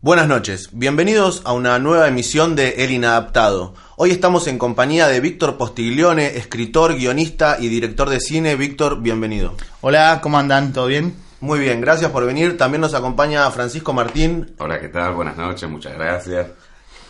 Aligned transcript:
Buenas 0.00 0.28
noches, 0.28 0.70
bienvenidos 0.70 1.42
a 1.44 1.52
una 1.52 1.80
nueva 1.80 2.06
emisión 2.06 2.54
de 2.54 2.84
El 2.84 2.92
Inadaptado. 2.92 3.74
Hoy 3.96 4.12
estamos 4.12 4.46
en 4.46 4.56
compañía 4.56 5.08
de 5.08 5.18
Víctor 5.18 5.58
Postiglione, 5.58 6.36
escritor, 6.36 6.94
guionista 6.94 7.56
y 7.58 7.66
director 7.66 8.08
de 8.08 8.20
cine. 8.20 8.54
Víctor, 8.54 9.02
bienvenido. 9.02 9.54
Hola, 9.80 10.20
¿cómo 10.22 10.38
andan? 10.38 10.72
¿Todo 10.72 10.86
bien? 10.86 11.16
Muy 11.40 11.58
bien, 11.58 11.80
gracias 11.80 12.12
por 12.12 12.24
venir. 12.24 12.56
También 12.56 12.80
nos 12.80 12.94
acompaña 12.94 13.50
Francisco 13.50 13.92
Martín. 13.92 14.54
Hola, 14.58 14.78
¿qué 14.78 14.86
tal? 14.86 15.14
Buenas 15.14 15.36
noches, 15.36 15.68
muchas 15.68 15.94
gracias. 15.94 16.46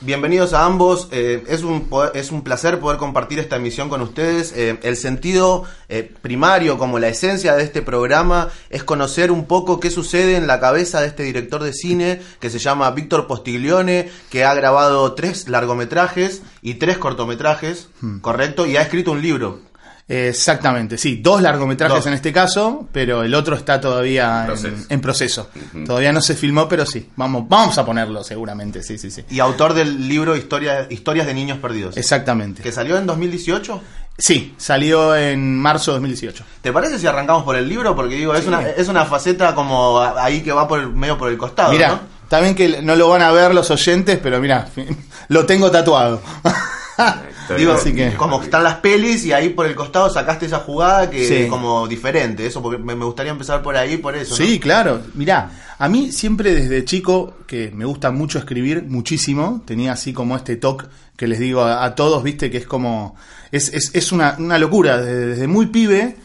Bienvenidos 0.00 0.52
a 0.52 0.64
ambos. 0.64 1.08
Eh, 1.10 1.42
es, 1.48 1.64
un, 1.64 1.90
es 2.14 2.30
un 2.30 2.42
placer 2.42 2.78
poder 2.78 2.98
compartir 2.98 3.40
esta 3.40 3.56
emisión 3.56 3.88
con 3.88 4.00
ustedes. 4.00 4.52
Eh, 4.54 4.78
el 4.84 4.96
sentido 4.96 5.64
eh, 5.88 6.08
primario, 6.22 6.78
como 6.78 7.00
la 7.00 7.08
esencia 7.08 7.56
de 7.56 7.64
este 7.64 7.82
programa, 7.82 8.48
es 8.70 8.84
conocer 8.84 9.32
un 9.32 9.46
poco 9.46 9.80
qué 9.80 9.90
sucede 9.90 10.36
en 10.36 10.46
la 10.46 10.60
cabeza 10.60 11.00
de 11.00 11.08
este 11.08 11.24
director 11.24 11.64
de 11.64 11.72
cine 11.72 12.22
que 12.38 12.48
se 12.48 12.60
llama 12.60 12.92
Víctor 12.92 13.26
Postiglione, 13.26 14.08
que 14.30 14.44
ha 14.44 14.54
grabado 14.54 15.14
tres 15.14 15.48
largometrajes 15.48 16.42
y 16.62 16.74
tres 16.74 16.98
cortometrajes, 16.98 17.88
¿correcto? 18.20 18.66
Y 18.66 18.76
ha 18.76 18.82
escrito 18.82 19.10
un 19.10 19.20
libro. 19.20 19.62
Exactamente, 20.08 20.96
sí, 20.96 21.20
dos 21.22 21.42
largometrajes 21.42 21.96
Dos. 21.98 22.06
en 22.06 22.14
este 22.14 22.32
caso, 22.32 22.88
pero 22.92 23.22
el 23.22 23.34
otro 23.34 23.54
está 23.54 23.78
todavía 23.78 24.46
en 24.88 25.00
Proceso. 25.02 25.50
Todavía 25.86 26.12
no 26.12 26.22
se 26.22 26.34
filmó, 26.34 26.66
pero 26.66 26.86
sí, 26.86 27.10
vamos, 27.16 27.44
vamos 27.46 27.76
a 27.76 27.84
ponerlo 27.84 28.24
seguramente, 28.24 28.82
sí, 28.82 28.96
sí, 28.96 29.10
sí. 29.10 29.24
Y 29.28 29.38
autor 29.40 29.74
del 29.74 30.08
libro 30.08 30.34
Historia- 30.34 30.86
Historias 30.88 31.26
de 31.26 31.34
Niños 31.34 31.58
Perdidos. 31.58 31.96
Exactamente. 31.98 32.62
Que 32.62 32.72
salió 32.72 32.96
en 32.96 33.06
2018. 33.06 33.80
Sí, 34.16 34.54
salió 34.56 35.14
en 35.14 35.56
marzo 35.56 35.92
de 35.92 35.96
2018. 35.98 36.42
¿Te 36.62 36.72
parece 36.72 36.98
si 36.98 37.06
arrancamos 37.06 37.44
por 37.44 37.54
el 37.54 37.68
libro? 37.68 37.94
Porque 37.94 38.14
digo, 38.16 38.34
es 38.34 38.46
una, 38.46 38.62
es 38.68 38.88
una 38.88 39.04
faceta 39.04 39.54
como 39.54 40.00
ahí 40.00 40.40
que 40.40 40.52
va 40.52 40.66
por 40.66 40.80
el- 40.80 40.88
medio 40.88 41.16
por 41.18 41.30
el 41.30 41.36
costado. 41.38 41.70
Mira, 41.70 42.00
¿no? 42.30 42.40
bien 42.40 42.54
que 42.54 42.82
no 42.82 42.96
lo 42.96 43.08
van 43.10 43.22
a 43.22 43.30
ver 43.30 43.54
los 43.54 43.70
oyentes, 43.70 44.18
pero 44.22 44.40
mira, 44.40 44.68
lo 45.28 45.44
tengo 45.46 45.70
tatuado. 45.70 46.20
Digo, 47.56 47.72
Así 47.72 47.94
que- 47.94 48.14
como 48.14 48.38
que 48.38 48.46
están 48.46 48.62
las 48.64 48.76
pelis 48.76 49.24
y 49.24 49.32
ahí 49.32 49.48
por 49.50 49.66
el 49.66 49.74
costado 49.74 50.10
sacaste 50.10 50.46
esa 50.46 50.58
jugada 50.58 51.08
que 51.08 51.26
Sí. 51.26 51.34
es 51.34 51.50
como 51.50 51.86
diferente. 51.88 52.46
Eso, 52.46 52.60
porque 52.62 52.78
me, 52.78 52.94
gustaría 52.94 53.32
empezar 53.32 53.62
por 53.62 53.76
ahí, 53.76 53.96
por 53.96 54.16
eso. 54.16 54.36
¿no? 54.38 54.44
Sí, 54.44 54.58
claro. 54.58 55.00
Mirá, 55.14 55.50
a 55.78 55.88
mí 55.88 56.12
siempre 56.12 56.54
desde 56.54 56.84
chico, 56.84 57.34
que 57.46 57.70
me 57.74 57.84
gusta 57.84 58.10
mucho 58.10 58.38
escribir, 58.38 58.84
muchísimo, 58.84 59.62
tenía 59.64 59.92
así 59.92 60.12
como 60.12 60.36
este 60.36 60.56
toque 60.56 60.86
que 61.16 61.26
les 61.26 61.38
digo 61.38 61.62
a, 61.62 61.84
a 61.84 61.94
todos, 61.94 62.22
viste, 62.22 62.50
que 62.50 62.58
es 62.58 62.66
como, 62.66 63.16
es, 63.50 63.72
es, 63.74 63.90
es 63.94 64.12
una, 64.12 64.36
una 64.38 64.58
locura. 64.58 64.98
Desde, 64.98 65.26
desde 65.26 65.46
muy 65.48 65.66
pibe 65.66 66.16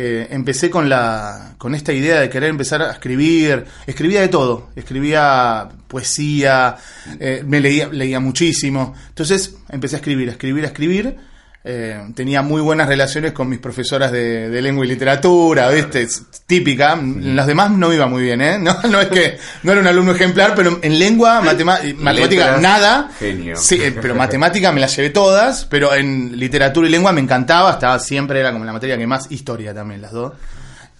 eh, 0.00 0.28
empecé 0.30 0.70
con, 0.70 0.88
la, 0.88 1.54
con 1.58 1.74
esta 1.74 1.92
idea 1.92 2.20
de 2.20 2.30
querer 2.30 2.50
empezar 2.50 2.80
a 2.82 2.92
escribir. 2.92 3.64
Escribía 3.84 4.20
de 4.20 4.28
todo. 4.28 4.68
Escribía 4.76 5.68
poesía, 5.88 6.76
eh, 7.18 7.42
me 7.44 7.58
leía, 7.58 7.88
leía 7.88 8.20
muchísimo. 8.20 8.94
Entonces 9.08 9.56
empecé 9.68 9.96
a 9.96 9.98
escribir, 9.98 10.28
a 10.28 10.32
escribir, 10.32 10.62
a 10.62 10.68
escribir. 10.68 11.16
Eh, 11.64 12.12
tenía 12.14 12.40
muy 12.40 12.62
buenas 12.62 12.88
relaciones 12.88 13.32
con 13.32 13.48
mis 13.48 13.58
profesoras 13.58 14.12
de, 14.12 14.48
de 14.48 14.62
lengua 14.62 14.84
y 14.84 14.88
literatura, 14.88 15.68
¿viste? 15.70 16.02
Es 16.02 16.24
típica. 16.46 16.92
En 16.92 17.34
Los 17.34 17.46
demás 17.46 17.70
no 17.72 17.92
iba 17.92 18.06
muy 18.06 18.22
bien, 18.22 18.40
¿eh? 18.40 18.58
No, 18.58 18.80
no 18.88 19.00
es 19.00 19.08
que 19.08 19.38
no 19.64 19.72
era 19.72 19.80
un 19.80 19.86
alumno 19.86 20.12
ejemplar, 20.12 20.54
pero 20.54 20.78
en 20.80 20.98
lengua, 20.98 21.40
matemática, 21.42 22.12
Letras, 22.12 22.60
nada. 22.60 23.10
genio. 23.18 23.56
Sí, 23.56 23.74
eh, 23.82 23.94
pero 24.00 24.14
matemática 24.14 24.70
me 24.72 24.80
las 24.80 24.94
llevé 24.96 25.10
todas, 25.10 25.64
pero 25.64 25.92
en 25.94 26.38
literatura 26.38 26.88
y 26.88 26.90
lengua 26.90 27.12
me 27.12 27.20
encantaba, 27.20 27.72
estaba 27.72 27.98
siempre, 27.98 28.40
era 28.40 28.52
como 28.52 28.64
la 28.64 28.72
materia 28.72 28.96
que 28.96 29.06
más, 29.06 29.30
historia 29.30 29.74
también, 29.74 30.00
las 30.00 30.12
dos. 30.12 30.34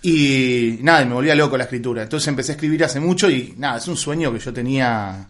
Y 0.03 0.79
nada, 0.83 1.03
y 1.03 1.07
me 1.07 1.15
volvía 1.15 1.35
loco 1.35 1.57
la 1.57 1.65
escritura. 1.65 2.03
Entonces 2.03 2.29
empecé 2.29 2.53
a 2.53 2.55
escribir 2.57 2.85
hace 2.85 3.01
mucho 3.01 3.31
y 3.31 3.55
nada, 3.57 3.79
es 3.79 3.89
un 3.89 3.97
sueño 3.97 4.33
que 4.33 4.39
yo 4.39 4.53
tenía 4.53 5.27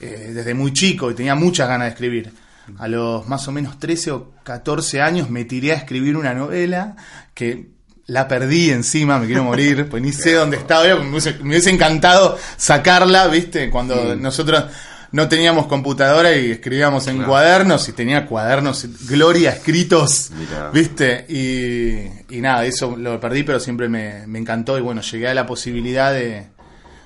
eh, 0.00 0.30
desde 0.32 0.54
muy 0.54 0.72
chico 0.72 1.10
y 1.10 1.14
tenía 1.14 1.34
muchas 1.34 1.68
ganas 1.68 1.86
de 1.86 1.90
escribir. 1.90 2.43
A 2.78 2.88
los 2.88 3.26
más 3.28 3.46
o 3.48 3.52
menos 3.52 3.78
13 3.78 4.10
o 4.12 4.32
14 4.42 5.00
años 5.00 5.30
me 5.30 5.44
tiré 5.44 5.72
a 5.72 5.76
escribir 5.76 6.16
una 6.16 6.34
novela 6.34 6.96
que 7.34 7.68
la 8.06 8.28
perdí 8.28 8.70
encima, 8.70 9.18
me 9.18 9.26
quiero 9.26 9.44
morir, 9.44 9.88
pues 9.88 10.02
ni 10.02 10.12
sé 10.12 10.32
dónde 10.34 10.56
estaba, 10.58 10.84
me 10.96 11.08
hubiese, 11.10 11.34
me 11.42 11.48
hubiese 11.50 11.70
encantado 11.70 12.38
sacarla, 12.56 13.26
¿viste? 13.28 13.70
Cuando 13.70 14.14
nosotros 14.16 14.64
no 15.12 15.28
teníamos 15.28 15.66
computadora 15.68 16.36
y 16.36 16.50
escribíamos 16.50 17.06
en 17.06 17.16
Claro. 17.16 17.30
cuadernos 17.30 17.88
y 17.88 17.92
tenía 17.92 18.26
cuadernos, 18.26 18.86
Gloria, 19.08 19.50
escritos, 19.52 20.30
Mirá. 20.36 20.70
¿viste? 20.70 21.24
Y, 21.28 22.34
y 22.36 22.40
nada, 22.40 22.64
eso 22.66 22.96
lo 22.96 23.18
perdí, 23.20 23.42
pero 23.44 23.60
siempre 23.60 23.88
me, 23.88 24.26
me 24.26 24.38
encantó 24.38 24.76
y 24.76 24.80
bueno, 24.82 25.00
llegué 25.02 25.28
a 25.28 25.34
la 25.34 25.46
posibilidad 25.46 26.12
de, 26.12 26.48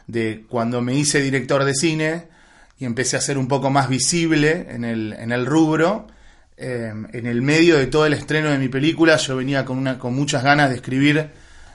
de 0.06 0.46
cuando 0.48 0.80
me 0.80 0.94
hice 0.94 1.20
director 1.20 1.64
de 1.64 1.74
cine 1.74 2.28
y 2.78 2.84
empecé 2.84 3.16
a 3.16 3.20
ser 3.20 3.38
un 3.38 3.48
poco 3.48 3.70
más 3.70 3.88
visible 3.88 4.66
en 4.70 4.84
el, 4.84 5.12
en 5.12 5.32
el 5.32 5.46
rubro, 5.46 6.06
eh, 6.56 6.92
en 7.12 7.26
el 7.26 7.42
medio 7.42 7.76
de 7.76 7.86
todo 7.86 8.06
el 8.06 8.14
estreno 8.14 8.50
de 8.50 8.58
mi 8.58 8.68
película, 8.68 9.16
yo 9.16 9.36
venía 9.36 9.64
con, 9.64 9.78
una, 9.78 9.98
con 9.98 10.14
muchas 10.14 10.42
ganas 10.42 10.70
de 10.70 10.76
escribir 10.76 11.30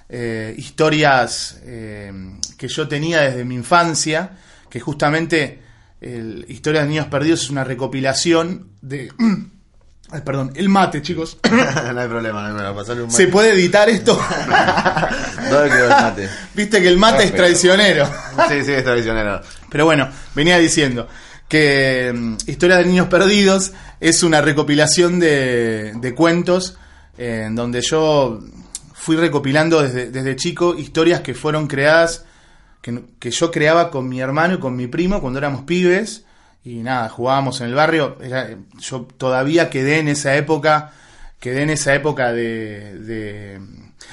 eh, 0.10 0.54
historias 0.58 1.62
eh, 1.64 2.12
que 2.58 2.68
yo 2.68 2.88
tenía 2.88 3.22
desde 3.22 3.46
mi 3.46 3.56
infancia, 3.56 4.32
que 4.70 4.80
justamente 4.80 5.60
el 6.02 6.46
Historias 6.50 6.84
de 6.84 6.90
Niños 6.90 7.08
Perdidos 7.08 7.44
es 7.44 7.50
una 7.50 7.64
recopilación 7.64 8.70
de... 8.82 9.12
Ay, 10.12 10.22
perdón, 10.22 10.52
el 10.56 10.70
mate, 10.70 11.02
chicos. 11.02 11.38
no 11.52 12.00
hay 12.00 12.08
problema, 12.08 12.42
no 12.42 12.48
hay 12.48 12.54
problema. 12.54 12.76
Pasarle 12.76 13.04
un 13.04 13.12
¿Se 13.12 13.28
puede 13.28 13.54
editar 13.54 13.90
esto? 13.90 14.16
¿Dónde 15.50 15.70
quedó 15.70 15.84
el 15.86 15.90
mate? 15.90 16.30
Viste 16.54 16.82
que 16.82 16.88
el 16.88 16.98
mate 16.98 17.24
es 17.24 17.32
Perfecto. 17.32 17.38
traicionero. 17.38 18.06
Sí, 18.50 18.64
sí, 18.64 18.72
es 18.74 18.84
tradicionero. 18.84 19.42
Pero 19.70 19.86
bueno, 19.86 20.10
venía 20.36 20.60
diciendo 20.60 21.08
que 21.48 22.12
mm, 22.14 22.36
Historia 22.48 22.78
de 22.78 22.86
Niños 22.86 23.08
Perdidos 23.08 23.74
es 24.00 24.22
una 24.24 24.42
recopilación 24.42 25.20
de, 25.20 25.94
de 25.96 26.14
cuentos 26.14 26.78
eh, 27.18 27.44
en 27.48 27.56
donde 27.56 27.82
yo 27.82 28.40
fui 28.94 29.16
recopilando 29.16 29.82
desde, 29.82 30.12
desde 30.12 30.36
chico 30.36 30.76
historias 30.76 31.22
que 31.22 31.34
fueron 31.34 31.68
creadas, 31.68 32.26
que 32.82 33.32
yo 33.32 33.52
creaba 33.52 33.90
con 33.90 34.08
mi 34.10 34.20
hermano 34.20 34.56
y 34.56 34.60
con 34.60 34.76
mi 34.76 34.88
primo 34.88 35.22
cuando 35.22 35.40
éramos 35.40 35.64
pibes. 35.64 36.26
Y 36.66 36.76
nada, 36.78 37.10
jugábamos 37.10 37.60
en 37.62 37.68
el 37.68 37.74
barrio. 37.76 38.18
Era- 38.22 38.50
yo 38.80 39.02
todavía 39.18 39.70
quedé 39.70 40.00
en 40.00 40.08
esa 40.08 40.36
época, 40.36 40.92
quedé 41.40 41.64
en 41.64 41.70
esa 41.72 41.94
época 41.94 42.32
de, 42.32 43.00
de- 43.00 43.60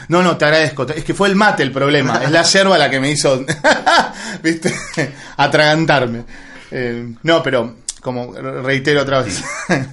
No, 0.09 0.23
no, 0.23 0.37
te 0.37 0.47
agradezco. 0.47 0.85
Es 0.89 1.05
que 1.05 1.15
fue 1.15 1.29
el 1.29 1.37
mate 1.37 1.63
el 1.63 1.71
problema. 1.73 2.19
Es 2.25 2.31
la 2.31 2.43
yerba 2.43 2.77
la 2.79 2.91
que 2.91 2.99
me 3.01 3.11
hizo, 3.11 3.45
viste, 4.43 4.73
atragantarme. 5.37 6.25
Eh, 6.71 7.15
no, 7.23 7.43
pero 7.43 7.77
como 8.01 8.33
reitero 8.33 9.03
otra 9.03 9.23
vez, 9.23 9.43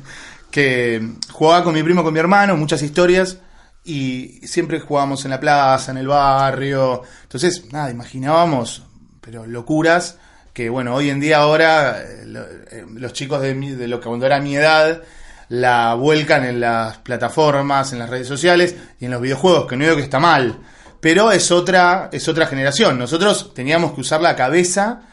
que 0.51 1.01
jugaba 1.31 1.63
con 1.63 1.73
mi 1.73 1.83
primo, 1.83 2.03
con 2.03 2.13
mi 2.13 2.19
hermano, 2.19 2.55
muchas 2.57 2.81
historias. 2.81 3.37
Y 3.83 4.41
siempre 4.45 4.79
jugábamos 4.81 5.23
en 5.25 5.31
la 5.31 5.39
plaza, 5.39 5.91
en 5.91 5.97
el 5.97 6.07
barrio. 6.07 7.03
Entonces, 7.23 7.71
nada, 7.71 7.89
imaginábamos, 7.89 8.83
pero 9.21 9.45
locuras 9.45 10.17
que 10.57 10.69
bueno, 10.71 10.95
hoy 10.95 11.11
en 11.11 11.19
día 11.19 11.37
ahora 11.37 12.01
eh, 12.01 12.23
eh, 12.71 12.85
los 12.95 13.13
chicos 13.13 13.43
de, 13.43 13.53
mi- 13.53 13.73
de 13.73 13.87
lo 13.87 13.99
que 13.99 14.07
cuando 14.07 14.25
era 14.25 14.39
mi 14.41 14.55
edad 14.55 15.03
la 15.49 15.93
vuelcan 15.93 16.43
en 16.45 16.59
las 16.61 16.97
plataformas, 16.97 17.93
en 17.93 17.99
las 17.99 18.09
redes 18.09 18.27
sociales 18.27 18.75
y 18.99 19.05
en 19.05 19.11
los 19.11 19.21
videojuegos, 19.21 19.67
que 19.67 19.77
no 19.77 19.83
digo 19.83 19.95
que 19.97 20.01
está 20.01 20.19
mal, 20.19 20.57
pero 20.99 21.31
es 21.31 21.51
otra 21.51 22.09
es 22.11 22.27
otra 22.27 22.47
generación. 22.47 22.97
Nosotros 22.97 23.53
teníamos 23.53 23.91
que 23.93 24.01
usar 24.01 24.19
la 24.19 24.35
cabeza 24.35 25.03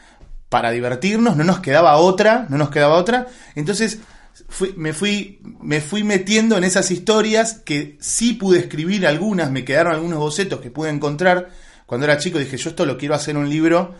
para 0.49 0.71
divertirnos, 0.71 1.37
no 1.37 1.43
nos 1.43 1.59
quedaba 1.59 1.95
otra, 1.97 2.47
no 2.49 2.57
nos 2.57 2.71
quedaba 2.71 2.95
otra. 2.95 3.27
Entonces 3.53 3.99
fui- 4.49 4.73
me, 4.75 4.93
fui, 4.93 5.41
me 5.61 5.79
fui 5.79 6.03
metiendo 6.03 6.57
en 6.57 6.63
esas 6.63 6.89
historias 6.89 7.61
que 7.63 7.97
sí 8.01 8.33
pude 8.33 8.57
escribir 8.57 9.05
algunas, 9.05 9.51
me 9.51 9.63
quedaron 9.63 9.93
algunos 9.93 10.17
bocetos 10.17 10.59
que 10.59 10.71
pude 10.71 10.89
encontrar. 10.89 11.49
Cuando 11.85 12.05
era 12.07 12.17
chico 12.17 12.39
dije, 12.39 12.57
yo 12.57 12.71
esto 12.71 12.83
lo 12.87 12.97
quiero 12.97 13.13
hacer 13.13 13.37
un 13.37 13.47
libro 13.47 13.93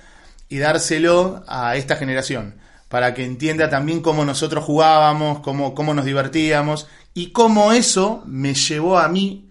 y 0.49 0.57
dárselo 0.57 1.43
a 1.47 1.75
esta 1.75 1.95
generación, 1.95 2.55
para 2.89 3.13
que 3.13 3.23
entienda 3.25 3.69
también 3.69 4.01
cómo 4.01 4.25
nosotros 4.25 4.63
jugábamos, 4.63 5.39
cómo, 5.39 5.73
cómo 5.73 5.93
nos 5.93 6.05
divertíamos 6.05 6.87
y 7.13 7.31
cómo 7.31 7.71
eso 7.71 8.23
me 8.25 8.53
llevó 8.53 8.99
a 8.99 9.07
mí 9.07 9.49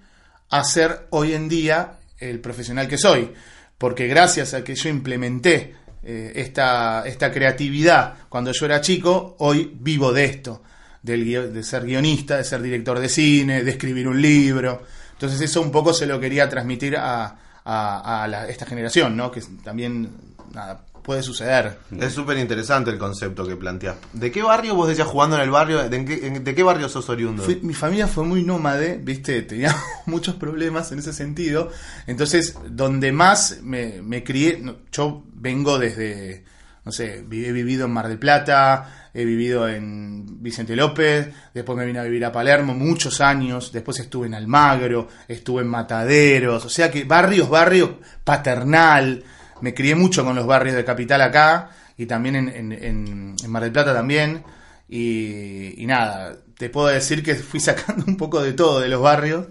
a 0.50 0.62
ser 0.64 1.06
hoy 1.10 1.32
en 1.34 1.48
día 1.48 1.94
el 2.18 2.40
profesional 2.40 2.86
que 2.88 2.98
soy. 2.98 3.32
Porque 3.76 4.06
gracias 4.06 4.54
a 4.54 4.62
que 4.62 4.74
yo 4.76 4.88
implementé 4.88 5.74
eh, 6.04 6.32
esta, 6.36 7.02
esta 7.06 7.32
creatividad 7.32 8.14
cuando 8.28 8.52
yo 8.52 8.66
era 8.66 8.80
chico, 8.80 9.34
hoy 9.40 9.72
vivo 9.80 10.12
de 10.12 10.24
esto, 10.26 10.62
del 11.02 11.52
de 11.52 11.62
ser 11.64 11.84
guionista, 11.84 12.36
de 12.36 12.44
ser 12.44 12.62
director 12.62 12.98
de 13.00 13.08
cine, 13.08 13.64
de 13.64 13.70
escribir 13.70 14.06
un 14.06 14.22
libro. 14.22 14.82
Entonces 15.12 15.40
eso 15.40 15.60
un 15.60 15.72
poco 15.72 15.92
se 15.92 16.06
lo 16.06 16.20
quería 16.20 16.48
transmitir 16.48 16.96
a, 16.96 17.36
a- 17.64 18.22
a 18.22 18.28
la- 18.28 18.48
esta 18.48 18.64
generación, 18.64 19.16
¿no? 19.16 19.30
Que 19.30 19.42
también 19.62 20.10
nada, 20.52 20.84
puede 21.04 21.22
suceder. 21.22 21.78
Es 22.00 22.12
súper 22.14 22.38
interesante 22.38 22.90
el 22.90 22.98
concepto 22.98 23.46
que 23.46 23.54
planteas. 23.56 23.96
¿De 24.12 24.32
qué 24.32 24.42
barrio 24.42 24.74
vos 24.74 24.88
decías 24.88 25.06
jugando 25.06 25.36
en 25.36 25.42
el 25.42 25.50
barrio? 25.50 25.88
¿De 25.88 26.04
qué, 26.04 26.26
en- 26.26 26.42
de 26.42 26.54
qué 26.54 26.62
barrio 26.62 26.88
sos 26.88 27.08
oriundo? 27.10 27.42
Fui- 27.44 27.60
mi 27.62 27.74
familia 27.74 28.08
fue 28.08 28.24
muy 28.24 28.42
nómade, 28.42 28.98
viste, 29.00 29.42
tenía 29.42 29.76
muchos 30.06 30.34
problemas 30.36 30.90
en 30.90 30.98
ese 30.98 31.12
sentido. 31.12 31.70
Entonces, 32.08 32.56
donde 32.68 33.12
más 33.12 33.58
me, 33.62 34.02
me 34.02 34.24
crié, 34.24 34.60
yo 34.90 35.22
vengo 35.34 35.78
desde, 35.78 36.44
no 36.84 36.90
sé, 36.90 37.18
he 37.18 37.52
vivido 37.52 37.84
en 37.84 37.92
Mar 37.92 38.08
del 38.08 38.18
Plata, 38.18 39.10
he 39.12 39.24
vivido 39.24 39.68
en 39.68 40.42
Vicente 40.42 40.74
López, 40.74 41.28
después 41.54 41.78
me 41.78 41.86
vine 41.86 42.00
a 42.00 42.02
vivir 42.02 42.24
a 42.24 42.32
Palermo 42.32 42.74
muchos 42.74 43.20
años, 43.20 43.70
después 43.72 44.00
estuve 44.00 44.26
en 44.26 44.34
Almagro, 44.34 45.06
estuve 45.28 45.62
en 45.62 45.68
Mataderos, 45.68 46.64
o 46.64 46.68
sea 46.68 46.90
que 46.90 47.04
barrios, 47.04 47.48
barrios, 47.48 47.90
paternal, 48.24 49.22
me 49.64 49.72
crié 49.72 49.94
mucho 49.94 50.26
con 50.26 50.36
los 50.36 50.46
barrios 50.46 50.76
de 50.76 50.84
Capital 50.84 51.22
acá 51.22 51.70
y 51.96 52.04
también 52.04 52.36
en, 52.36 53.34
Mar 53.48 53.62
del 53.62 53.72
Plata 53.72 53.94
también, 53.94 54.44
y, 54.90 55.82
nada, 55.86 56.36
te 56.58 56.68
puedo 56.68 56.88
decir 56.88 57.22
que 57.22 57.34
fui 57.34 57.60
sacando 57.68 58.04
un 58.06 58.18
poco 58.18 58.42
de 58.42 58.52
todo 58.52 58.78
de 58.80 58.88
los 58.88 59.00
barrios, 59.00 59.46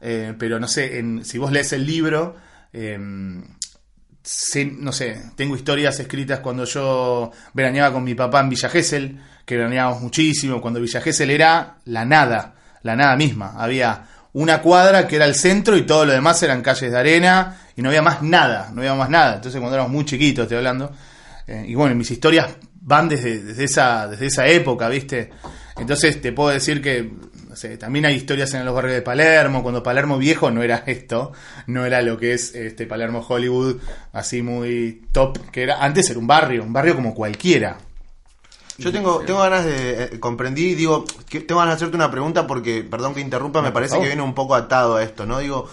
eh, 0.00 0.32
pero 0.38 0.58
no 0.58 0.66
sé, 0.66 0.98
en, 0.98 1.26
si 1.26 1.36
vos 1.36 1.52
lees 1.52 1.74
el 1.74 1.84
libro, 1.84 2.36
eh, 2.72 2.96
no 2.98 4.92
sé, 4.92 5.22
tengo 5.36 5.56
historias 5.56 6.00
escritas 6.00 6.40
cuando 6.40 6.64
yo 6.64 7.30
veraneaba 7.52 7.92
con 7.92 8.02
mi 8.02 8.14
papá 8.14 8.40
en 8.40 8.48
Villa 8.48 8.70
Gesell, 8.70 9.20
que 9.44 9.56
veraneábamos 9.56 10.00
muchísimo, 10.00 10.62
cuando 10.62 10.80
Villa 10.80 11.02
Gesell 11.02 11.30
era 11.30 11.80
la 11.84 12.06
nada, 12.06 12.54
la 12.82 12.96
nada 12.96 13.14
misma. 13.14 13.56
Había 13.58 14.08
una 14.32 14.62
cuadra 14.62 15.06
que 15.06 15.16
era 15.16 15.24
el 15.24 15.34
centro 15.34 15.76
y 15.76 15.82
todo 15.82 16.04
lo 16.04 16.12
demás 16.12 16.42
eran 16.42 16.62
calles 16.62 16.92
de 16.92 16.98
arena 16.98 17.56
y 17.76 17.82
no 17.82 17.88
había 17.88 18.02
más 18.02 18.22
nada, 18.22 18.70
no 18.72 18.80
había 18.80 18.94
más 18.94 19.10
nada. 19.10 19.36
Entonces 19.36 19.60
cuando 19.60 19.76
éramos 19.76 19.92
muy 19.92 20.04
chiquitos, 20.04 20.44
estoy 20.44 20.58
hablando. 20.58 20.92
Eh, 21.46 21.64
y 21.68 21.74
bueno, 21.74 21.94
mis 21.94 22.10
historias 22.10 22.48
van 22.80 23.08
desde, 23.08 23.42
desde, 23.42 23.64
esa, 23.64 24.08
desde 24.08 24.26
esa 24.26 24.46
época, 24.46 24.88
¿viste? 24.88 25.30
Entonces 25.76 26.20
te 26.20 26.32
puedo 26.32 26.50
decir 26.50 26.80
que 26.82 27.10
también 27.78 28.06
hay 28.06 28.14
historias 28.14 28.54
en 28.54 28.64
los 28.64 28.74
barrios 28.74 28.94
de 28.94 29.02
Palermo, 29.02 29.62
cuando 29.62 29.82
Palermo 29.82 30.18
viejo 30.18 30.50
no 30.50 30.62
era 30.62 30.84
esto, 30.86 31.32
no 31.66 31.84
era 31.84 32.00
lo 32.02 32.18
que 32.18 32.32
es 32.32 32.54
este 32.54 32.86
Palermo 32.86 33.24
Hollywood, 33.26 33.80
así 34.12 34.42
muy 34.42 35.08
top, 35.12 35.50
que 35.50 35.62
era 35.62 35.82
antes 35.82 36.08
era 36.10 36.18
un 36.18 36.26
barrio, 36.26 36.62
un 36.62 36.72
barrio 36.72 36.94
como 36.94 37.14
cualquiera. 37.14 37.78
Yo 38.80 38.92
tengo, 38.92 39.20
tengo 39.20 39.40
ganas 39.40 39.64
de, 39.64 40.04
eh, 40.04 40.20
comprendí, 40.20 40.74
digo, 40.74 41.04
que 41.28 41.40
tengo 41.40 41.60
ganas 41.60 41.74
de 41.74 41.76
hacerte 41.76 41.96
una 41.96 42.10
pregunta 42.10 42.46
porque, 42.46 42.82
perdón 42.82 43.14
que 43.14 43.20
interrumpa, 43.20 43.60
me 43.60 43.72
parece 43.72 44.00
que 44.00 44.06
viene 44.06 44.22
un 44.22 44.34
poco 44.34 44.54
atado 44.54 44.96
a 44.96 45.02
esto, 45.02 45.26
¿no? 45.26 45.38
Digo, 45.38 45.68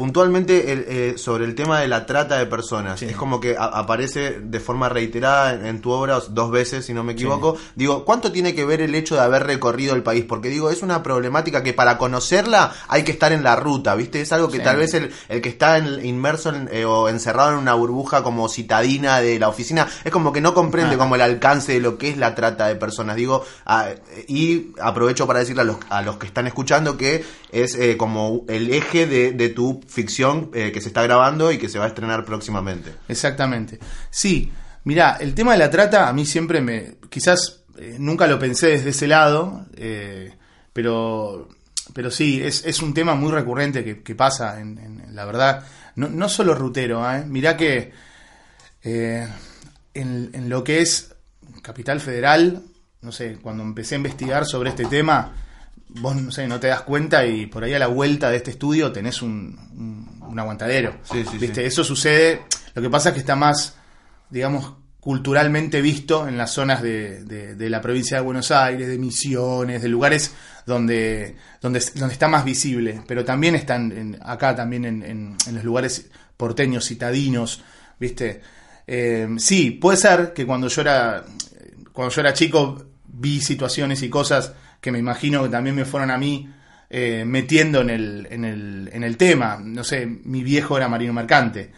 puntualmente 0.00 0.64
eh, 0.66 1.18
sobre 1.18 1.44
el 1.44 1.54
tema 1.54 1.78
de 1.80 1.86
la 1.86 2.06
trata 2.06 2.38
de 2.38 2.46
personas. 2.46 3.02
Es 3.02 3.14
como 3.16 3.38
que 3.38 3.54
aparece 3.58 4.40
de 4.40 4.58
forma 4.58 4.88
reiterada 4.88 5.68
en, 5.68 5.82
tu 5.82 5.90
obra 5.90 6.18
dos 6.30 6.50
veces, 6.50 6.86
si 6.86 6.94
no 6.94 7.04
me 7.04 7.12
equivoco. 7.12 7.58
Digo, 7.74 8.06
¿cuánto 8.06 8.32
tiene 8.32 8.54
que 8.54 8.64
ver 8.64 8.80
el 8.80 8.94
hecho 8.94 9.16
de 9.16 9.20
haber 9.20 9.44
recorrido 9.44 9.94
el 9.94 10.02
país? 10.02 10.24
Porque 10.26 10.48
digo, 10.48 10.70
es 10.70 10.80
una 10.80 11.02
problemática 11.02 11.62
que 11.62 11.74
para 11.74 11.98
conocerla 11.98 12.72
hay 12.88 13.02
que 13.02 13.12
estar 13.12 13.30
en 13.32 13.44
la 13.44 13.56
ruta, 13.56 13.94
¿viste? 13.94 14.22
Es 14.22 14.32
algo 14.32 14.48
que 14.48 14.60
tal 14.60 14.78
vez 14.78 14.94
el, 14.94 15.12
el, 15.28 15.42
que 15.42 15.50
está 15.50 15.78
inmerso 15.78 16.50
eh, 16.70 16.86
o 16.86 17.10
encerrado 17.10 17.50
en 17.50 17.58
una 17.58 17.74
burbuja 17.74 18.22
como 18.22 18.48
citadina 18.48 19.20
de 19.20 19.38
la 19.38 19.50
oficina, 19.50 19.86
es 20.02 20.10
como 20.10 20.32
que 20.32 20.40
no 20.40 20.54
comprende 20.54 20.96
como 20.96 21.14
el 21.16 21.20
alcance 21.20 21.74
de 21.74 21.80
lo 21.80 21.98
que 21.98 22.08
es 22.08 22.16
la 22.16 22.34
trata 22.34 22.68
de 22.68 22.76
personas. 22.76 23.16
Digo, 23.16 23.44
y 24.28 24.68
aprovecho 24.80 25.26
para 25.26 25.40
decirle 25.40 25.60
a 25.60 25.66
los, 25.66 25.76
a 25.90 26.00
los 26.00 26.16
que 26.16 26.26
están 26.26 26.46
escuchando 26.46 26.96
que 26.96 27.22
es 27.52 27.74
eh, 27.74 27.98
como 27.98 28.46
el 28.48 28.72
eje 28.72 29.06
de, 29.06 29.32
de 29.32 29.50
tu 29.50 29.82
ficción 29.90 30.50
eh, 30.54 30.70
que 30.72 30.80
se 30.80 30.88
está 30.88 31.02
grabando 31.02 31.50
y 31.50 31.58
que 31.58 31.68
se 31.68 31.78
va 31.78 31.84
a 31.84 31.88
estrenar 31.88 32.24
próximamente. 32.24 32.94
Exactamente. 33.08 33.78
Sí, 34.08 34.50
mira, 34.84 35.16
el 35.20 35.34
tema 35.34 35.52
de 35.52 35.58
la 35.58 35.70
trata 35.70 36.08
a 36.08 36.12
mí 36.12 36.24
siempre 36.24 36.60
me... 36.60 36.98
Quizás 37.10 37.64
eh, 37.76 37.96
nunca 37.98 38.26
lo 38.26 38.38
pensé 38.38 38.68
desde 38.68 38.90
ese 38.90 39.08
lado, 39.08 39.66
eh, 39.76 40.32
pero, 40.72 41.48
pero 41.92 42.10
sí, 42.10 42.40
es, 42.42 42.64
es, 42.64 42.80
un 42.82 42.94
tema 42.94 43.14
muy 43.16 43.32
recurrente 43.32 44.02
que, 44.02 44.14
pasa, 44.14 44.60
en, 44.60 45.02
la 45.12 45.24
verdad, 45.24 45.66
no, 45.96 46.08
no 46.08 46.28
solo 46.28 46.54
rutero, 46.54 47.10
¿eh? 47.12 47.24
mirá 47.26 47.56
que 47.56 47.92
en, 48.82 49.30
en 49.94 50.48
lo 50.48 50.62
que 50.62 50.80
es 50.80 51.14
Capital 51.62 52.00
Federal, 52.00 52.62
no 53.02 53.10
sé, 53.10 53.38
cuando 53.42 53.64
empecé 53.64 53.96
a 53.96 53.98
investigar 53.98 54.46
sobre 54.46 54.70
este 54.70 54.86
tema, 54.86 55.32
vos 56.00 56.16
no 56.16 56.30
sé, 56.30 56.46
no 56.46 56.60
te 56.60 56.68
das 56.68 56.82
cuenta 56.82 57.26
y 57.26 57.46
por 57.46 57.64
ahí 57.64 57.74
a 57.74 57.78
la 57.78 57.88
vuelta 57.88 58.30
de 58.30 58.36
este 58.36 58.52
estudio 58.52 58.92
tenés 58.92 59.22
un, 59.22 59.58
un, 60.22 60.38
aguantadero. 60.38 60.96
¿Viste? 61.38 61.66
Eso 61.66 61.82
sucede. 61.82 62.42
Lo 62.74 62.82
que 62.82 62.88
pasa 62.88 63.08
es 63.08 63.14
que 63.14 63.20
está 63.20 63.34
más, 63.34 63.76
digamos, 64.30 64.74
culturalmente 65.00 65.80
visto 65.80 66.28
en 66.28 66.36
las 66.36 66.52
zonas 66.52 66.82
de, 66.82 67.24
de, 67.24 67.70
la 67.70 67.80
provincia 67.80 68.18
de 68.18 68.22
Buenos 68.22 68.50
Aires, 68.50 68.86
de 68.86 68.98
Misiones, 68.98 69.82
de 69.82 69.88
lugares 69.88 70.34
donde, 70.66 71.36
donde, 71.60 71.82
donde 71.94 72.12
está 72.12 72.28
más 72.28 72.44
visible. 72.44 73.02
Pero 73.08 73.24
también 73.24 73.54
están 73.54 74.18
acá, 74.22 74.54
también 74.54 74.84
en, 74.84 75.02
en, 75.02 75.54
los 75.54 75.64
lugares 75.64 76.10
porteños, 76.36 76.86
citadinos, 76.86 77.62
¿viste? 77.98 78.40
Eh, 78.86 79.28
sí, 79.38 79.72
puede 79.72 79.96
ser 79.96 80.32
que 80.32 80.46
cuando 80.46 80.68
yo 80.68 80.82
era, 80.82 81.24
cuando 81.92 82.14
yo 82.14 82.20
era 82.20 82.32
chico 82.32 82.84
vi 83.06 83.40
situaciones 83.40 84.02
y 84.02 84.08
cosas 84.08 84.52
que 84.80 84.92
me 84.92 84.98
imagino 84.98 85.42
que 85.42 85.48
también 85.48 85.76
me 85.76 85.84
fueron 85.84 86.10
a 86.10 86.18
mí 86.18 86.48
eh, 86.88 87.24
metiendo 87.26 87.80
en 87.80 87.90
el, 87.90 88.28
en, 88.30 88.44
el, 88.44 88.90
en 88.92 89.04
el 89.04 89.16
tema. 89.16 89.58
No 89.62 89.84
sé, 89.84 90.06
mi 90.06 90.42
viejo 90.42 90.76
era 90.76 90.88
marino 90.88 91.12
mercante. 91.12 91.70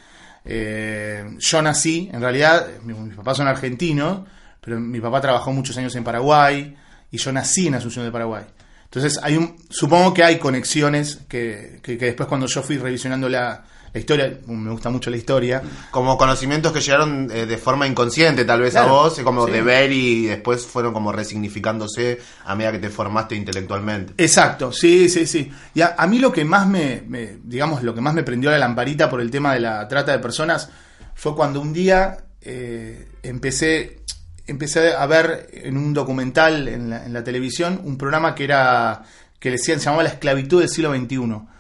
Eh, 0.45 1.37
yo 1.39 1.63
nací, 1.63 2.11
en 2.13 2.21
realidad, 2.21 2.67
mis 2.83 3.15
papás 3.15 3.37
son 3.37 3.49
argentinos, 3.49 4.27
pero 4.61 4.81
mi 4.81 5.01
papá 5.01 5.21
trabajó 5.21 5.53
muchos 5.53 5.77
años 5.77 5.95
en 5.97 6.05
Paraguay 6.05 6.75
y 7.11 7.17
yo 7.19 7.33
nací 7.33 7.67
en 7.67 7.75
Asunción 7.75 8.05
de 8.05 8.13
Paraguay. 8.13 8.45
Entonces, 8.85 9.19
hay 9.23 9.37
un, 9.37 9.57
supongo 9.71 10.13
que 10.13 10.23
hay 10.23 10.39
conexiones 10.39 11.21
que, 11.29 11.81
que 11.83 11.97
después 11.97 12.29
cuando 12.29 12.47
yo 12.47 12.63
fui 12.63 12.79
revisionando 12.79 13.29
la, 13.29 13.65
la 13.93 14.01
historia, 14.01 14.39
me 14.47 14.71
gusta 14.71 14.89
mucho 14.89 15.11
la 15.11 15.19
historia. 15.19 15.63
Como 15.91 16.17
conocimientos 16.17 16.73
que 16.73 16.81
llegaron 16.81 17.31
eh, 17.31 17.45
de 17.45 17.59
forma 17.59 17.87
inconsciente 17.87 18.45
tal 18.47 18.63
vez 18.63 18.75
a 18.75 18.87
vos, 18.87 19.21
como 19.21 19.47
de 19.47 19.61
ver 19.61 19.93
y 19.93 20.27
después 20.27 20.65
fueron 20.67 20.95
como 20.95 21.13
resignificándose 21.13 22.19
a 22.45 22.55
medida 22.55 22.73
que 22.73 22.79
te 22.79 22.89
formaste 22.89 23.35
intelectualmente. 23.35 24.15
Exacto, 24.17 24.73
sí, 24.73 25.11
sí, 25.11 25.27
sí. 25.27 25.53
Y 25.75 25.83
a, 25.83 25.95
mí 26.09 26.19
lo 26.19 26.33
que 26.33 26.45
más 26.45 26.67
me, 26.67 27.03
digamos, 27.45 27.83
lo 27.83 27.95
que 27.95 28.01
más 28.01 28.15
me 28.15 28.23
prendió 28.23 28.51
la 28.51 28.59
lamparita 28.59 29.11
por 29.11 29.21
el 29.21 29.31
tema 29.31 29.53
de 29.53 29.61
la 29.61 29.87
trata 29.89 30.13
de 30.13 30.19
personas 30.21 30.71
fue 31.15 31.37
cuando 31.37 31.61
un 31.61 31.75
día 31.75 32.17
eh, 32.41 33.09
empecé 33.23 33.99
empecé 34.47 34.93
a 34.95 35.07
ver 35.07 35.51
en 35.53 35.77
un 35.77 35.95
documental 35.95 36.67
en 36.67 36.91
la, 36.91 37.07
en 37.07 37.13
la 37.13 37.23
televisión 37.23 37.81
un 37.85 37.97
programa 37.97 38.35
que 38.35 38.45
era 38.45 39.03
que 39.39 39.51
le 39.51 39.57
decían, 39.57 39.79
se 39.79 39.85
llamaba 39.87 40.05
La 40.05 40.11
esclavitud 40.11 40.61
del 40.61 40.69
siglo 40.69 40.95
XXI 40.95 41.52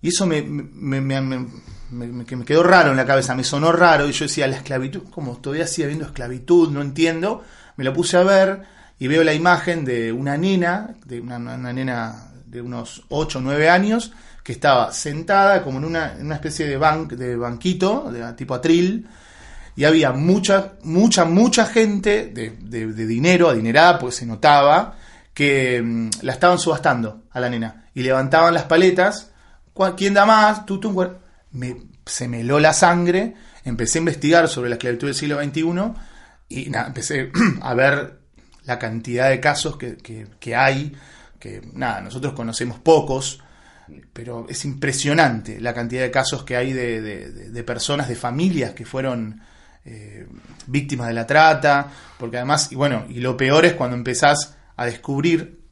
y 0.00 0.08
eso 0.08 0.26
me, 0.26 0.42
me, 0.42 1.00
me, 1.00 1.20
me, 1.90 2.44
quedó 2.44 2.62
raro 2.62 2.90
en 2.92 2.96
la 2.96 3.04
cabeza, 3.06 3.34
me 3.34 3.42
sonó 3.42 3.72
raro. 3.72 4.08
Y 4.08 4.12
yo 4.12 4.26
decía, 4.26 4.46
la 4.46 4.56
esclavitud, 4.56 5.02
como 5.10 5.36
todavía 5.38 5.66
sigue 5.66 5.86
habiendo 5.86 6.06
esclavitud, 6.06 6.70
no 6.70 6.82
entiendo. 6.82 7.42
Me 7.76 7.84
lo 7.84 7.92
puse 7.92 8.16
a 8.16 8.22
ver 8.22 8.62
y 8.98 9.08
veo 9.08 9.24
la 9.24 9.34
imagen 9.34 9.84
de 9.84 10.12
una 10.12 10.36
nena, 10.36 10.94
de 11.04 11.20
una, 11.20 11.38
nena 11.38 12.30
de 12.46 12.60
unos 12.60 13.04
8 13.08 13.38
o 13.38 13.42
9 13.42 13.68
años, 13.68 14.12
que 14.44 14.52
estaba 14.52 14.92
sentada 14.92 15.62
como 15.62 15.78
en 15.78 15.84
una, 15.84 16.16
una 16.20 16.36
especie 16.36 16.66
de, 16.66 16.76
ban, 16.76 17.08
de 17.08 17.36
banquito, 17.36 18.10
de 18.10 18.32
tipo 18.34 18.54
atril, 18.54 19.06
y 19.76 19.84
había 19.84 20.12
mucha, 20.12 20.74
mucha, 20.82 21.24
mucha 21.24 21.66
gente 21.66 22.26
de, 22.26 22.50
de, 22.50 23.06
dinero, 23.06 23.48
adinerada, 23.48 23.98
pues 23.98 24.16
se 24.16 24.26
notaba, 24.26 24.96
que 25.34 25.80
mm, 25.82 26.10
la 26.22 26.32
estaban 26.32 26.58
subastando 26.58 27.24
a 27.30 27.40
la 27.40 27.48
nena. 27.48 27.84
Y 27.94 28.02
levantaban 28.02 28.54
las 28.54 28.64
paletas 28.64 29.30
¿Quién 29.96 30.14
da 30.14 30.26
más? 30.26 30.66
Tú, 30.66 30.80
tú, 30.80 30.92
me, 31.52 31.76
se 32.04 32.28
me 32.28 32.40
heló 32.40 32.58
la 32.58 32.72
sangre, 32.72 33.34
empecé 33.64 33.98
a 33.98 34.00
investigar 34.00 34.48
sobre 34.48 34.70
la 34.70 34.76
esclavitud 34.76 35.06
del 35.06 35.14
siglo 35.14 35.42
XXI 35.42 35.62
y 36.48 36.74
empecé 36.74 37.30
a 37.62 37.74
ver 37.74 38.18
la 38.64 38.78
cantidad 38.78 39.30
de 39.30 39.40
casos 39.40 39.78
que, 39.78 40.54
hay, 40.54 40.94
que 41.38 41.62
nada, 41.72 42.00
nosotros 42.00 42.34
conocemos 42.34 42.78
pocos, 42.78 43.42
pero 44.12 44.46
es 44.48 44.64
impresionante 44.66 45.60
la 45.60 45.72
cantidad 45.72 46.02
de 46.02 46.10
casos 46.10 46.44
que 46.44 46.56
hay 46.56 46.72
de, 46.72 47.64
personas, 47.66 48.08
de 48.08 48.14
familias 48.14 48.72
que 48.72 48.84
fueron 48.84 49.40
eh, 49.86 50.26
víctimas 50.66 51.08
de 51.08 51.14
la 51.14 51.26
trata, 51.26 51.90
porque 52.18 52.36
además, 52.36 52.70
y 52.72 52.74
bueno, 52.74 53.06
y 53.08 53.20
lo 53.20 53.36
peor 53.36 53.64
es 53.64 53.72
cuando 53.72 53.96
empezás 53.96 54.54
a 54.76 54.84
descubrir 54.84 55.62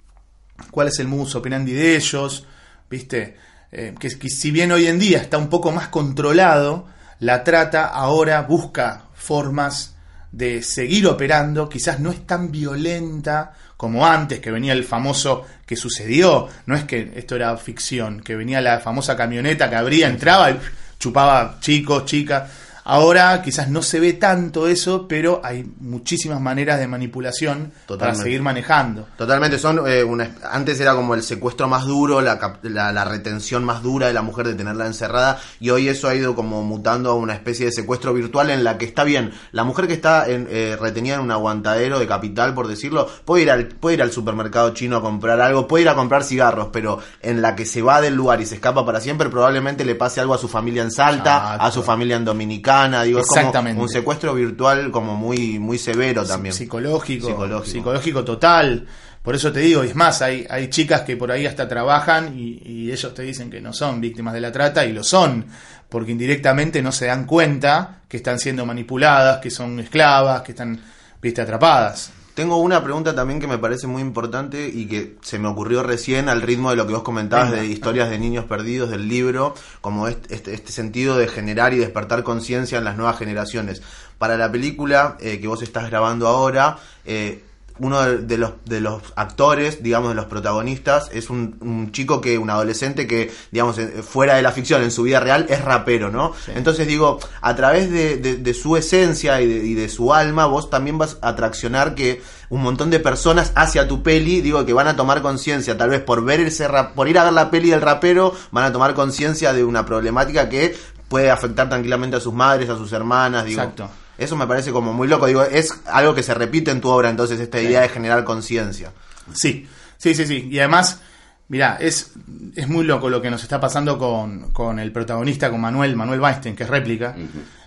cuál 0.71 0.89
es 0.89 0.99
el 0.99 1.09
modus 1.09 1.35
operandi 1.35 1.73
de 1.73 1.97
ellos, 1.97 2.47
¿viste? 2.89 3.37
Eh, 3.79 3.95
que, 4.01 4.09
si 4.09 4.51
bien 4.51 4.73
hoy 4.73 4.87
en 4.87 4.99
día 4.99 5.19
está 5.19 5.37
un 5.37 5.51
poco 5.51 5.71
más 5.71 5.89
controlado, 5.89 6.87
la 7.21 7.45
trata 7.45 7.85
ahora 7.85 8.41
busca 8.41 9.03
formas 9.13 9.97
de 10.33 10.63
seguir 10.63 11.07
operando, 11.07 11.69
quizás 11.69 12.01
no 12.01 12.11
es 12.11 12.27
tan 12.27 12.51
violenta 12.51 13.53
como 13.77 14.07
antes, 14.07 14.41
que 14.41 14.51
venía 14.51 14.73
el 14.73 14.83
famoso 14.83 15.45
que 15.67 15.77
sucedió, 15.77 16.49
no 16.65 16.75
es 16.75 16.85
que 16.85 17.13
esto 17.17 17.37
era 17.37 17.55
ficción, 17.59 18.23
que 18.23 18.35
venía 18.35 18.63
la 18.63 18.81
famosa 18.81 19.15
camioneta 19.15 19.69
que 19.69 19.77
abría, 19.77 20.09
entraba 20.09 20.53
y 20.53 20.59
chupaba 20.99 21.59
chicos, 21.61 22.07
chicas. 22.07 22.51
Ahora 22.89 23.43
quizás 23.43 23.69
no 23.69 23.83
se 23.83 23.99
ve 23.99 24.13
tanto 24.13 24.69
eso, 24.69 25.09
pero 25.09 25.41
hay 25.43 25.69
muchísimas 25.81 26.41
maneras 26.41 26.79
de 26.79 26.87
manipulación 26.87 27.73
para 27.89 28.15
seguir 28.15 28.43
manejando. 28.43 29.09
Totalmente, 29.19 29.59
son 29.59 29.81
eh, 29.89 30.05
una- 30.05 30.31
antes 30.53 30.79
era 30.79 30.95
como 30.95 31.15
el 31.15 31.25
secuestro 31.25 31.67
más 31.67 31.85
duro, 31.85 32.21
la, 32.21 32.39
la, 32.63 32.93
la 32.93 33.05
retención 33.05 33.65
más 33.65 33.83
dura 33.83 34.07
de 34.07 34.13
la 34.13 34.23
mujer 34.23 34.47
de 34.47 34.55
tenerla 34.55 34.87
encerrada 34.87 35.41
y 35.59 35.71
hoy 35.71 35.89
eso 35.89 36.07
ha 36.09 36.15
ido 36.15 36.37
como 36.37 36.63
mutando 36.63 37.11
a 37.11 37.15
una 37.15 37.35
especie 37.35 37.67
de 37.67 37.73
secuestro 37.73 38.15
virtual 38.15 38.51
en 38.51 38.63
la 38.63 38.79
que 38.79 38.85
está 38.85 39.03
bien, 39.03 39.33
la 39.51 39.65
mujer 39.65 39.89
que 39.89 39.95
está 39.95 40.29
en, 40.29 40.47
eh, 40.49 40.77
retenida 40.81 41.17
en 41.17 41.23
un 41.23 41.33
aguantadero 41.33 41.99
de 41.99 42.07
capital, 42.07 42.55
por 42.55 42.69
decirlo, 42.69 43.09
puede 43.25 43.43
ir, 43.43 43.51
al, 43.51 43.67
puede 43.67 43.95
ir 43.97 44.03
al 44.03 44.13
supermercado 44.13 44.71
chino 44.75 44.99
a 44.99 45.01
comprar 45.03 45.41
algo, 45.41 45.67
puede 45.67 45.83
ir 45.83 45.89
a 45.89 45.97
comprar 45.97 46.23
cigarros, 46.23 46.69
pero 46.73 47.01
en 47.21 47.43
la 47.43 47.57
que 47.57 47.67
se 47.67 47.83
va 47.83 48.01
del 48.01 48.15
lugar 48.15 48.41
y 48.41 48.47
se 48.47 48.55
escapa 48.55 48.87
para 48.87 49.01
siempre, 49.01 49.29
probablemente 49.29 49.85
le 49.85 49.97
pase 49.97 50.21
algo 50.21 50.35
a 50.35 50.39
su 50.39 50.47
familia 50.47 50.83
en 50.83 50.93
Salta, 50.93 51.35
Exacto. 51.37 51.65
a 51.65 51.71
su 51.73 51.83
familia 51.83 52.15
en 52.17 52.25
Dominicana, 52.25 52.76
digo, 53.05 53.21
es 53.21 53.27
como 53.27 53.41
Exactamente. 53.41 53.83
un 53.83 53.89
secuestro 53.89 54.35
virtual 54.35 54.91
como 54.91 55.17
muy, 55.17 55.59
muy 55.59 55.79
severo 55.79 56.25
también. 56.25 56.55
Psicológico, 56.55 57.27
Psicológico. 57.29 57.65
psicológico. 57.73 58.25
total. 58.25 58.87
Por 59.23 59.35
eso 59.35 59.51
te 59.51 59.59
digo, 59.61 59.83
y 59.83 59.89
es 59.89 59.95
más, 59.97 60.23
hay, 60.23 60.47
hay 60.49 60.69
chicas 60.69 61.01
que 61.03 61.17
por 61.17 61.33
ahí 61.33 61.47
hasta 61.47 61.67
trabajan 61.67 62.39
y, 62.39 62.63
y 62.65 62.93
ellos 62.93 63.13
te 63.13 63.23
dicen 63.23 63.51
que 63.51 63.61
no 63.61 63.73
son 63.73 64.01
víctimas 64.01 64.33
de 64.35 64.41
la 64.41 64.53
trata 64.53 64.85
y 64.87 64.93
lo 64.93 65.03
son, 65.03 65.47
porque 65.89 66.13
indirectamente 66.13 66.81
no 66.81 66.93
se 66.93 67.07
dan 67.07 67.25
cuenta 67.27 68.03
que 68.09 68.19
están 68.19 68.39
siendo 68.39 68.65
manipuladas, 68.65 69.39
que 69.39 69.51
son 69.51 69.81
esclavas, 69.81 70.43
que 70.43 70.53
están, 70.53 70.81
viste, 71.21 71.41
atrapadas. 71.43 72.13
Tengo 72.37 72.59
una 72.59 72.85
pregunta 72.85 73.15
también 73.15 73.41
que 73.41 73.47
me 73.47 73.57
parece 73.57 73.87
muy 73.87 74.03
importante 74.03 74.69
y 74.69 74.85
que 74.89 75.17
se 75.23 75.39
me 75.39 75.49
ocurrió 75.49 75.83
recién 75.83 76.29
al 76.29 76.43
ritmo 76.43 76.69
de 76.69 76.77
lo 76.77 76.87
que 76.87 76.93
vos 76.93 77.03
comentabas 77.03 77.51
de 77.51 77.65
historias 77.65 78.11
de 78.11 78.19
niños 78.19 78.45
perdidos 78.45 78.91
del 78.91 79.09
libro, 79.09 79.55
como 79.81 80.07
este, 80.07 80.35
este, 80.35 80.53
este 80.53 80.71
sentido 80.71 81.17
de 81.17 81.29
generar 81.29 81.73
y 81.73 81.79
despertar 81.79 82.25
conciencia 82.25 82.77
en 82.77 82.85
las 82.85 82.99
nuevas 82.99 83.17
generaciones. 83.17 83.81
Para 84.19 84.37
la 84.37 84.53
película 84.53 85.17
eh, 85.19 85.41
que 85.41 85.49
vos 85.49 85.63
estás 85.63 85.89
grabando 85.89 86.29
ahora, 86.29 86.77
eh, 87.07 87.43
uno 87.79 88.01
de, 88.03 88.39
los, 88.39 88.53
de 88.65 88.81
los 88.81 89.03
actores, 89.17 89.83
digamos, 89.83 90.11
de 90.11 90.15
los 90.15 90.27
protagonistas, 90.27 91.11
es 91.13 91.31
un, 91.31 91.57
un 91.61 91.93
chico 91.93 92.21
que, 92.21 92.39
un 92.39 92.51
adolescente 92.51 93.07
que, 93.07 93.31
digamos, 93.51 93.77
fuera 94.09 94.37
de 94.37 94.43
la 94.43 94.53
ficción, 94.53 94.83
en 94.83 94.91
su 94.91 95.03
vida 95.03 95.21
real, 95.21 95.47
es 95.49 95.63
rapero, 95.65 96.11
¿no? 96.11 96.33
Entonces 96.55 96.87
digo, 96.87 97.19
a 97.41 97.55
través 97.57 97.91
de, 97.91 98.17
de- 98.17 98.37
de 98.37 98.55
su 98.55 98.77
esencia 98.77 99.41
y 99.41 99.47
de, 99.47 99.65
y 99.67 99.75
de 99.75 99.89
su 99.89 100.13
alma, 100.15 100.47
vos 100.47 100.71
también 100.71 100.99
vas 100.99 101.19
a 101.23 101.29
atraccionar 101.31 101.95
que 101.95 102.23
un 102.49 102.63
montón 102.63 102.91
de 102.91 103.01
personas 103.01 103.53
hacia 103.57 103.89
tu 103.89 104.03
peli, 104.03 104.41
digo, 104.41 104.65
que 104.65 104.73
van 104.73 104.89
a 104.89 104.97
tomar 104.97 105.21
conciencia, 105.23 105.77
tal 105.77 105.91
vez 105.91 106.01
por 106.01 106.25
ver 106.25 106.41
ese 106.41 106.69
rap- 106.69 106.95
por 106.95 107.09
ir 107.09 107.19
a 107.19 107.25
ver 107.25 107.33
la 107.33 107.51
peli 107.51 107.71
del 107.71 107.83
rapero, 107.83 108.35
van 108.53 108.65
a 108.65 108.73
tomar 108.73 108.95
conciencia 108.95 109.53
de 109.53 109.65
una 109.65 109.85
problemática 109.85 110.49
que 110.49 110.77
puede 111.09 111.31
afectar 111.31 111.69
tranquilamente 111.69 112.17
a 112.17 112.21
sus 112.21 112.33
madres, 112.35 112.69
a 112.69 112.77
sus 112.77 112.93
hermanas, 112.93 113.45
digo. 113.45 113.61
Exacto. 113.61 113.89
Eso 114.19 114.37
me 114.37 114.47
parece 114.47 114.73
como 114.73 114.93
muy 114.93 115.09
loco, 115.09 115.27
digo, 115.27 115.43
es 115.43 115.75
algo 115.87 116.15
que 116.15 116.23
se 116.23 116.35
repite 116.35 116.71
en 116.71 116.81
tu 116.81 116.89
obra, 116.89 117.11
entonces 117.11 117.39
esta 117.39 117.61
idea 117.61 117.83
de 117.83 117.89
generar 117.89 118.25
conciencia. 118.25 118.93
Sí, 119.35 119.69
sí, 119.99 120.15
sí, 120.15 120.27
sí. 120.27 120.49
Y 120.51 120.59
además, 120.59 121.01
mirá, 121.49 121.77
es, 121.81 122.13
es 122.55 122.69
muy 122.69 122.85
loco 122.85 123.11
lo 123.11 123.21
que 123.21 123.31
nos 123.31 123.43
está 123.43 123.61
pasando 123.61 123.99
con, 123.99 124.53
con 124.53 124.79
el 124.79 124.91
protagonista, 124.93 125.51
con 125.51 125.61
Manuel, 125.61 125.97
Manuel 125.97 126.21
Weinstein, 126.21 126.57
que 126.57 126.63
es 126.63 126.71
réplica. 126.71 127.15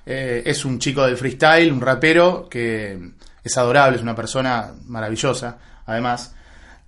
Eh, 0.05 0.41
es 0.45 0.65
un 0.65 0.79
chico 0.79 1.05
del 1.05 1.17
freestyle, 1.17 1.71
un 1.71 1.81
rapero 1.81 2.47
que 2.49 3.11
es 3.43 3.57
adorable, 3.57 3.97
es 3.97 4.03
una 4.03 4.15
persona 4.15 4.71
maravillosa, 4.87 5.57
además. 5.85 6.33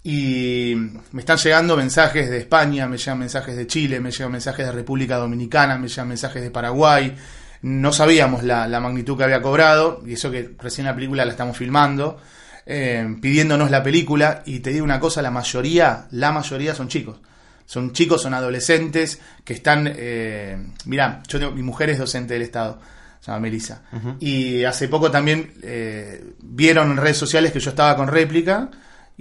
Y 0.03 0.73
me 1.11 1.19
están 1.19 1.37
llegando 1.37 1.77
mensajes 1.77 2.29
de 2.29 2.39
España, 2.39 2.87
me 2.87 2.97
llegan 2.97 3.19
mensajes 3.19 3.55
de 3.55 3.67
Chile, 3.67 3.99
me 3.99 4.09
llegan 4.09 4.31
mensajes 4.31 4.65
de 4.65 4.71
República 4.71 5.17
Dominicana, 5.17 5.77
me 5.77 5.87
llegan 5.87 6.07
mensajes 6.07 6.41
de 6.41 6.49
Paraguay. 6.49 7.15
No 7.61 7.93
sabíamos 7.93 8.43
la, 8.43 8.67
la 8.67 8.79
magnitud 8.79 9.17
que 9.17 9.23
había 9.23 9.41
cobrado, 9.41 10.01
y 10.05 10.13
eso 10.13 10.31
que 10.31 10.55
recién 10.59 10.85
la 10.87 10.95
película 10.95 11.25
la 11.25 11.31
estamos 11.31 11.57
filmando, 11.57 12.19
eh, 12.65 13.17
pidiéndonos 13.21 13.69
la 13.71 13.83
película. 13.83 14.43
Y 14.45 14.59
te 14.59 14.71
digo 14.71 14.83
una 14.83 14.99
cosa, 14.99 15.21
la 15.21 15.31
mayoría, 15.31 16.07
la 16.11 16.31
mayoría 16.31 16.75
son 16.75 16.87
chicos. 16.87 17.17
Son 17.65 17.93
chicos, 17.93 18.21
son 18.21 18.33
adolescentes 18.33 19.21
que 19.43 19.53
están. 19.53 19.91
Eh, 19.95 20.57
mirá, 20.85 21.21
yo 21.27 21.39
tengo, 21.39 21.51
mi 21.51 21.63
mujer 21.63 21.89
es 21.89 21.99
docente 21.99 22.33
del 22.33 22.43
Estado, 22.43 22.79
se 23.19 23.27
llama 23.27 23.41
Melissa. 23.41 23.83
Y 24.19 24.63
hace 24.63 24.87
poco 24.87 25.09
también 25.09 25.53
eh, 25.63 26.33
vieron 26.41 26.91
en 26.91 26.97
redes 26.97 27.17
sociales 27.17 27.51
que 27.51 27.59
yo 27.59 27.69
estaba 27.69 27.95
con 27.95 28.07
réplica 28.07 28.69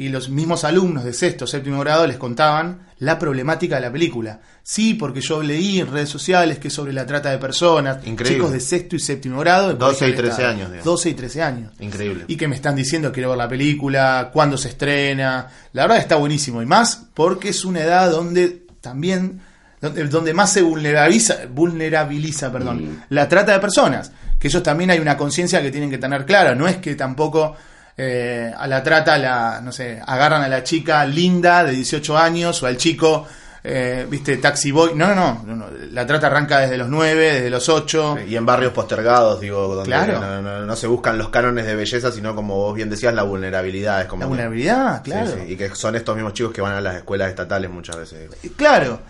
y 0.01 0.09
los 0.09 0.31
mismos 0.31 0.65
alumnos 0.65 1.05
de 1.05 1.13
sexto, 1.13 1.47
séptimo 1.47 1.81
grado 1.81 2.07
les 2.07 2.17
contaban 2.17 2.87
la 3.01 3.19
problemática 3.19 3.75
de 3.75 3.83
la 3.83 3.93
película. 3.93 4.41
Sí, 4.63 4.95
porque 4.95 5.21
yo 5.21 5.43
leí 5.43 5.79
en 5.81 5.93
redes 5.93 6.09
sociales 6.09 6.59
que 6.59 6.69
es 6.69 6.75
sobre 6.75 6.93
la 6.95 7.05
trata 7.05 7.31
de 7.31 7.37
personas, 7.37 7.99
Increíble. 8.07 8.37
chicos 8.39 8.53
de 8.53 8.61
sexto 8.61 8.97
y 8.97 8.99
séptimo 8.99 9.41
grado, 9.41 9.69
de 9.69 9.75
12 9.75 9.79
y 9.79 9.99
colegio 9.99 10.07
del 10.07 10.17
13 10.17 10.31
Estado. 10.31 10.49
años, 10.49 10.67
digamos. 10.71 10.85
12 10.85 11.09
y 11.11 11.15
13 11.15 11.43
años. 11.43 11.73
Increíble. 11.81 12.25
Y 12.29 12.37
que 12.37 12.49
me 12.49 12.55
están 12.57 12.77
diciendo 12.77 13.13
quiero 13.13 13.29
ver 13.29 13.39
la 13.39 13.49
película, 13.49 14.31
cuándo 14.33 14.57
se 14.57 14.69
estrena. 14.69 15.49
La 15.75 15.83
verdad 15.83 15.99
está 15.99 16.17
buenísimo. 16.17 16.63
Y 16.63 16.67
más 16.67 17.09
porque 17.13 17.51
es 17.51 17.65
una 17.67 17.81
edad 17.81 18.11
donde 18.11 18.65
también, 18.81 19.43
donde, 19.83 20.05
donde 20.05 20.33
más 20.33 20.51
se 20.51 20.63
vulnerabiliza, 20.63 21.41
vulnerabiliza 21.53 22.51
perdón, 22.51 22.85
Mm. 22.85 23.03
la 23.11 23.29
trata 23.29 23.53
de 23.53 23.59
personas. 23.59 24.13
Que 24.39 24.49
ellos 24.49 24.63
también 24.63 24.91
hay 24.91 24.99
una 24.99 25.17
conciencia 25.19 25.61
que 25.61 25.71
tienen 25.71 25.91
que 25.91 25.99
tener 25.99 26.25
clara. 26.25 26.55
No 26.55 26.67
es 26.67 26.77
que 26.79 26.95
tampoco 26.95 27.55
eh, 28.03 28.53
a 28.57 28.67
la 28.67 28.83
trata, 28.83 29.19
la, 29.19 29.61
no 29.63 29.73
sé, 29.73 30.01
agarran 30.07 30.43
a 30.43 30.49
la 30.49 30.63
chica 30.65 31.05
linda 31.05 31.65
de 31.65 31.73
18 31.73 32.17
años 32.17 32.63
o 32.63 32.67
al 32.67 32.77
chico, 32.79 33.27
eh, 33.63 34.07
viste, 34.09 34.39
taxi 34.39 34.71
boy. 34.71 34.93
No, 34.95 35.15
no, 35.15 35.43
no, 35.47 35.55
no. 35.55 35.67
La 35.93 36.07
trata 36.07 36.29
arranca 36.29 36.61
desde 36.61 36.79
los 36.79 36.89
9, 36.89 37.35
desde 37.35 37.51
los 37.51 37.69
8. 37.69 38.21
Y 38.27 38.35
en 38.37 38.47
barrios 38.47 38.73
postergados, 38.73 39.39
digo, 39.41 39.75
donde 39.75 39.85
Claro. 39.91 40.19
no, 40.19 40.41
no- 40.41 40.65
no 40.65 40.77
se 40.77 40.87
buscan 40.87 41.19
los 41.19 41.29
cánones 41.29 41.67
de 41.67 41.75
belleza, 41.77 42.11
sino 42.11 42.35
como 42.35 42.55
vos 42.57 42.75
bien 42.75 42.89
decías, 42.89 43.13
la 43.13 43.23
vulnerabilidad. 43.23 44.01
Es 44.01 44.07
como 44.07 44.23
La 44.23 44.29
vulnerabilidad, 44.29 45.03
claro. 45.03 45.33
sí, 45.33 45.53
Y 45.53 45.57
que 45.57 45.75
son 45.75 45.95
estos 45.95 46.15
mismos 46.17 46.33
chicos 46.33 46.53
que 46.55 46.63
van 46.63 46.73
a 46.73 46.81
las 46.81 46.95
escuelas 46.97 47.29
estatales 47.29 47.71
muchas 47.71 47.97
veces. 47.97 48.31
Claro, 48.57 49.01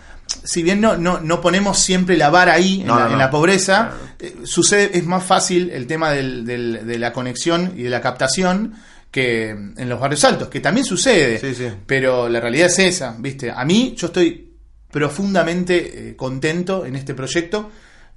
si 0.43 0.63
bien 0.63 0.79
no, 0.81 0.97
no, 0.97 1.19
no 1.19 1.41
ponemos 1.41 1.79
siempre 1.79 2.17
la 2.17 2.29
vara 2.29 2.53
ahí, 2.53 2.81
en, 2.81 2.87
la, 2.87 3.09
en 3.11 3.17
la 3.17 3.29
pobreza, 3.29 3.91
eh, 4.19 4.37
sucede, 4.43 4.97
es 4.97 5.05
más 5.05 5.23
fácil 5.23 5.69
el 5.71 5.87
tema 5.87 6.11
del- 6.11 6.45
del- 6.45 6.85
de 6.85 6.99
la 6.99 7.11
conexión 7.13 7.73
y 7.75 7.83
de 7.83 7.89
la 7.89 8.01
captación 8.01 8.73
que 9.11 9.49
en 9.49 9.89
los 9.89 9.99
barrios 9.99 10.23
altos, 10.23 10.47
que 10.47 10.61
también 10.61 10.85
sucede, 10.85 11.37
Sí, 11.39 11.53
sí. 11.53 11.67
pero 11.85 12.29
la 12.29 12.39
realidad 12.39 12.67
es 12.67 12.79
esa, 12.79 13.15
¿viste? 13.19 13.51
A 13.51 13.65
mí, 13.65 13.93
yo 13.97 14.07
estoy 14.07 14.53
profundamente 14.89 16.09
eh, 16.11 16.15
contento 16.15 16.85
en 16.85 16.95
este 16.95 17.13
proyecto, 17.13 17.69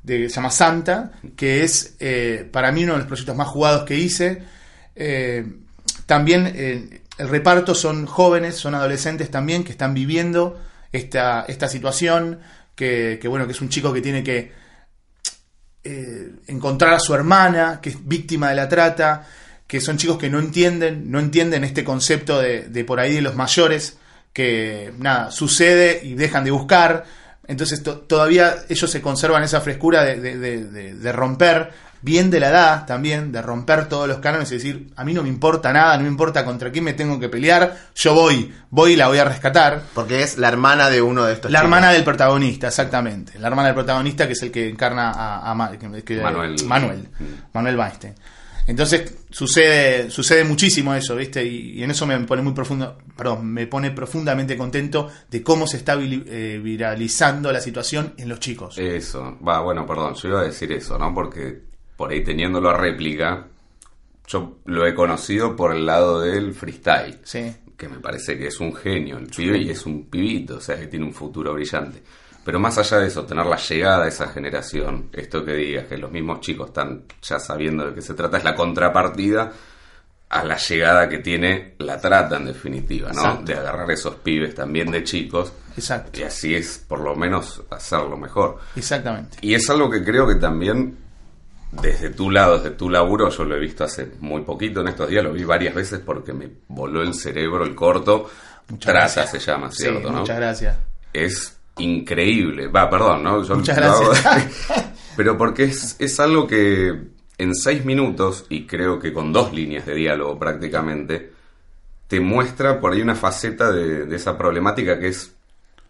de, 0.03 0.29
se 0.29 0.37
llama 0.37 0.51
Santa, 0.51 1.13
que 1.35 1.65
es 1.65 1.97
eh, 1.99 2.49
para 2.53 2.71
mí 2.71 2.85
uno 2.85 2.93
de 2.93 2.99
los 2.99 3.07
proyectos 3.09 3.35
más 3.37 3.49
jugados 3.49 3.85
que 3.85 3.97
hice. 3.99 4.43
También 6.07 6.47
el 7.19 7.29
reparto 7.29 7.75
son 7.75 8.07
jóvenes, 8.07 8.57
son 8.57 8.75
adolescentes 8.75 9.31
también 9.31 9.65
que 9.65 9.73
están 9.73 9.95
viviendo 9.95 10.61
esta, 10.95 11.45
esta 11.49 11.69
situación, 11.69 12.39
que, 12.75 13.21
bueno, 13.27 13.47
que 13.47 13.53
es 13.53 13.61
un 13.61 13.69
chico 13.69 13.93
que 13.93 14.01
tiene 14.01 14.23
que 14.23 14.53
eh, 15.83 16.31
encontrar 16.47 16.95
a 16.95 17.01
su 17.01 17.15
hermana, 17.15 17.81
que 17.83 17.91
es 17.91 18.07
víctima 18.07 18.49
de 18.51 18.55
la 18.55 18.69
trata, 18.69 19.27
que 19.67 19.81
son 19.81 19.97
chicos 19.97 20.19
que 20.19 20.31
no 20.31 20.39
entienden, 20.39 21.11
no 21.11 21.19
entienden 21.19 21.65
este 21.65 21.85
concepto 21.85 22.41
de, 22.41 22.85
por 22.85 23.01
ahí 23.01 23.15
de 23.15 23.23
los 23.23 23.35
mayores, 23.35 23.99
que 24.33 24.93
nada, 24.99 25.31
sucede 25.31 26.01
y 26.03 26.15
dejan 26.15 26.45
de 26.45 26.51
buscar. 26.51 27.05
Entonces 27.47 27.83
to- 27.83 28.01
todavía 28.01 28.55
ellos 28.69 28.91
se 28.91 29.03
conservan 29.03 29.43
esa 29.43 29.61
frescura 29.61 30.05
de 30.05 31.13
romper, 31.13 31.71
bien 32.05 32.31
de 32.31 32.39
la 32.39 32.51
edad 32.51 32.87
también, 32.87 33.33
de 33.33 33.41
romper 33.41 33.89
todos 33.89 34.07
los 34.07 34.19
cánones 34.19 34.51
y 34.53 34.57
decir, 34.57 34.93
a 34.95 35.05
mí 35.05 35.15
no 35.15 35.23
me 35.23 35.31
importa 35.31 35.73
nada, 35.73 35.97
no 35.97 36.03
me 36.03 36.09
importa 36.11 36.45
contra 36.45 36.71
quién 36.71 36.85
me 36.85 36.93
tengo 36.93 37.19
que 37.19 37.31
pelear, 37.31 37.77
yo 37.95 38.13
voy, 38.15 38.53
voy 38.69 38.93
y 38.93 38.97
la 38.97 39.09
voy 39.09 39.19
a 39.19 39.25
rescatar. 39.25 39.83
Porque 39.95 40.23
es 40.23 40.37
la 40.37 40.49
hermana 40.49 40.91
de 40.91 41.01
uno 41.01 41.25
de 41.25 41.33
estos 41.33 41.51
La 41.51 41.61
chicos. 41.61 41.65
hermana 41.65 41.93
del 41.93 42.05
protagonista, 42.05 42.69
exactamente. 42.69 43.39
La 43.39 43.49
hermana 43.49 43.69
del 43.69 43.75
protagonista 43.75 44.27
que 44.27 44.35
es 44.35 44.43
el 44.43 44.51
que 44.51 44.69
encarna 44.69 45.13
a, 45.15 45.71
que- 46.05 46.21
Manuel. 46.21 46.57
Manuel. 46.67 47.09
Mm. 47.19 47.25
Manuel 47.55 47.79
Weinstein. 47.79 48.15
Entonces 48.67 49.15
sucede, 49.31 50.11
sucede 50.11 50.43
muchísimo 50.45 50.95
eso, 50.95 51.15
¿viste? 51.17 51.45
Y, 51.45 51.73
y 51.79 51.83
en 51.83 51.91
eso 51.91 52.07
me 52.07 52.19
pone 52.21 52.41
muy 52.43 52.55
profundo, 52.55 52.97
perdón, 53.17 53.47
me 53.47 53.67
pone 53.67 53.91
profundamente 53.91 54.57
contento 54.57 55.11
de 55.31 55.43
cómo 55.43 55.67
se 55.67 55.77
está 55.77 55.99
eh, 56.01 56.61
viralizando 56.63 57.53
la 57.53 57.61
situación 57.61 58.15
en 58.17 58.29
los 58.29 58.41
chicos. 58.41 58.79
Eso, 58.79 59.37
va, 59.47 59.61
bueno, 59.61 59.87
perdón, 59.87 60.15
yo 60.15 60.29
iba 60.31 60.41
a 60.41 60.45
decir 60.45 60.73
eso, 60.73 60.99
¿no? 60.99 61.13
Porque 61.15 61.74
por 61.97 62.11
ahí 62.11 62.23
teniéndolo 62.23 62.71
a 62.71 62.77
réplica, 62.77 63.47
yo 64.27 64.59
lo 64.65 64.87
he 64.87 64.95
conocido 64.95 65.55
por 65.55 65.75
el 65.75 65.87
lado 65.87 66.21
del 66.21 66.55
freestyle. 66.55 67.19
Sí. 67.25 67.55
Que 67.77 67.89
me 67.89 67.99
parece 67.99 68.39
que 68.39 68.47
es 68.47 68.61
un 68.61 68.75
genio 68.75 69.19
el 69.19 69.27
pibe 69.27 69.59
y 69.59 69.71
es 69.71 69.85
un 69.87 70.07
pibito, 70.07 70.57
o 70.57 70.61
sea, 70.61 70.79
que 70.79 70.87
tiene 70.87 71.05
un 71.05 71.13
futuro 71.13 71.53
brillante. 71.53 72.03
Pero 72.45 72.61
más 72.61 72.77
allá 72.79 72.99
de 72.99 73.09
eso, 73.09 73.25
tener 73.25 73.47
la 73.47 73.57
llegada 73.57 74.05
a 74.05 74.09
esa 74.09 74.29
generación, 74.29 75.09
esto 75.13 75.45
que 75.45 75.55
digas, 75.55 75.87
que 75.87 75.97
los 75.97 76.11
mismos 76.11 76.41
chicos 76.41 76.69
están 76.69 77.05
ya 77.23 77.39
sabiendo 77.39 77.87
de 77.87 77.95
qué 77.95 78.03
se 78.03 78.15
trata, 78.15 78.37
es 78.37 78.45
la 78.45 78.55
contrapartida 78.55 79.53
a 80.29 80.45
la 80.45 80.57
llegada 80.57 81.09
que 81.09 81.19
tiene 81.19 81.75
la 81.79 81.99
trata 82.01 82.37
en 82.37 82.47
definitiva, 82.47 83.13
¿no? 83.13 83.21
Exacto. 83.21 83.45
De 83.45 83.55
agarrar 83.55 83.91
esos 83.91 84.17
pibes 84.17 84.55
también 84.55 84.91
de 84.91 85.05
chicos 85.05 85.53
Exacto. 85.77 86.19
y 86.19 86.25
así 86.25 86.55
es 86.55 86.85
por 86.87 87.01
lo 87.01 87.15
menos 87.15 87.63
hacerlo 87.71 88.17
mejor. 88.17 88.59
Exactamente. 88.77 89.39
Y 89.41 89.55
es 89.55 89.69
algo 89.71 89.89
que 89.89 90.05
creo 90.05 90.27
que 90.27 90.35
también 90.35 91.04
desde 91.81 92.11
tu 92.11 92.31
lado, 92.31 92.59
desde 92.59 92.77
tu 92.77 92.89
laburo, 92.91 93.29
yo 93.31 93.45
lo 93.45 93.57
he 93.57 93.61
visto 93.61 93.85
hace 93.85 94.09
muy 94.21 94.43
poquito 94.43 94.81
en 94.81 94.89
estos 94.89 95.09
días, 95.09 95.25
lo 95.25 95.33
vi 95.33 95.45
varias 95.45 95.75
veces 95.75 96.01
porque 96.01 96.33
me 96.33 96.49
voló 96.69 97.03
el 97.03 97.15
cerebro 97.15 97.65
el 97.65 97.75
corto. 97.75 98.29
Muchas 98.69 98.93
gracias. 98.95 99.31
se 99.31 99.39
llama, 99.39 99.71
Sí, 99.71 99.83
¿cierto? 99.83 100.11
¿no? 100.11 100.21
Muchas 100.21 100.37
gracias. 100.37 100.77
es 101.13 101.57
increíble. 101.79 102.69
Va, 102.69 102.89
perdón, 102.89 103.23
¿no? 103.23 103.43
Yo 103.43 103.57
Muchas 103.57 103.79
lo 103.79 103.85
hago- 103.87 104.09
gracias. 104.11 104.93
Pero 105.17 105.37
porque 105.39 105.65
es, 105.65 105.97
es 105.99 106.19
algo 106.21 106.47
que 106.47 106.89
en 107.39 107.55
seis 107.55 107.85
minutos, 107.85 108.47
y 108.49 108.67
creo 108.67 108.99
que 108.99 109.13
con 109.13 109.33
dos 109.33 109.53
líneas 109.53 109.87
de 109.87 109.95
diálogo 109.95 110.39
prácticamente, 110.39 111.33
te 112.09 112.21
muestra 112.21 112.81
por 112.81 112.93
ahí 112.93 113.01
una 113.03 113.15
faceta 113.15 113.71
de, 113.73 114.07
de 114.07 114.17
esa 114.17 114.37
problemática 114.39 114.99
que 114.99 115.09
es, 115.09 115.33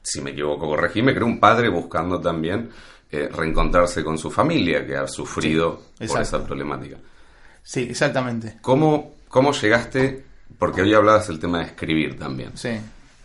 si 0.03 0.21
me 0.21 0.31
equivoco, 0.31 0.67
corregime, 0.67 1.15
creo 1.15 1.27
un 1.27 1.41
padre 1.41 1.69
buscando 1.69 2.21
también 2.21 2.71
eh, 3.17 3.29
reencontrarse 3.29 4.03
con 4.03 4.19
su 4.19 4.31
familia 4.31 4.87
que 4.87 4.97
ha 4.97 5.07
sufrido 5.09 5.83
por 6.09 6.21
esa 6.21 6.45
problemática. 6.45 6.97
Sí, 7.63 7.83
exactamente. 7.91 8.59
¿Cómo, 8.61 9.15
¿Cómo 9.29 9.53
llegaste? 9.53 10.25
Porque 10.59 10.83
hoy 10.83 10.93
hablabas 10.95 11.29
del 11.29 11.39
tema 11.39 11.59
de 11.59 11.65
escribir 11.67 12.19
también. 12.19 12.51
Sí. 12.57 12.71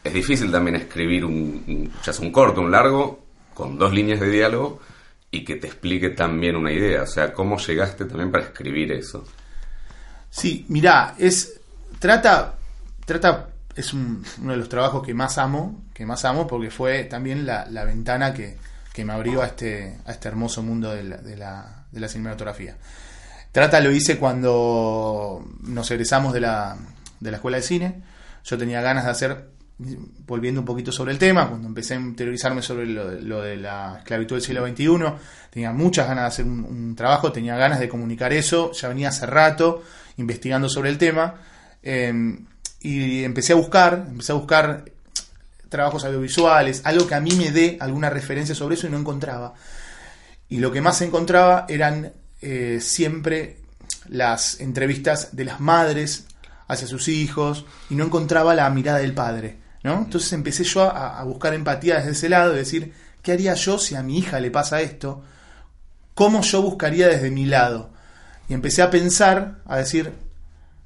Es 0.03 0.13
difícil 0.13 0.51
también 0.51 0.75
escribir 0.77 1.25
un, 1.25 1.33
un- 1.67 1.91
ya 2.03 2.13
sea 2.13 2.25
un 2.25 2.31
corto, 2.31 2.61
un 2.61 2.71
largo, 2.71 3.25
con 3.53 3.77
dos 3.77 3.93
líneas 3.93 4.19
de 4.21 4.29
diálogo 4.29 4.79
y 5.31 5.43
que 5.43 5.55
te 5.57 5.67
explique 5.67 6.09
también 6.09 6.55
una 6.55 6.71
idea. 6.71 7.03
O 7.03 7.07
sea, 7.07 7.33
¿cómo 7.33 7.57
llegaste 7.57 8.05
también 8.05 8.31
para 8.31 8.45
escribir 8.45 8.91
eso? 8.93 9.25
Sí, 10.29 10.65
mirá, 10.69 11.15
es. 11.17 11.59
Trata. 11.99 12.55
Trata. 13.05 13.49
Es 13.75 13.93
un- 13.93 14.23
uno 14.41 14.51
de 14.53 14.57
los 14.57 14.69
trabajos 14.69 15.05
que 15.05 15.13
más 15.13 15.37
amo. 15.37 15.83
Que 15.93 16.05
más 16.05 16.23
amo 16.25 16.47
porque 16.47 16.71
fue 16.71 17.03
también 17.03 17.45
la, 17.45 17.65
la 17.69 17.83
ventana 17.83 18.33
que, 18.33 18.57
que 18.93 19.05
me 19.05 19.13
abrió 19.13 19.41
a 19.41 19.47
este, 19.47 19.97
a 20.05 20.11
este 20.11 20.27
hermoso 20.27 20.63
mundo 20.63 20.91
de 20.91 21.03
la, 21.03 21.17
de 21.17 21.99
la, 21.99 22.07
cinematografía. 22.07 22.75
Trata 23.51 23.79
lo 23.79 23.91
hice 23.91 24.17
cuando 24.17 25.43
nos 25.61 25.89
egresamos 25.91 26.33
de 26.33 26.41
la, 26.41 26.77
de 27.19 27.31
la 27.31 27.37
escuela 27.37 27.57
de 27.57 27.63
cine. 27.63 28.01
Yo 28.43 28.57
tenía 28.57 28.81
ganas 28.81 29.05
de 29.05 29.11
hacer, 29.11 29.49
volviendo 30.27 30.61
un 30.61 30.65
poquito 30.65 30.91
sobre 30.91 31.11
el 31.11 31.17
tema, 31.17 31.47
cuando 31.49 31.67
empecé 31.67 31.95
a 31.95 31.99
interiorizarme 31.99 32.61
sobre 32.61 32.85
lo, 32.85 33.41
de- 33.41 33.57
la 33.57 33.97
esclavitud 33.99 34.35
del 34.35 34.43
siglo 34.43 34.67
XXI, 34.67 34.87
tenía 35.49 35.71
muchas 35.71 36.07
ganas 36.07 36.23
de 36.23 36.27
hacer 36.27 36.45
un, 36.45 36.63
un 36.65 36.95
trabajo, 36.95 37.31
tenía 37.31 37.55
ganas 37.55 37.79
de 37.79 37.89
comunicar 37.89 38.33
eso, 38.33 38.71
ya 38.71 38.87
venía 38.87 39.09
hace 39.09 39.25
rato 39.25 39.83
investigando 40.17 40.69
sobre 40.69 40.89
el 40.89 40.97
tema, 40.97 41.35
eh, 41.81 42.37
y 42.81 43.23
empecé 43.23 43.53
a 43.53 43.55
buscar, 43.57 44.05
empecé 44.09 44.31
a 44.31 44.35
buscar 44.35 44.85
trabajos 45.69 46.03
audiovisuales, 46.03 46.81
algo 46.83 47.07
que 47.07 47.15
a 47.15 47.21
mí 47.21 47.31
me 47.31 47.51
dé 47.51 47.77
alguna 47.79 48.09
referencia 48.09 48.55
sobre 48.55 48.75
eso 48.75 48.87
y 48.87 48.89
no 48.89 48.97
encontraba. 48.97 49.53
Y 50.49 50.57
lo 50.57 50.71
que 50.71 50.81
más 50.81 51.01
encontraba 51.01 51.65
eran 51.69 52.11
eh, 52.41 52.79
siempre 52.81 53.57
las 54.07 54.59
entrevistas 54.59 55.35
de 55.35 55.45
las 55.45 55.59
madres 55.59 56.25
hacia 56.67 56.87
sus 56.87 57.07
hijos 57.07 57.65
y 57.89 57.95
no 57.95 58.05
encontraba 58.05 58.55
la 58.55 58.69
mirada 58.69 58.99
del 58.99 59.13
padre. 59.13 59.57
¿no? 59.83 59.99
Entonces 59.99 60.33
empecé 60.33 60.63
yo 60.63 60.83
a, 60.83 61.19
a 61.19 61.23
buscar 61.23 61.53
empatía 61.53 61.97
desde 61.97 62.11
ese 62.11 62.29
lado 62.29 62.53
y 62.53 62.57
decir, 62.57 62.93
¿qué 63.21 63.31
haría 63.31 63.53
yo 63.53 63.77
si 63.77 63.95
a 63.95 64.03
mi 64.03 64.17
hija 64.17 64.39
le 64.39 64.51
pasa 64.51 64.81
esto? 64.81 65.23
¿Cómo 66.15 66.41
yo 66.41 66.61
buscaría 66.61 67.07
desde 67.07 67.31
mi 67.31 67.45
lado? 67.45 67.91
Y 68.47 68.53
empecé 68.53 68.81
a 68.81 68.89
pensar, 68.89 69.59
a 69.65 69.77
decir, 69.77 70.13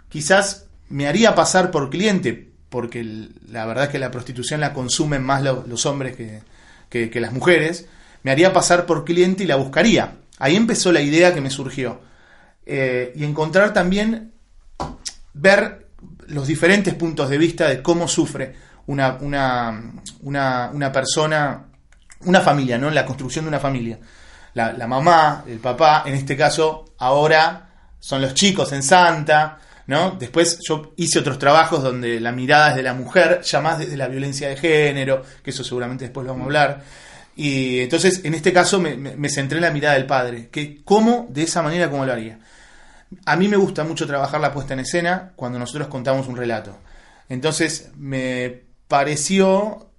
quizás 0.10 0.66
me 0.90 1.08
haría 1.08 1.34
pasar 1.34 1.72
por 1.72 1.90
cliente, 1.90 2.53
porque 2.74 3.30
la 3.52 3.68
verdad 3.68 3.84
es 3.84 3.90
que 3.92 4.00
la 4.00 4.10
prostitución 4.10 4.60
la 4.60 4.74
consumen 4.74 5.22
más 5.22 5.44
lo- 5.44 5.64
los 5.68 5.86
hombres 5.86 6.16
que, 6.18 7.20
las 7.22 7.32
mujeres, 7.32 7.86
me 8.24 8.32
haría 8.32 8.52
pasar 8.52 8.88
por 8.88 9.06
cliente 9.06 9.44
y 9.44 9.46
la 9.48 9.58
buscaría. 9.58 10.16
Ahí 10.40 10.56
empezó 10.56 10.92
la 10.92 11.00
idea 11.02 11.36
que 11.36 11.40
me 11.42 11.52
surgió. 11.52 12.02
Eh, 12.66 13.14
y 13.16 13.26
encontrar 13.26 13.74
también, 13.74 14.32
ver 15.34 15.88
los 16.30 16.48
diferentes 16.48 16.96
puntos 16.96 17.30
de 17.30 17.38
vista 17.38 17.68
de 17.68 17.84
cómo 17.84 18.08
sufre 18.08 18.56
una, 18.88 19.18
una, 19.22 19.94
una, 20.22 20.92
persona, 20.92 21.66
una 22.22 22.42
familia, 22.42 22.80
¿no? 22.80 22.90
La 22.90 23.06
construcción 23.06 23.46
de 23.46 23.50
una 23.50 23.60
familia. 23.60 24.00
La 24.56 24.88
mamá, 24.88 25.44
el 25.48 25.60
papá, 25.60 26.04
en 26.08 26.16
este 26.16 26.36
caso, 26.36 26.86
ahora 26.98 27.70
son 28.00 28.20
los 28.22 28.34
chicos 28.34 28.72
en 28.74 28.82
Santa, 28.82 29.60
¿no? 29.88 30.12
Después 30.12 30.60
yo 30.68 30.94
hice 30.96 31.20
otros 31.20 31.40
trabajos 31.40 31.84
donde 31.84 32.20
la 32.20 32.32
mirada 32.32 32.70
es 32.72 32.76
de 32.76 32.84
la 32.84 32.94
mujer, 32.94 33.42
ya 33.44 33.62
más 33.62 33.80
desde 33.80 33.98
la 33.98 34.08
violencia 34.08 34.50
de 34.50 34.56
género, 34.58 35.24
que 35.44 35.50
eso 35.52 35.64
seguramente 35.64 36.06
después 36.06 36.26
lo 36.26 36.32
vamos 36.34 36.44
a 36.44 36.46
hablar. 36.46 36.84
Y 37.36 37.80
entonces, 37.82 38.22
en 38.24 38.34
este 38.36 38.54
caso, 38.54 38.80
me, 38.80 38.96
me- 38.96 39.30
centré 39.30 39.58
en 39.58 39.64
la 39.64 39.72
mirada 39.72 39.96
del 39.96 40.06
padre, 40.06 40.50
que 40.52 40.82
cómo, 40.84 41.28
de 41.30 41.44
esa 41.44 41.62
manera, 41.64 41.90
cómo 41.90 42.06
lo 42.06 42.14
haría. 42.14 42.40
A 43.26 43.36
mí 43.36 43.48
me 43.48 43.58
gusta 43.58 43.84
mucho 43.84 44.08
trabajar 44.08 44.40
la 44.42 44.54
puesta 44.54 44.74
en 44.74 44.82
escena 44.82 45.34
cuando 45.36 45.60
nosotros 45.60 45.88
contamos 45.88 46.28
un 46.28 46.38
relato. 46.38 46.78
Entonces, 47.30 47.90
me 47.98 48.62
pareció 48.88 49.90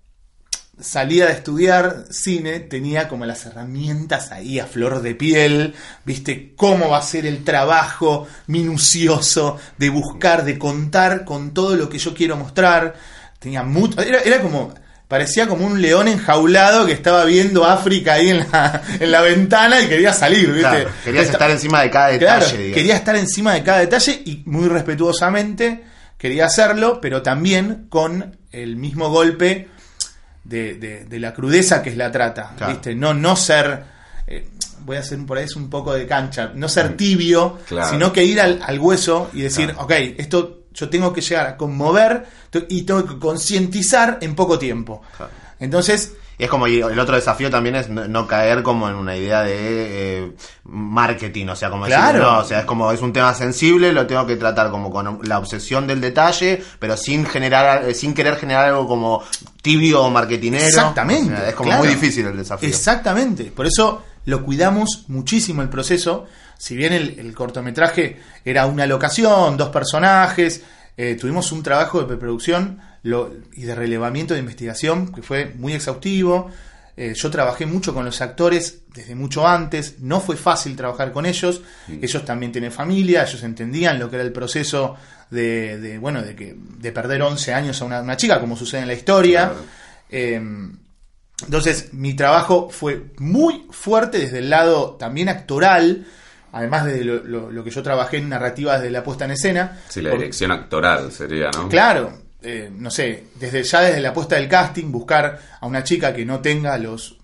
salía 0.80 1.26
de 1.26 1.32
estudiar 1.32 2.04
cine, 2.10 2.60
tenía 2.60 3.08
como 3.08 3.26
las 3.26 3.46
herramientas 3.46 4.32
ahí 4.32 4.58
a 4.58 4.66
flor 4.66 5.02
de 5.02 5.14
piel, 5.14 5.74
viste 6.04 6.52
cómo 6.56 6.88
va 6.90 6.98
a 6.98 7.02
ser 7.02 7.26
el 7.26 7.44
trabajo 7.44 8.26
minucioso 8.46 9.58
de 9.78 9.88
buscar, 9.90 10.44
de 10.44 10.58
contar 10.58 11.24
con 11.24 11.54
todo 11.54 11.76
lo 11.76 11.88
que 11.88 11.98
yo 11.98 12.12
quiero 12.14 12.37
mostrar. 12.37 12.94
Tenía 13.38 13.62
mucho, 13.62 14.00
era, 14.00 14.20
era 14.22 14.40
como, 14.40 14.74
parecía 15.06 15.46
como 15.46 15.66
un 15.66 15.80
león 15.80 16.08
enjaulado 16.08 16.87
que 16.87 16.92
estaba 16.92 17.24
viendo 17.24 17.64
África 17.64 18.14
ahí 18.14 18.30
en 18.30 18.38
la, 18.50 18.82
en 19.00 19.10
la 19.10 19.20
ventana 19.20 19.80
y 19.80 19.87
quería 19.88 20.12
salir, 20.12 20.46
viste. 20.48 20.60
Claro, 20.60 20.90
querías 21.04 21.24
Esta- 21.24 21.32
estar 21.34 21.50
encima 21.50 21.82
de 21.82 21.90
cada 21.90 22.08
detalle, 22.08 22.72
quería 22.72 22.96
estar 22.96 23.16
encima 23.16 23.54
de 23.54 23.62
cada 23.62 23.78
detalle 23.78 24.22
y 24.24 24.42
muy 24.46 24.68
respetuosamente 24.68 25.84
quería 26.18 26.46
hacerlo, 26.46 27.00
pero 27.02 27.22
también 27.22 27.87
con 27.90 28.38
el 28.50 28.76
mismo 28.76 29.10
golpe 29.10 29.68
de, 30.44 30.74
de- 30.74 31.04
de 31.07 31.18
la 31.20 31.33
crudeza 31.35 31.83
que 31.83 31.90
es 31.90 31.96
la 31.96 32.11
trata, 32.12 32.52
Claro. 32.57 32.72
¿viste? 32.74 32.94
No, 32.94 33.14
no 33.14 33.35
ser, 33.37 33.83
eh, 34.26 34.48
voy 34.85 34.96
a 34.96 35.00
hacer 35.00 35.18
por 35.26 35.38
ahí 35.38 35.44
es 35.44 35.57
un 35.57 35.70
poco 35.70 35.92
de 35.94 36.07
cancha, 36.07 36.52
no 36.54 36.68
ser 36.68 36.96
tibio, 36.96 37.59
Claro. 37.66 37.90
sino 37.90 38.12
que 38.12 38.24
ir 38.24 38.40
al, 38.40 38.61
al 38.62 38.78
hueso 38.78 39.30
y 39.33 39.40
decir, 39.42 39.66
Claro. 39.72 39.83
ok, 39.85 39.92
esto 40.18 40.61
yo 40.74 40.88
tengo 40.90 41.12
que 41.12 41.20
llegar 41.20 41.46
a 41.46 41.57
conmover 41.57 42.26
y 42.68 42.83
tengo 42.83 43.04
que 43.07 43.18
concientizar 43.18 44.18
en 44.20 44.35
poco 44.35 44.59
tiempo. 44.59 45.02
Entonces, 45.61 46.12
Y 46.38 46.44
es 46.44 46.51
como, 46.51 46.66
y 46.66 46.81
el 46.81 46.99
otro 46.99 47.14
desafío 47.14 47.51
también 47.51 47.77
es 47.77 47.88
no, 47.88 48.09
no 48.09 48.27
caer 48.27 48.62
como 48.62 48.88
en 48.88 48.97
una 48.97 49.16
idea 49.16 49.42
de 49.42 49.55
eh, 49.57 50.33
marketing, 50.64 51.47
o 51.49 51.57
sea, 51.57 51.70
como 51.70 51.87
decir, 51.87 52.20
no, 52.20 52.38
o 52.38 52.44
sea, 52.44 52.61
es 52.61 52.64
como, 52.64 52.90
es 52.90 53.01
un 53.01 53.12
tema 53.12 53.35
sensible, 53.35 53.92
lo 53.92 54.07
tengo 54.07 54.27
que 54.27 54.37
tratar 54.37 54.70
como 54.70 54.90
con 54.90 55.20
la 55.23 55.38
obsesión 55.38 55.87
del 55.87 56.01
detalle, 56.01 56.62
pero 56.79 56.97
sin 56.97 57.25
generar, 57.25 57.88
eh, 57.88 57.94
sin 57.94 58.14
querer 58.14 58.37
generar 58.37 58.66
algo 58.66 58.88
como 58.88 59.23
tibio 59.62 60.03
o 60.03 60.11
marketinero. 60.11 60.64
Exactamente. 60.64 61.35
O 61.35 61.37
sea, 61.37 61.49
es 61.49 61.55
como 61.55 61.68
claro. 61.70 61.85
muy 61.85 61.94
difícil 61.94 62.27
el 62.27 62.37
desafío. 62.37 62.68
Exactamente. 62.68 63.44
Por 63.44 63.66
eso 63.66 64.03
lo 64.25 64.44
cuidamos 64.44 65.05
muchísimo 65.09 65.62
el 65.62 65.68
proceso. 65.68 66.27
Si 66.59 66.77
bien 66.77 66.92
el, 66.92 67.18
el 67.18 67.35
cortometraje 67.35 68.20
era 68.44 68.66
una 68.66 68.87
locación, 68.87 69.57
dos 69.57 69.68
personajes, 69.68 70.62
eh, 70.97 71.16
tuvimos 71.20 71.51
un 71.51 71.62
trabajo 71.62 72.01
de 72.01 72.07
preproducción 72.07 72.81
lo- 73.05 73.33
y 73.53 73.62
de 73.62 73.75
relevamiento 73.75 74.35
de 74.35 74.40
investigación 74.40 75.12
que 75.14 75.23
fue 75.23 75.53
muy 75.57 75.73
exhaustivo. 75.73 76.51
Eh, 76.97 77.12
yo 77.14 77.29
trabajé 77.31 77.67
mucho 77.67 77.93
con 77.95 78.05
los 78.05 78.21
actores 78.21 78.83
desde 78.95 79.14
mucho 79.17 79.47
antes, 79.49 79.99
no 80.01 80.21
fue 80.21 80.37
fácil 80.37 80.77
trabajar 80.77 81.11
con 81.12 81.27
ellos, 81.27 81.61
ellos 81.88 82.25
también 82.25 82.53
tienen 82.53 82.71
familia, 82.71 83.23
ellos 83.25 83.43
entendían 83.43 83.99
lo 83.99 84.09
que 84.09 84.17
era 84.17 84.25
el 84.25 84.31
proceso 84.33 84.95
de, 85.31 85.79
de, 85.81 85.99
bueno, 85.99 86.23
de, 86.23 86.37
que, 86.37 86.55
de 86.57 86.93
perder 86.93 87.23
11 87.23 87.53
años 87.53 87.81
a 87.83 87.85
una, 87.87 88.01
una 88.01 88.17
chica, 88.17 88.38
como 88.40 88.57
sucede 88.57 88.83
en 88.83 88.87
la 88.87 88.95
historia. 88.95 89.47
Claro. 89.49 89.64
Eh, 90.11 90.40
entonces, 91.45 91.93
mi 91.93 92.14
trabajo 92.14 92.71
fue 92.71 93.07
muy 93.19 93.67
fuerte 93.71 94.19
desde 94.19 94.38
el 94.38 94.49
lado 94.49 94.93
también 94.93 95.29
actoral, 95.29 96.07
además 96.53 96.85
de 96.87 97.05
lo, 97.05 97.25
lo- 97.25 97.51
lo 97.51 97.64
que 97.64 97.71
yo 97.71 97.83
trabajé 97.83 98.19
en 98.19 98.29
narrativas 98.29 98.81
de 98.81 98.90
la 98.90 99.03
puesta 99.03 99.25
en 99.25 99.33
escena. 99.33 99.81
Sí, 99.88 100.01
la 100.01 100.11
dirección 100.12 100.53
actoral 100.53 101.11
sería, 101.11 101.51
¿no? 101.51 101.69
Claro, 101.69 102.12
eh, 102.44 102.70
no 102.76 102.90
sé, 102.90 103.24
desde 103.40 103.62
ya 103.62 103.80
desde 103.80 104.00
la 104.00 104.12
puesta 104.12 104.37
del 104.37 104.48
casting, 104.48 104.92
buscar 104.92 105.40
a 105.61 105.66
una 105.66 105.83
chica 105.83 106.12
que 106.14 106.24
no 106.24 106.40
tenga 106.40 106.76
los 106.78 107.16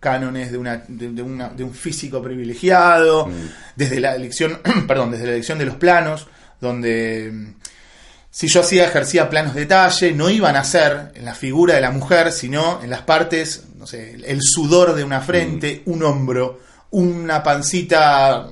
cánones 0.00 0.52
de, 0.52 0.58
una, 0.58 0.84
de, 0.86 1.08
de 1.12 1.22
una- 1.22 1.48
de 1.48 1.64
un 1.64 1.72
físico 1.72 2.20
privilegiado, 2.22 3.28
desde 3.76 4.00
la 4.00 4.14
elección, 4.14 4.60
perdón, 4.86 5.10
desde 5.12 5.24
la 5.26 5.32
elección 5.32 5.58
de 5.58 5.64
los 5.66 5.76
planos, 5.76 6.26
donde 6.60 7.30
mm, 7.32 7.54
si 8.30 8.48
yo 8.48 8.60
hacía, 8.60 8.84
ejercía 8.84 9.30
planos 9.30 9.54
de 9.54 9.60
detalle, 9.60 10.12
no 10.12 10.28
iban 10.28 10.56
a 10.56 10.64
ser 10.64 11.12
en 11.14 11.24
la 11.24 11.34
figura 11.34 11.76
de 11.76 11.80
la 11.80 11.90
mujer, 11.90 12.32
sino 12.32 12.82
en 12.82 12.90
las 12.90 13.02
partes, 13.02 13.64
no 13.78 13.86
sé, 13.86 14.16
el 14.26 14.40
sudor 14.42 14.94
de 14.94 15.04
una 15.04 15.20
frente, 15.20 15.82
un 15.86 16.02
hombro, 16.02 16.60
una 16.90 17.42
pancita, 17.42 18.46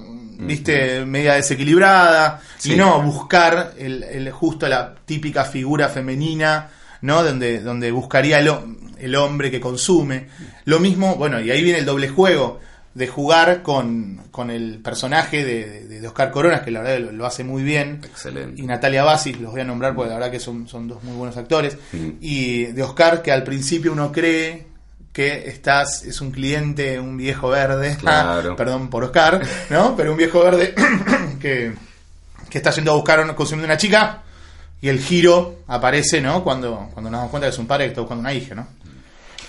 viste, 0.47 1.05
media 1.05 1.35
desequilibrada, 1.35 2.41
Sí. 2.59 2.73
y 2.75 2.77
no 2.77 3.01
buscar 3.03 3.73
el, 3.79 4.03
el- 4.05 4.31
justo 4.31 4.69
la 4.69 4.95
típica 5.05 5.45
figura 5.45 5.89
femenina, 5.89 6.69
¿no? 7.03 7.23
Donde, 7.23 7.61
donde 7.61 7.91
buscaría 7.91 8.39
el, 8.39 8.51
el 8.99 9.15
hombre 9.17 9.51
que 9.51 9.61
consume. 9.61 10.29
Lo 10.65 10.79
mismo, 10.81 11.17
bueno, 11.17 11.41
y 11.41 11.51
ahí 11.51 11.63
viene 11.63 11.79
el 11.81 11.85
doble 11.87 12.09
juego. 12.09 12.61
de 12.95 13.07
jugar 13.07 13.63
con, 13.63 14.21
con 14.31 14.51
el 14.51 14.79
personaje 14.83 15.43
de, 15.47 15.85
de, 15.89 16.01
de 16.01 16.07
Oscar 16.07 16.31
Coronas, 16.31 16.61
que 16.61 16.71
la 16.71 16.83
verdad 16.83 16.99
lo, 17.07 17.13
lo 17.13 17.25
hace 17.25 17.43
muy 17.43 17.63
bien. 17.63 18.01
Excelente. 18.05 18.61
Y 18.61 18.67
Natalia 18.67 19.03
Basis, 19.03 19.41
los 19.41 19.51
voy 19.53 19.63
a 19.63 19.65
nombrar 19.65 19.95
porque 19.95 20.11
la 20.11 20.17
verdad 20.17 20.31
que 20.31 20.39
son, 20.39 20.69
son 20.69 20.89
dos 20.89 21.03
muy 21.03 21.17
buenos 21.17 21.39
actores. 21.39 21.79
Mm. 21.93 22.09
Y 22.21 22.65
de 22.65 22.83
Oscar, 22.83 23.23
que 23.23 23.33
al 23.33 23.45
principio 23.45 23.93
uno 23.93 24.13
cree 24.13 24.67
que 25.13 25.49
estás, 25.49 26.05
es 26.05 26.21
un 26.21 26.31
cliente, 26.31 26.99
un 26.99 27.17
viejo 27.17 27.49
verde, 27.51 27.97
Claro. 28.01 28.57
perdón 28.57 28.89
por 28.89 29.05
Oscar, 29.05 29.41
¿no? 29.71 29.95
Pero 29.97 30.13
un 30.13 30.17
viejo 30.19 30.43
verde 30.43 30.75
que, 31.41 31.73
que 32.49 32.59
está 32.59 32.71
yendo 32.71 32.93
a 32.93 32.95
buscar 32.95 33.21
a 33.21 33.23
un- 33.23 33.35
consumiendo 33.35 33.67
una 33.67 33.77
chica 33.77 34.23
y 34.81 34.89
el 34.89 34.99
giro 35.01 35.61
aparece, 35.69 36.21
¿no? 36.21 36.43
Cuando, 36.43 36.89
cuando 36.93 37.11
nos 37.11 37.19
damos 37.21 37.31
cuenta 37.31 37.47
que 37.47 37.53
es 37.53 37.59
un 37.59 37.67
padre 37.67 37.85
que 37.85 37.89
está 37.91 38.01
buscando 38.01 38.21
una 38.21 38.33
hija, 38.33 38.55
¿no? 38.55 38.67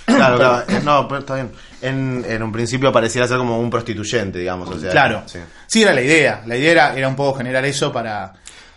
Claro, 0.06 0.36
claro. 0.38 0.66
No, 0.84 1.08
pero 1.08 1.20
está 1.22 1.36
bien. 1.36 1.52
En, 1.82 2.26
en 2.28 2.44
un 2.44 2.52
principio 2.52 2.92
pareciera 2.92 3.26
ser 3.26 3.38
como 3.38 3.58
un 3.58 3.70
prostituyente, 3.70 4.38
digamos. 4.38 4.70
O 4.70 4.78
sea, 4.78 4.92
Claro. 4.92 5.24
sí. 5.26 5.40
Sí. 5.66 5.82
era 5.82 5.94
la 5.94 6.02
idea. 6.02 6.44
La 6.46 6.58
idea 6.58 6.72
era, 6.72 6.96
era 6.98 7.08
un 7.08 7.16
poco 7.16 7.38
generar 7.38 7.64
eso 7.64 7.92
para, 7.94 8.34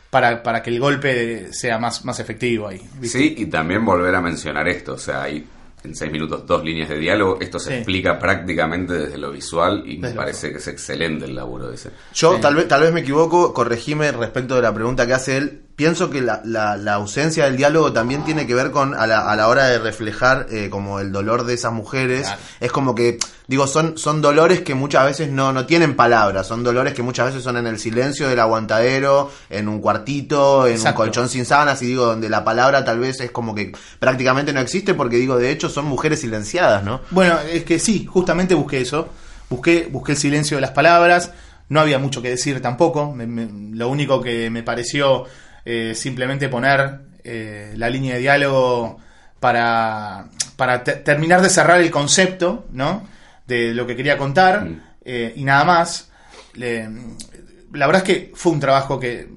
para, 0.08 0.40
para 0.40 0.62
que 0.62 0.70
el 0.70 0.78
golpe 0.78 1.52
sea 1.52 1.78
más, 1.78 2.04
más 2.04 2.20
efectivo 2.20 2.68
ahí. 2.68 2.80
¿viste? 3.00 3.18
Sí, 3.18 3.34
y 3.38 3.46
también 3.46 3.84
volver 3.84 4.14
a 4.14 4.20
mencionar 4.20 4.68
esto, 4.68 4.92
o 4.94 4.98
sea, 4.98 5.22
hay 5.24 5.44
en 5.86 5.94
seis 5.96 6.12
minutos 6.12 6.46
dos 6.46 6.62
líneas 6.62 6.88
de 6.88 6.98
diálogo, 6.98 7.38
esto 7.40 7.58
se 7.58 7.70
Sí. 7.70 7.74
explica 7.76 8.18
prácticamente 8.18 8.92
desde 8.92 9.18
lo 9.18 9.32
visual 9.32 9.82
y 9.86 9.98
me 9.98 10.10
parece 10.10 10.50
que 10.52 10.58
es 10.58 10.68
excelente 10.68 11.24
el 11.24 11.34
laburo 11.34 11.68
de 11.68 11.74
ese. 11.76 11.90
Yo 12.14 12.34
Sí. 12.34 12.40
tal 12.40 12.54
vez 12.56 12.68
tal 12.68 12.82
vez 12.82 12.92
me 12.92 13.00
equivoco, 13.00 13.52
corregime 13.54 14.12
respecto 14.12 14.54
de 14.56 14.62
la 14.62 14.74
pregunta 14.74 15.06
que 15.06 15.14
hace 15.14 15.36
él. 15.38 15.62
Pienso 15.76 16.08
que 16.08 16.22
la, 16.22 16.40
la, 16.42 16.78
la 16.78 16.94
ausencia 16.94 17.44
del 17.44 17.58
diálogo 17.58 17.92
también 17.92 18.24
tiene 18.24 18.46
que 18.46 18.54
ver 18.54 18.70
con 18.70 18.94
a 18.94 19.06
la, 19.06 19.30
a 19.30 19.36
la 19.36 19.46
hora 19.48 19.66
de 19.66 19.78
reflejar 19.78 20.46
eh, 20.50 20.68
como 20.70 21.00
el 21.00 21.12
dolor 21.12 21.44
de 21.44 21.52
esas 21.52 21.70
mujeres. 21.74 22.22
Claro. 22.22 22.40
Es 22.60 22.72
como 22.72 22.94
que, 22.94 23.18
digo, 23.46 23.66
son, 23.66 23.98
son 23.98 24.22
dolores 24.22 24.62
que 24.62 24.74
muchas 24.74 25.04
veces 25.04 25.30
no, 25.30 25.52
no 25.52 25.66
tienen 25.66 25.94
palabras, 25.94 26.46
son 26.46 26.64
dolores 26.64 26.94
que 26.94 27.02
muchas 27.02 27.26
veces 27.26 27.42
son 27.42 27.58
en 27.58 27.66
el 27.66 27.78
silencio 27.78 28.26
del 28.26 28.40
aguantadero, 28.40 29.30
en 29.50 29.68
un 29.68 29.80
cuartito, 29.82 30.66
en 30.66 30.72
Exacto. 30.76 31.02
un 31.02 31.06
colchón 31.08 31.28
sin 31.28 31.44
sábanas, 31.44 31.82
y 31.82 31.86
digo, 31.88 32.06
donde 32.06 32.30
la 32.30 32.42
palabra 32.42 32.82
tal 32.82 32.98
vez 32.98 33.20
es 33.20 33.30
como 33.30 33.54
que 33.54 33.72
prácticamente 33.98 34.54
no 34.54 34.60
existe 34.60 34.94
porque 34.94 35.16
digo, 35.16 35.36
de 35.36 35.50
hecho 35.50 35.68
son 35.68 35.84
mujeres 35.84 36.22
silenciadas, 36.22 36.84
¿no? 36.84 37.02
Bueno, 37.10 37.38
es 37.52 37.64
que 37.64 37.78
sí, 37.78 38.06
justamente 38.06 38.54
busqué 38.54 38.80
eso. 38.80 39.10
Busqué, 39.50 39.88
busqué 39.92 40.12
el 40.12 40.18
silencio 40.18 40.56
de 40.56 40.62
las 40.62 40.70
palabras. 40.70 41.32
No 41.68 41.80
había 41.80 41.98
mucho 41.98 42.22
que 42.22 42.30
decir 42.30 42.62
tampoco. 42.62 43.12
Me- 43.12 43.26
me- 43.26 43.76
lo 43.76 43.88
único 43.88 44.22
que 44.22 44.48
me 44.50 44.62
pareció 44.62 45.24
eh, 45.66 45.92
simplemente 45.94 46.48
poner 46.48 47.00
eh, 47.24 47.74
la 47.76 47.90
línea 47.90 48.14
de 48.14 48.20
diálogo 48.20 48.98
para, 49.40 50.26
para 50.56 50.82
te- 50.84 50.94
terminar 50.96 51.42
de 51.42 51.50
cerrar 51.50 51.80
el 51.80 51.90
concepto, 51.90 52.66
¿no? 52.72 53.06
De 53.46 53.74
lo 53.74 53.86
que 53.86 53.94
quería 53.96 54.16
contar 54.16 54.64
Mm. 54.64 54.80
eh, 55.04 55.32
y 55.36 55.44
nada 55.44 55.64
más. 55.64 56.08
Le- 56.54 56.88
la 57.72 57.86
verdad 57.86 58.02
es 58.06 58.14
que 58.14 58.32
fue 58.34 58.52
un 58.52 58.60
trabajo 58.60 58.98
que 58.98 59.28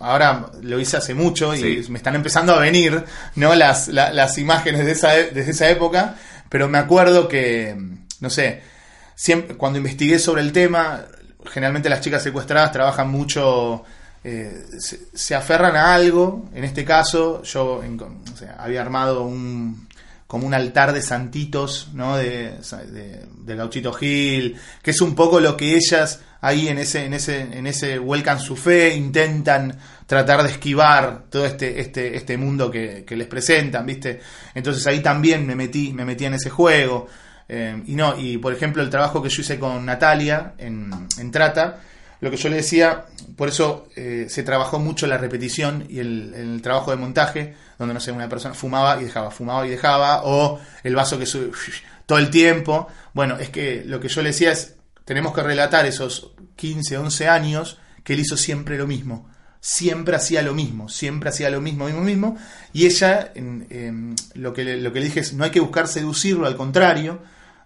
ahora 0.00 0.50
lo 0.62 0.78
hice 0.78 0.98
hace 0.98 1.14
mucho 1.14 1.54
y 1.54 1.82
Sí. 1.82 1.90
me 1.90 1.96
están 1.98 2.14
empezando 2.14 2.54
a 2.54 2.58
venir 2.58 3.02
no 3.36 3.54
las, 3.54 3.88
la- 3.88 4.12
las 4.12 4.36
imágenes 4.36 4.84
de 4.84 4.92
esa, 4.92 5.16
e- 5.18 5.30
desde 5.30 5.52
esa 5.52 5.70
época 5.70 6.16
pero 6.50 6.68
me 6.68 6.76
acuerdo 6.76 7.28
que 7.28 7.74
no 8.20 8.28
sé 8.28 8.60
siempre 9.14 9.56
cuando 9.56 9.78
investigué 9.78 10.18
sobre 10.18 10.42
el 10.42 10.52
tema 10.52 11.06
generalmente 11.46 11.88
las 11.88 12.02
chicas 12.02 12.22
secuestradas 12.22 12.72
trabajan 12.72 13.08
mucho 13.10 13.82
eh, 14.22 14.52
se, 15.14 15.34
aferran 15.34 15.76
a 15.76 15.94
algo 15.94 16.48
en 16.54 16.64
este 16.64 16.84
caso 16.84 17.42
yo 17.42 17.82
en- 17.82 17.98
había 18.58 18.82
armado 18.82 19.22
un 19.22 19.88
como 20.26 20.46
un 20.46 20.54
altar 20.54 20.92
de 20.92 21.02
santitos, 21.02 21.88
¿no? 21.92 22.16
De, 22.16 22.52
de, 22.92 23.26
de 23.36 23.56
Gauchito 23.56 23.92
Gil, 23.92 24.56
que 24.80 24.92
es 24.92 25.00
un 25.00 25.16
poco 25.16 25.40
lo 25.40 25.56
que 25.56 25.74
ellas 25.74 26.20
ahí 26.40 26.68
en 26.68 26.78
ese, 26.78 27.04
en 27.04 27.14
ese, 27.14 27.40
en 27.40 27.66
ese 27.66 27.98
vuelcan 27.98 28.38
su 28.38 28.54
fe, 28.54 28.94
intentan 28.94 29.76
tratar 30.06 30.44
de 30.44 30.50
esquivar 30.50 31.24
todo 31.28 31.44
este, 31.46 31.80
este, 31.80 32.16
este 32.16 32.36
mundo 32.36 32.70
que, 32.70 33.04
que 33.04 33.16
les 33.16 33.26
presentan, 33.26 33.84
¿viste? 33.84 34.20
Entonces 34.54 34.86
ahí 34.86 35.00
también 35.00 35.44
me 35.44 35.56
metí, 35.56 35.92
me 35.92 36.04
metí 36.04 36.26
en 36.26 36.34
ese 36.34 36.48
juego. 36.48 37.08
Eh, 37.48 37.82
y 37.86 37.96
no, 37.96 38.16
y 38.16 38.38
por 38.38 38.52
ejemplo 38.52 38.84
el 38.84 38.88
trabajo 38.90 39.20
que 39.20 39.30
yo 39.30 39.42
hice 39.42 39.58
con 39.58 39.84
Natalia 39.84 40.52
en, 40.58 41.08
en 41.18 41.30
Trata, 41.32 41.80
lo 42.20 42.30
que 42.30 42.36
yo 42.36 42.48
le 42.50 42.56
decía, 42.56 43.06
por 43.36 43.48
eso 43.48 43.88
eh, 43.96 44.26
se 44.28 44.42
trabajó 44.42 44.78
mucho 44.78 45.06
la 45.06 45.16
repetición 45.16 45.86
y 45.88 46.00
el, 46.00 46.60
trabajo 46.62 46.90
de 46.90 46.98
montaje, 46.98 47.54
donde 47.78 47.94
no 47.94 48.00
sé, 48.00 48.12
una 48.12 48.28
persona 48.28 48.54
fumaba 48.54 49.00
y 49.00 49.04
dejaba, 49.04 49.30
fumaba 49.30 49.66
y 49.66 49.70
dejaba, 49.70 50.22
o 50.24 50.60
el 50.82 50.94
vaso 50.94 51.18
que 51.18 51.24
sube 51.24 51.50
todo 52.04 52.18
el 52.18 52.28
tiempo. 52.28 52.88
Bueno, 53.14 53.38
es 53.38 53.48
que 53.48 53.82
lo 53.86 54.00
que 54.00 54.08
yo 54.08 54.20
le 54.20 54.30
decía 54.30 54.52
es, 54.52 54.76
tenemos 55.04 55.34
que 55.34 55.42
relatar 55.42 55.86
esos 55.86 56.32
15, 56.56 56.98
11 56.98 57.28
años 57.28 57.78
que 58.04 58.12
él 58.12 58.20
hizo 58.20 58.36
siempre 58.36 58.76
lo 58.76 58.86
mismo. 58.86 59.30
Siempre 59.62 60.16
hacía 60.16 60.42
lo 60.42 60.54
mismo, 60.54 60.88
siempre 60.88 61.30
hacía 61.30 61.50
lo 61.50 61.60
mismo, 61.60 61.86
mismo, 61.86 62.00
mismo. 62.02 62.36
Y 62.72 62.86
ella, 62.86 63.30
en, 63.34 63.66
en, 63.70 64.14
lo, 64.34 64.52
que 64.52 64.64
le, 64.64 64.78
lo 64.78 64.92
que 64.92 65.00
le 65.00 65.06
dije 65.06 65.20
es, 65.20 65.34
no 65.34 65.44
hay 65.44 65.50
que 65.50 65.60
buscar 65.60 65.86
seducirlo, 65.86 66.46
al 66.46 66.56
contrario, 66.56 67.20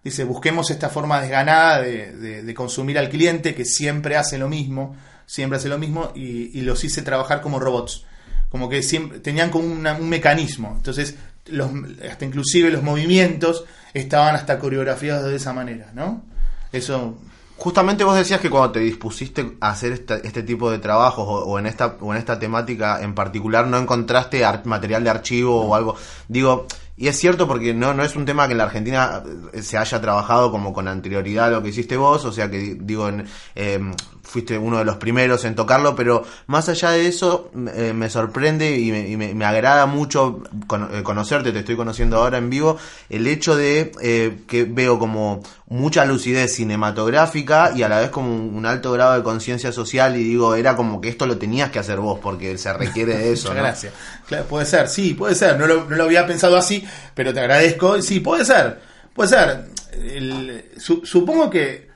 Dice, 0.04 0.24
busquemos 0.24 0.70
esta 0.70 0.90
forma 0.90 1.20
desganada 1.20 1.80
de, 1.80 2.42
de, 2.42 2.54
consumir 2.54 2.98
al 2.98 3.08
cliente 3.08 3.54
que 3.54 3.64
siempre 3.64 4.16
hace 4.16 4.36
lo 4.36 4.48
mismo, 4.50 4.94
siempre 5.24 5.56
hace 5.56 5.70
lo 5.70 5.78
mismo, 5.78 6.12
y, 6.14 6.60
los 6.60 6.84
hice 6.84 7.00
trabajar 7.00 7.40
como 7.40 7.58
robots. 7.58 8.04
Como 8.50 8.68
que 8.68 8.82
siempre 8.82 9.20
tenían 9.20 9.50
como 9.50 9.64
un 9.64 10.08
mecanismo. 10.08 10.74
Entonces, 10.76 11.16
los, 11.46 11.70
hasta 12.08 12.24
inclusive 12.24 12.70
los 12.70 12.82
movimientos 12.82 13.64
estaban 13.94 14.34
hasta 14.34 14.58
coreografiados 14.58 15.30
de 15.30 15.36
esa 15.36 15.54
manera, 15.54 15.90
¿no? 15.94 16.22
Eso 16.70 17.18
Justamente 17.56 18.02
vos 18.02 18.16
decías 18.16 18.40
que 18.40 18.50
cuando 18.50 18.72
te 18.72 18.80
dispusiste 18.80 19.56
a 19.60 19.70
hacer 19.70 19.92
este, 19.92 20.26
este 20.26 20.42
tipo 20.42 20.72
de 20.72 20.80
trabajos 20.80 21.24
o, 21.26 21.44
o, 21.44 21.58
en 21.58 21.66
esta, 21.66 21.96
o 22.00 22.12
en 22.12 22.18
esta 22.18 22.38
temática 22.38 23.00
en 23.00 23.14
particular 23.14 23.66
no 23.68 23.78
encontraste 23.78 24.44
material 24.64 25.04
de 25.04 25.10
archivo 25.10 25.64
o 25.64 25.74
algo. 25.74 25.94
Digo, 26.26 26.66
y 26.96 27.08
es 27.08 27.18
cierto 27.18 27.48
porque 27.48 27.74
no, 27.74 27.92
no 27.94 28.04
es 28.04 28.14
un 28.16 28.24
tema 28.24 28.46
que 28.46 28.52
en 28.52 28.58
la 28.58 28.64
Argentina 28.64 29.22
se 29.60 29.76
haya 29.76 30.00
trabajado 30.00 30.50
como 30.50 30.72
con 30.72 30.88
anterioridad 30.88 31.50
lo 31.50 31.62
que 31.62 31.70
hiciste 31.70 31.96
vos, 31.96 32.24
o 32.24 32.32
sea 32.32 32.50
que 32.50 32.76
digo, 32.80 33.08
en, 33.08 33.26
eh, 33.54 33.80
fuiste 34.24 34.58
uno 34.58 34.78
de 34.78 34.84
los 34.84 34.96
primeros 34.96 35.44
en 35.44 35.54
tocarlo, 35.54 35.94
pero 35.94 36.24
más 36.46 36.68
allá 36.68 36.90
de 36.90 37.06
eso 37.06 37.50
eh, 37.74 37.92
me 37.94 38.10
sorprende 38.10 38.76
y, 38.78 38.90
me, 38.90 39.08
y 39.08 39.16
me, 39.16 39.34
me, 39.34 39.44
agrada 39.44 39.86
mucho 39.86 40.42
con, 40.66 40.94
eh, 40.94 41.02
conocerte, 41.02 41.52
te 41.52 41.60
estoy 41.60 41.76
conociendo 41.76 42.16
ahora 42.16 42.38
en 42.38 42.50
vivo, 42.50 42.78
el 43.10 43.26
hecho 43.26 43.54
de 43.54 43.92
eh, 44.02 44.38
que 44.48 44.64
veo 44.64 44.98
como 44.98 45.42
mucha 45.66 46.04
lucidez 46.04 46.54
cinematográfica 46.54 47.72
y 47.74 47.82
a 47.82 47.88
la 47.88 48.00
vez 48.00 48.10
como 48.10 48.34
un, 48.34 48.54
un 48.54 48.66
alto 48.66 48.92
grado 48.92 49.14
de 49.14 49.22
conciencia 49.22 49.72
social 49.72 50.16
y 50.16 50.24
digo, 50.24 50.54
era 50.54 50.74
como 50.74 51.00
que 51.00 51.10
esto 51.10 51.26
lo 51.26 51.38
tenías 51.38 51.70
que 51.70 51.78
hacer 51.78 52.00
vos 52.00 52.18
porque 52.20 52.56
se 52.58 52.72
requiere 52.72 53.16
de 53.16 53.32
eso. 53.32 53.48
Muchas 53.48 53.56
¿no? 53.56 53.62
gracias. 53.62 53.92
Claro, 54.26 54.44
puede 54.46 54.66
ser, 54.66 54.88
sí, 54.88 55.14
puede 55.14 55.34
ser, 55.34 55.58
no 55.58 55.66
lo, 55.66 55.84
no 55.84 55.96
lo, 55.96 56.04
había 56.04 56.26
pensado 56.26 56.56
así, 56.56 56.84
pero 57.14 57.32
te 57.32 57.40
agradezco, 57.40 58.00
sí, 58.00 58.20
puede 58.20 58.44
ser, 58.44 58.80
puede 59.12 59.28
ser. 59.28 59.66
El, 59.92 60.72
su, 60.76 61.04
supongo 61.04 61.50
que 61.50 61.93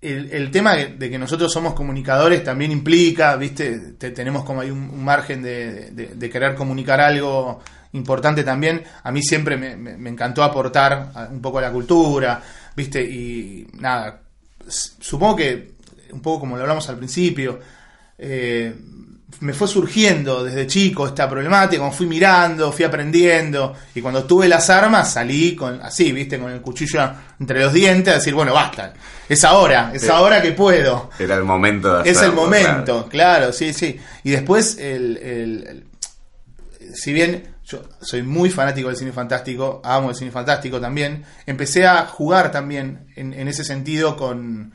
el, 0.00 0.30
el, 0.32 0.50
tema 0.50 0.76
de 0.76 1.10
que 1.10 1.18
nosotros 1.18 1.52
somos 1.52 1.74
comunicadores 1.74 2.42
también 2.42 2.72
implica, 2.72 3.36
viste, 3.36 3.92
te, 3.98 4.10
tenemos 4.10 4.44
como 4.44 4.62
ahí 4.62 4.70
un, 4.70 5.04
margen 5.04 5.42
de, 5.42 5.90
de, 5.90 6.06
de, 6.14 6.30
querer 6.30 6.54
comunicar 6.54 7.00
algo 7.00 7.60
importante 7.92 8.42
también. 8.42 8.82
A 9.02 9.12
mí 9.12 9.22
siempre 9.22 9.56
me, 9.56 9.76
me, 9.76 9.96
me 9.96 10.10
encantó 10.10 10.42
aportar 10.42 11.12
un 11.30 11.42
poco 11.42 11.58
a 11.58 11.62
la 11.62 11.72
cultura, 11.72 12.42
viste, 12.74 13.02
y 13.02 13.66
nada, 13.74 14.20
supongo 14.68 15.36
que 15.36 15.72
un 16.12 16.20
poco 16.20 16.40
como 16.40 16.56
lo 16.56 16.62
hablamos 16.62 16.88
al 16.88 16.96
principio, 16.96 17.60
eh, 18.18 18.74
me 19.40 19.52
fue 19.54 19.68
surgiendo 19.68 20.42
desde 20.44 20.66
chico 20.66 21.06
esta 21.06 21.28
problemática, 21.28 21.78
como 21.80 21.92
fui 21.92 22.06
mirando, 22.06 22.72
fui 22.72 22.84
aprendiendo, 22.84 23.74
y 23.94 24.00
cuando 24.00 24.24
tuve 24.24 24.48
las 24.48 24.68
armas 24.70 25.12
salí 25.12 25.54
con 25.56 25.80
así, 25.80 26.12
viste, 26.12 26.38
con 26.38 26.50
el 26.50 26.60
cuchillo 26.60 27.10
entre 27.38 27.60
los 27.60 27.72
dientes, 27.72 28.12
a 28.12 28.16
decir, 28.18 28.34
bueno, 28.34 28.52
basta, 28.52 28.92
es 29.28 29.44
ahora, 29.44 29.92
es 29.94 30.08
ahora 30.08 30.42
que 30.42 30.52
puedo. 30.52 31.10
Era 31.18 31.36
el 31.36 31.44
momento 31.44 31.98
de 32.02 32.10
Es 32.10 32.16
el 32.18 32.24
hacerlo, 32.24 32.42
momento, 32.42 33.08
claro. 33.08 33.52
sí, 33.52 33.72
sí. 33.72 33.98
Y 34.24 34.30
después, 34.30 34.76
el, 34.78 35.16
el- 35.18 35.66
el- 36.80 36.94
si 36.94 37.12
bien 37.12 37.54
yo 37.64 37.82
soy 38.00 38.22
muy 38.22 38.50
fanático 38.50 38.88
del 38.88 38.96
cine 38.96 39.12
fantástico, 39.12 39.80
amo 39.84 40.10
el 40.10 40.16
cine 40.16 40.32
fantástico 40.32 40.80
también, 40.80 41.24
empecé 41.46 41.86
a 41.86 42.04
jugar 42.06 42.50
también 42.50 43.06
en, 43.14 43.32
en 43.32 43.46
ese 43.46 43.62
sentido 43.64 44.16
con, 44.16 44.74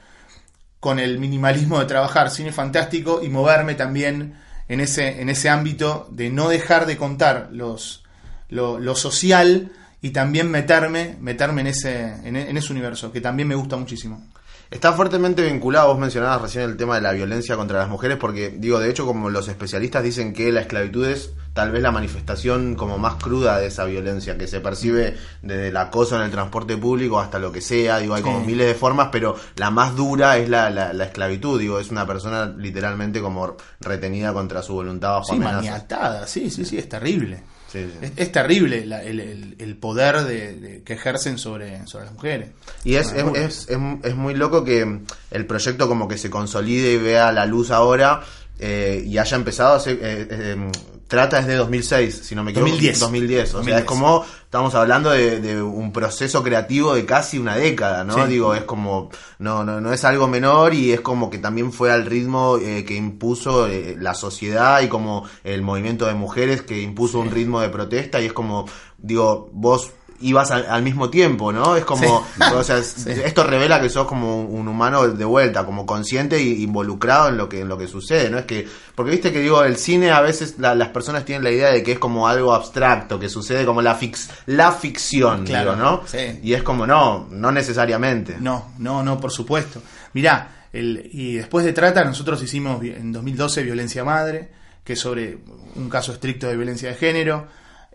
con 0.79 0.99
el 0.99 1.19
minimalismo 1.19 1.79
de 1.79 1.85
trabajar 1.87 2.31
cine 2.31 2.53
fantástico 2.53 3.21
y 3.21 3.27
moverme 3.29 3.75
también 3.75 4.39
en 4.67 4.79
ese, 4.79 5.21
en 5.21 5.29
ese 5.29 5.49
ámbito 5.49 6.07
de 6.11 6.29
no 6.29 6.49
dejar 6.49 6.85
de 6.85 6.97
contar 6.97 7.49
los, 7.51 8.03
lo, 8.49 8.79
lo 8.79 8.95
social 8.95 9.71
y 10.01 10.11
también 10.11 10.49
meterme, 10.49 11.17
meterme 11.19 11.61
en 11.61 11.67
ese, 11.67 12.01
en, 12.23 12.35
en 12.35 12.57
ese 12.57 12.71
universo, 12.71 13.11
que 13.11 13.21
también 13.21 13.47
me 13.47 13.55
gusta 13.55 13.77
muchísimo. 13.77 14.27
Está 14.71 14.93
fuertemente 14.93 15.43
vinculado, 15.43 15.87
vos 15.89 15.99
mencionabas 15.99 16.41
recién 16.41 16.63
el 16.65 16.75
tema 16.75 16.95
de 16.95 17.01
la 17.01 17.11
violencia 17.13 17.55
contra 17.55 17.77
las 17.79 17.87
mujeres, 17.89 18.17
porque 18.17 18.49
digo, 18.57 18.79
de 18.79 18.89
hecho, 18.89 19.05
como 19.05 19.29
los 19.29 19.47
especialistas 19.47 20.03
dicen 20.03 20.33
que 20.33 20.51
la 20.51 20.61
esclavitud 20.61 21.05
es 21.07 21.31
tal 21.53 21.71
vez 21.71 21.81
la 21.81 21.91
manifestación 21.91 22.75
como 22.75 22.97
más 22.97 23.15
cruda 23.15 23.59
de 23.59 23.67
esa 23.67 23.85
violencia 23.85 24.37
que 24.37 24.47
se 24.47 24.59
percibe 24.59 25.15
desde 25.41 25.69
el 25.69 25.77
acoso 25.77 26.17
en 26.17 26.23
el 26.23 26.31
transporte 26.31 26.75
público 26.75 27.19
hasta 27.19 27.39
lo 27.39 27.51
que 27.51 27.61
sea, 27.61 27.99
digo, 27.99 28.15
hay 28.15 28.23
como 28.23 28.41
Sí. 28.41 28.47
miles 28.47 28.67
de 28.67 28.73
formas, 28.75 29.09
pero 29.11 29.35
la 29.55 29.69
más 29.71 29.95
dura 29.95 30.37
es 30.37 30.49
la, 30.49 30.69
la, 30.69 30.91
la 30.93 31.05
esclavitud, 31.05 31.59
digo, 31.59 31.79
es 31.79 31.91
una 31.91 32.05
persona 32.05 32.47
literalmente 32.57 33.21
como 33.21 33.55
retenida 33.79 34.33
contra 34.33 34.61
su 34.63 34.73
voluntad 34.73 35.11
bajo 35.11 35.33
Sí, 35.33 35.39
maniatada, 35.39 36.27
sí, 36.27 36.49
sí, 36.49 36.65
sí, 36.65 36.77
es 36.77 36.89
terrible. 36.89 37.41
Sí, 37.83 37.91
sí. 37.91 38.05
Es, 38.05 38.11
es 38.17 38.31
terrible 38.31 38.85
la- 38.85 39.03
el, 39.03 39.19
el- 39.19 39.55
el 39.59 39.75
poder 39.77 40.23
de, 40.23 40.53
de- 40.53 40.83
que 40.83 40.93
ejercen 40.93 41.37
sobre, 41.37 41.85
sobre 41.87 42.05
las 42.05 42.13
mujeres. 42.13 42.49
Y 42.83 42.95
es, 42.95 43.11
es, 43.13 43.67
es 43.69 44.15
muy 44.15 44.33
loco 44.35 44.63
que 44.63 44.99
el 45.31 45.45
proyecto 45.45 45.87
como 45.87 46.07
que 46.07 46.17
se 46.17 46.29
consolide 46.29 46.93
y 46.93 46.97
vea 46.97 47.31
la 47.31 47.45
luz 47.45 47.71
ahora 47.71 48.21
eh, 48.59 49.03
y 49.05 49.17
haya 49.17 49.37
empezado 49.37 49.75
hace, 49.75 49.91
eh, 49.93 49.97
eh, 50.01 50.71
trata 51.07 51.37
desde 51.37 51.55
2006, 51.55 52.21
si 52.23 52.35
no 52.35 52.43
me 52.43 52.51
equivoco. 52.51 52.71
2010. 52.71 52.99
2010. 52.99 53.43
O 53.43 53.47
sea, 53.47 53.57
2010. 53.57 53.79
es 53.79 53.85
como, 53.85 54.25
estamos 54.43 54.75
hablando 54.75 55.11
de, 55.11 55.39
de 55.39 55.61
un 55.61 55.91
proceso 55.91 56.41
creativo 56.43 56.95
de 56.95 57.05
casi 57.05 57.37
una 57.37 57.55
década, 57.55 58.03
¿no? 58.03 58.13
Sí. 58.13 58.21
Digo, 58.29 58.55
es 58.55 58.63
como, 58.63 59.09
no, 59.39 59.63
no, 59.63 59.81
no 59.81 59.93
es 59.93 60.03
algo 60.03 60.27
menor 60.27 60.73
y 60.73 60.93
es 60.93 61.01
como 61.01 61.29
que 61.29 61.37
también 61.37 61.71
fue 61.71 61.91
al 61.91 62.05
ritmo 62.05 62.57
eh, 62.57 62.85
que 62.85 62.95
impuso 62.95 63.67
eh, 63.67 63.95
la 63.99 64.13
sociedad 64.13 64.81
y 64.81 64.87
como 64.87 65.27
el 65.43 65.61
movimiento 65.61 66.05
de 66.07 66.15
mujeres 66.15 66.61
que 66.61 66.81
impuso 66.81 67.19
un 67.19 67.31
ritmo 67.31 67.61
de 67.61 67.69
protesta 67.69 68.21
y 68.21 68.25
es 68.25 68.33
como, 68.33 68.65
digo, 68.97 69.49
vos 69.51 69.91
ibas 70.21 70.51
al, 70.51 70.65
al 70.69 70.81
mismo 70.83 71.09
tiempo, 71.09 71.51
¿no? 71.51 71.75
Es 71.75 71.85
como, 71.85 72.25
o 72.53 72.63
sea, 72.63 72.77
es- 72.77 73.05
esto 73.07 73.43
revela 73.43 73.81
que 73.81 73.89
sos 73.89 74.07
como 74.07 74.41
un, 74.43 74.67
humano 74.67 75.07
de 75.07 75.25
vuelta, 75.25 75.65
como 75.65 75.85
consciente 75.85 76.41
y 76.41 76.63
involucrado 76.63 77.29
en 77.29 77.37
lo 77.37 77.47
que 77.49 77.61
en 77.61 77.67
lo 77.67 77.77
que 77.77 77.87
sucede, 77.87 78.29
¿no? 78.29 78.37
Es 78.37 78.45
que 78.45 78.67
porque 78.95 79.11
viste 79.11 79.31
que 79.31 79.39
digo, 79.41 79.63
el 79.63 79.77
cine 79.77 80.11
a 80.11 80.21
veces 80.21 80.55
la- 80.57 80.73
las 80.75 80.89
personas 80.89 81.25
tienen 81.25 81.43
la 81.43 81.51
idea 81.51 81.69
de 81.71 81.83
que 81.83 81.93
es 81.93 81.99
como 81.99 82.27
algo 82.27 82.53
abstracto, 82.53 83.19
que 83.19 83.29
sucede 83.29 83.65
como 83.65 83.81
la 83.81 83.95
fix, 83.95 84.29
la 84.45 84.71
ficción, 84.71 85.45
Claro, 85.45 85.71
digo, 85.75 85.83
¿no? 85.83 86.01
sí. 86.07 86.39
Y 86.43 86.53
es 86.53 86.63
como 86.63 86.87
no, 86.87 87.27
no 87.31 87.51
necesariamente. 87.51 88.37
No, 88.39 88.73
no, 88.79 89.03
no, 89.03 89.19
por 89.19 89.31
supuesto. 89.31 89.81
Mirá, 90.13 90.67
el, 90.73 91.09
y 91.11 91.35
después 91.35 91.65
de 91.65 91.73
Trata 91.73 92.03
nosotros 92.03 92.41
hicimos 92.41 92.81
en 92.83 93.11
2012 93.11 93.63
Violencia 93.63 94.03
Madre, 94.03 94.49
que 94.83 94.93
es 94.93 94.99
sobre 94.99 95.37
un 95.75 95.89
caso 95.89 96.11
estricto 96.13 96.47
de 96.47 96.55
violencia 96.55 96.89
de 96.89 96.95
género. 96.95 97.47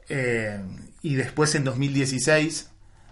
eh, 0.09 0.59
y 1.03 1.15
después 1.15 1.55
en 1.55 1.65
2016, 1.65 2.71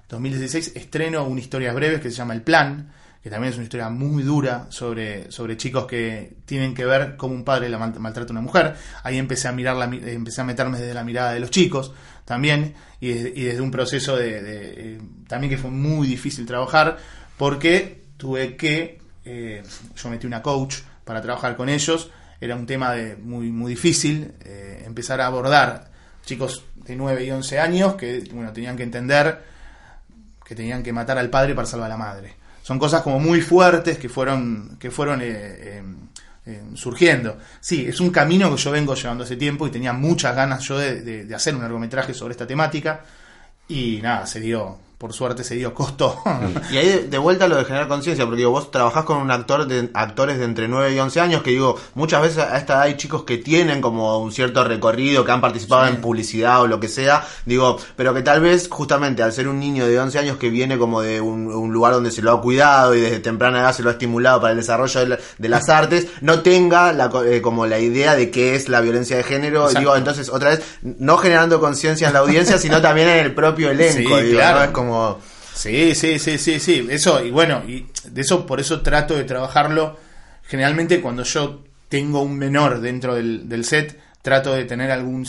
2016 0.09 0.73
estreno 0.75 1.25
una 1.25 1.41
historia 1.41 1.73
breves 1.73 2.01
que 2.01 2.11
se 2.11 2.17
llama 2.17 2.35
El 2.35 2.43
Plan, 2.43 2.93
que 3.23 3.31
también 3.31 3.51
es 3.51 3.57
una 3.57 3.65
historia 3.65 3.89
muy 3.91 4.23
dura 4.23 4.67
sobre, 4.71 5.31
sobre 5.33 5.57
chicos 5.57 5.87
que 5.87 6.35
tienen 6.45 6.75
que 6.75 6.85
ver 6.85 7.17
cómo 7.17 7.35
un 7.35 7.45
padre 7.45 7.69
la 7.69 7.79
mal- 7.79 7.99
maltrata 7.99 8.31
a 8.31 8.33
una 8.33 8.41
mujer. 8.41 8.75
Ahí 9.03 9.19
empecé 9.19 9.49
a 9.49 9.53
mirar 9.53 9.77
la, 9.77 9.87
eh, 9.87 10.13
empecé 10.15 10.41
a 10.41 10.45
meterme 10.45 10.79
desde 10.79 10.95
la 10.95 11.05
mirada 11.05 11.33
de 11.33 11.41
los 11.41 11.51
chicos 11.51 11.93
también 12.25 12.75
y 13.01 13.09
desde, 13.13 13.61
un 13.61 13.71
proceso 13.71 14.17
de, 14.17 14.39
eh, 14.43 15.01
también 15.27 15.51
que 15.51 15.59
fue 15.59 15.71
muy 15.71 16.07
difícil 16.07 16.47
trabajar 16.47 16.99
porque 17.37 18.03
tuve 18.17 18.57
que 18.57 18.99
eh, 19.25 19.63
yo 19.97 20.09
metí 20.11 20.27
una 20.27 20.43
coach 20.43 20.77
para 21.05 21.21
trabajar 21.21 21.57
con 21.57 21.69
ellos 21.69 22.11
era 22.41 22.55
un 22.55 22.67
tema 22.67 22.93
de 22.93 23.17
muy 23.17 23.51
muy 23.51 23.71
difícil 23.73 24.33
empezar 24.85 25.21
a 25.21 25.27
abordar 25.27 25.91
chicos 26.29 26.63
de 26.75 26.95
9 26.95 27.25
y 27.25 27.31
11 27.31 27.59
años 27.59 27.95
que 27.95 28.21
bueno 28.33 28.53
tenían 28.53 28.77
que 28.77 28.83
entender 28.83 29.43
que 30.45 30.55
tenían 30.55 30.83
que 30.83 30.93
matar 30.93 31.17
al 31.19 31.31
padre 31.31 31.55
para 31.55 31.67
salvar 31.67 31.87
a 31.87 31.95
la 31.95 31.97
madre. 31.97 32.35
Son 32.63 32.79
cosas 32.79 33.01
como 33.03 33.19
muy 33.19 33.41
fuertes 33.41 33.97
que 33.99 34.09
fueron, 34.11 34.77
que 34.79 34.91
fueron 34.91 35.21
eh, 35.23 35.27
eh, 35.31 35.83
eh, 36.47 36.63
surgiendo. 36.75 37.39
Sí, 37.61 37.87
es 37.89 37.99
un 38.01 38.11
camino 38.11 38.51
que 38.55 38.61
yo 38.61 38.71
vengo 38.71 38.95
llevando 38.95 39.25
hace 39.25 39.37
tiempo 39.37 39.67
y 39.67 39.71
tenía 39.71 39.93
muchas 39.95 40.35
ganas 40.37 40.63
yo 40.65 40.79
de, 40.79 41.01
de- 41.03 41.25
de 41.25 41.35
hacer 41.35 41.55
un 41.55 41.63
largometraje 41.63 42.13
sobre 42.13 42.33
esta 42.33 42.47
temática 42.47 43.01
y 43.69 44.01
nada, 44.03 44.27
se 44.27 44.41
dio, 44.41 44.79
por 44.99 45.13
suerte 45.13 45.45
se 45.45 45.55
dio, 45.55 45.73
costó. 45.75 46.21
Y 46.71 46.77
ahí 46.77 47.07
de, 47.09 47.19
vuelta 47.19 47.47
lo 47.49 47.57
de 47.57 47.65
generar 47.65 47.87
conciencia, 47.89 48.25
porque 48.25 48.39
digo, 48.39 48.51
vos 48.51 48.71
trabajás 48.71 49.05
con 49.05 49.19
un 49.19 49.31
actor 49.31 49.67
de 49.67 49.89
actores 49.95 50.39
de 50.39 50.45
entre 50.45 50.67
9 50.69 50.93
y 50.95 50.99
11 50.99 51.21
años, 51.21 51.43
que 51.43 51.51
digo, 51.51 51.79
muchas 51.95 52.21
veces 52.21 52.39
a 52.39 52.59
esta 52.59 52.75
edad 52.75 52.83
hay 52.83 52.97
chicos 52.97 53.23
que 53.23 53.39
tienen 53.39 53.81
como 53.81 54.19
un 54.19 54.33
cierto 54.33 54.65
recorrido, 54.65 55.25
que 55.25 55.31
han 55.33 55.41
participado 55.41 55.87
Sí. 55.87 55.95
en 55.95 56.01
publicidad 56.01 56.61
o 56.63 56.67
lo 56.67 56.81
que 56.81 56.89
sea, 56.89 57.25
digo, 57.47 57.79
pero 57.97 58.13
que 58.13 58.23
tal 58.23 58.41
vez 58.41 58.69
justamente 58.69 59.23
al 59.23 59.33
ser 59.33 59.47
un 59.49 59.61
niño 59.61 59.87
de 59.87 59.99
11 60.01 60.19
años 60.19 60.37
que 60.37 60.51
viene 60.51 60.79
como 60.79 61.01
de 61.01 61.21
un, 61.21 61.47
un 61.47 61.73
lugar 61.73 61.93
donde 61.95 62.11
se 62.11 62.21
lo 62.21 62.33
ha 62.33 62.41
cuidado 62.41 62.95
y 62.95 63.01
desde 63.01 63.21
temprana 63.21 63.61
edad 63.61 63.73
se 63.75 63.83
lo 63.85 63.91
ha 63.91 63.93
estimulado 63.93 64.41
para 64.41 64.51
el 64.53 64.59
desarrollo 64.59 64.99
de, 65.01 65.07
la- 65.07 65.19
de 65.39 65.49
las 65.49 65.69
artes, 65.69 66.09
no 66.23 66.41
tenga 66.41 66.93
la, 66.93 67.11
eh, 67.25 67.41
como 67.41 67.67
la 67.67 67.79
idea 67.79 68.17
de 68.17 68.31
qué 68.33 68.57
es 68.57 68.69
la 68.69 68.81
violencia 68.81 69.17
de 69.17 69.23
género, 69.23 69.61
Exacto. 69.63 69.79
digo, 69.79 69.97
entonces 69.97 70.29
otra 70.29 70.51
vez, 70.51 70.63
no 70.83 71.17
generando 71.19 71.61
conciencia 71.61 72.09
en 72.09 72.15
la 72.15 72.19
audiencia, 72.21 72.59
sino 72.59 72.83
también 72.83 73.09
en 73.09 73.19
el 73.19 73.35
propio 73.35 73.71
elenco, 73.71 74.17
Sí, 74.19 74.25
digo, 74.25 74.37
claro. 74.37 74.59
¿no? 74.59 74.65
Es 74.65 74.71
como... 74.71 74.88
Sí, 75.55 75.95
sí, 75.95 76.19
sí, 76.19 76.39
sí, 76.39 76.61
sí. 76.61 76.87
Eso, 76.89 77.25
y 77.25 77.31
bueno, 77.31 77.63
y 77.67 77.87
de 78.05 78.21
eso 78.21 78.47
por 78.47 78.61
eso 78.61 78.81
trato 78.81 79.17
de 79.17 79.25
trabajarlo. 79.25 79.99
Generalmente 80.45 81.01
cuando 81.01 81.25
yo 81.25 81.65
tengo 81.89 82.23
un 82.23 82.39
menor 82.39 82.81
dentro 82.81 83.15
del, 83.15 83.49
del 83.49 83.65
set, 83.65 83.99
trato 84.29 84.53
de 84.55 84.65
tener 84.67 84.91
algún 84.91 85.27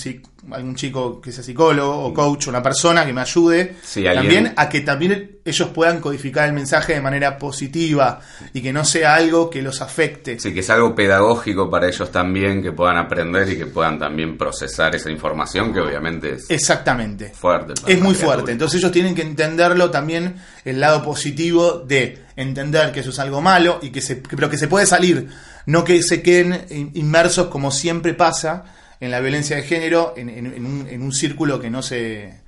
algún 0.51 0.75
chico 0.75 1.19
que 1.21 1.31
sea 1.31 1.43
psicólogo 1.43 2.05
o 2.05 2.13
coach, 2.13 2.47
una 2.47 2.61
persona 2.63 3.05
que 3.05 3.13
me 3.13 3.21
ayude 3.21 3.75
Sí, 3.83 4.03
también 4.03 4.53
a 4.55 4.67
que 4.69 4.81
también 4.81 5.37
ellos 5.45 5.69
puedan 5.69 5.99
codificar 5.99 6.47
el 6.47 6.53
mensaje 6.53 6.93
de 6.93 7.01
manera 7.01 7.37
positiva 7.37 8.19
y 8.53 8.61
que 8.61 8.71
no 8.73 8.83
sea 8.85 9.15
algo 9.15 9.49
que 9.49 9.61
los 9.61 9.81
afecte. 9.81 10.39
Sí, 10.39 10.53
que 10.53 10.59
es 10.61 10.69
algo 10.69 10.95
pedagógico 10.95 11.69
para 11.69 11.87
ellos 11.87 12.11
también, 12.11 12.61
que 12.61 12.71
puedan 12.71 12.97
aprender 12.97 13.49
y 13.49 13.57
que 13.57 13.65
puedan 13.67 13.99
también 13.99 14.37
procesar 14.37 14.95
esa 14.95 15.09
información 15.11 15.73
que 15.73 15.79
obviamente 15.81 16.33
es 16.35 16.49
Exactamente. 16.49 17.29
fuerte. 17.29 17.73
Es 17.87 17.99
muy 18.01 18.15
fuerte. 18.15 18.51
Entonces 18.51 18.79
ellos 18.79 18.91
tienen 18.91 19.15
que 19.15 19.21
entenderlo 19.21 19.89
también 19.91 20.35
el 20.65 20.79
lado 20.79 21.03
positivo 21.03 21.79
de 21.85 22.17
entender 22.35 22.91
que 22.91 23.01
eso 23.01 23.09
es 23.11 23.19
algo 23.19 23.41
malo 23.41 23.79
y 23.81 23.89
que 23.91 24.01
se, 24.01 24.15
pero 24.17 24.49
que 24.49 24.57
se 24.57 24.67
puede 24.67 24.85
salir, 24.85 25.27
no 25.65 25.83
que 25.83 26.01
se 26.01 26.21
queden 26.21 26.65
in- 26.69 26.91
inmersos 26.95 27.47
como 27.47 27.71
siempre 27.71 28.13
pasa 28.13 28.63
en 28.99 29.11
la 29.11 29.19
violencia 29.19 29.55
de 29.55 29.63
género, 29.63 30.13
en, 30.17 30.29
en- 30.29 30.45
en 30.53 30.65
un, 30.65 30.87
en 30.87 31.01
un 31.01 31.11
círculo 31.11 31.59
que 31.59 31.69
no 31.69 31.81
se 31.81 32.41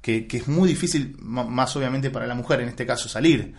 que, 0.00 0.26
que 0.28 0.36
es 0.36 0.46
muy 0.48 0.68
difícil, 0.68 1.16
más 1.20 1.74
obviamente 1.76 2.10
para 2.10 2.26
la 2.28 2.34
mujer 2.36 2.60
en 2.60 2.68
este 2.68 2.86
caso 2.86 3.08
salir. 3.08 3.54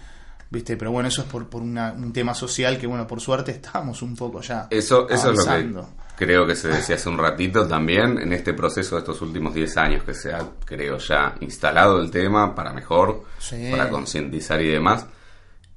¿Viste? 0.49 0.77
Pero 0.77 0.91
bueno, 0.93 1.09
eso 1.09 1.23
es 1.23 1.27
por, 1.27 1.49
por 1.49 1.61
una- 1.61 1.91
un 1.91 2.13
tema 2.13 2.33
social 2.33 2.77
que, 2.77 2.87
bueno, 2.87 3.05
por 3.05 3.19
suerte 3.19 3.51
estamos 3.51 4.01
un 4.01 4.15
poco 4.15 4.39
ya. 4.41 4.67
Eso, 4.69 5.09
eso 5.09 5.31
es 5.31 5.37
lo 5.37 5.81
que 5.85 6.25
creo 6.25 6.47
que 6.47 6.55
se 6.55 6.69
decía 6.69 6.95
hace 6.95 7.09
un 7.09 7.17
ratito 7.17 7.67
también 7.67 8.17
en 8.17 8.31
este 8.31 8.53
proceso 8.53 8.95
de 8.95 8.99
estos 9.01 9.21
últimos 9.21 9.53
10 9.53 9.75
años 9.75 10.03
que 10.05 10.13
se 10.13 10.33
ha, 10.33 10.39
creo, 10.63 10.97
ya 10.99 11.35
instalado 11.41 11.99
el 12.01 12.09
tema 12.09 12.55
para 12.55 12.71
mejor, 12.71 13.25
Sí. 13.39 13.67
para 13.69 13.89
concientizar 13.89 14.61
y 14.61 14.69
demás. 14.69 15.05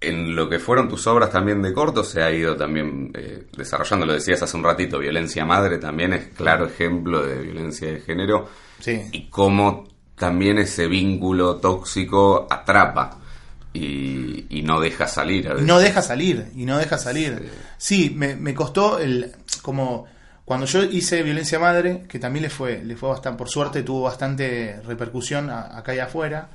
En 0.02 0.34
lo 0.34 0.48
que 0.48 0.58
fueron 0.58 0.88
tus 0.88 1.06
obras 1.06 1.30
también 1.30 1.60
de 1.60 1.74
corto 1.74 2.02
se 2.02 2.22
ha 2.22 2.30
ido 2.30 2.56
también 2.56 3.10
eh, 3.14 3.46
desarrollando, 3.56 4.06
lo 4.06 4.14
decías 4.14 4.42
hace 4.42 4.56
un 4.56 4.64
ratito, 4.64 4.98
violencia 4.98 5.44
madre 5.44 5.76
también 5.76 6.14
es 6.14 6.28
claro 6.28 6.64
ejemplo 6.66 7.24
de 7.26 7.38
violencia 7.42 7.92
de 7.92 8.00
género 8.00 8.48
Sí. 8.78 9.02
y 9.12 9.28
cómo 9.28 9.86
también 10.14 10.56
ese 10.58 10.86
vínculo 10.86 11.56
tóxico 11.56 12.46
atrapa 12.50 13.18
y, 13.74 14.46
y 14.48 14.62
no 14.62 14.80
deja 14.80 15.06
salir. 15.06 15.48
a 15.48 15.52
veces. 15.52 15.66
no 15.66 15.78
deja 15.78 16.00
salir, 16.02 16.46
y 16.56 16.64
no 16.64 16.78
deja 16.78 16.96
salir. 16.98 17.50
Sí, 17.76 18.12
me, 18.16 18.36
me 18.36 18.54
costó 18.54 18.98
el 18.98 19.32
como 19.62 20.06
cuando 20.46 20.66
yo 20.66 20.82
hice 20.82 21.22
violencia 21.22 21.58
madre, 21.58 22.04
que 22.08 22.18
también 22.18 22.42
le 22.44 22.50
fue, 22.50 22.82
le 22.82 22.96
fue 22.96 23.10
bastante, 23.10 23.38
por 23.38 23.48
suerte 23.48 23.82
tuvo 23.82 24.02
bastante 24.02 24.80
repercusión 24.86 25.50
a- 25.50 25.76
acá 25.78 25.94
y 25.94 25.98
afuera. 25.98 26.48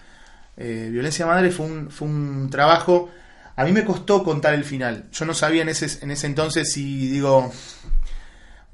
eh, 0.57 0.89
violencia 0.91 1.25
madre 1.25 1.51
fue 1.51 1.65
un, 1.67 1.89
fue 1.91 2.07
un 2.07 2.49
trabajo. 2.49 3.09
A 3.57 3.63
mí 3.63 3.71
me 3.71 3.85
costó 3.85 4.23
contar 4.23 4.53
el 4.53 4.65
final. 4.65 5.05
Yo 5.11 5.25
no 5.25 5.33
sabía 5.33 5.61
en 5.61 5.69
ese, 5.69 6.03
en 6.03 6.11
ese 6.11 6.27
entonces 6.27 6.71
si 6.71 7.07
digo 7.07 7.51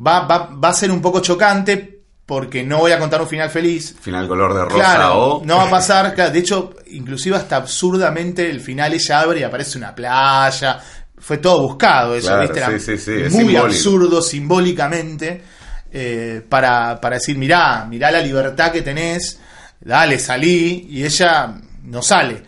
va, 0.06 0.22
va, 0.26 0.50
va 0.52 0.70
a 0.70 0.74
ser 0.74 0.92
un 0.92 1.02
poco 1.02 1.20
chocante 1.20 2.00
porque 2.26 2.64
no 2.64 2.80
voy 2.80 2.92
a 2.92 3.00
contar 3.00 3.22
un 3.22 3.28
final 3.28 3.50
feliz. 3.50 3.96
Final 4.00 4.28
color 4.28 4.54
de 4.54 4.64
rosa 4.64 4.76
Claro, 4.76 5.24
o 5.38 5.46
no 5.46 5.58
va 5.58 5.64
a 5.68 5.70
pasar. 5.70 6.14
claro, 6.16 6.32
de 6.32 6.40
hecho, 6.40 6.74
inclusive 6.88 7.36
hasta 7.36 7.58
absurdamente 7.58 8.50
el 8.50 8.62
final 8.62 8.94
ella 8.94 9.20
abre 9.20 9.42
y 9.42 9.44
aparece 9.44 9.78
una 9.78 9.94
playa. 9.94 10.80
Fue 11.18 11.38
todo 11.38 11.62
buscado 11.62 12.16
eso, 12.16 12.28
Claro, 12.28 12.42
¿viste? 12.44 12.58
Era 12.60 12.72
sí, 12.72 12.80
sí, 12.80 12.98
sí, 12.98 13.12
muy 13.12 13.30
simbólico. 13.30 13.66
absurdo 13.66 14.22
simbólicamente 14.22 15.44
eh, 15.92 16.42
para, 16.48 17.00
para 17.02 17.18
decir, 17.18 17.38
mirá, 17.38 17.86
mirá 17.86 18.10
la 18.10 18.22
libertad 18.22 18.72
que 18.72 18.82
tenés, 18.82 19.38
dale, 19.82 20.18
salí, 20.18 20.88
y 20.90 21.04
ella 21.04 21.54
no 21.84 22.02
sale. 22.02 22.42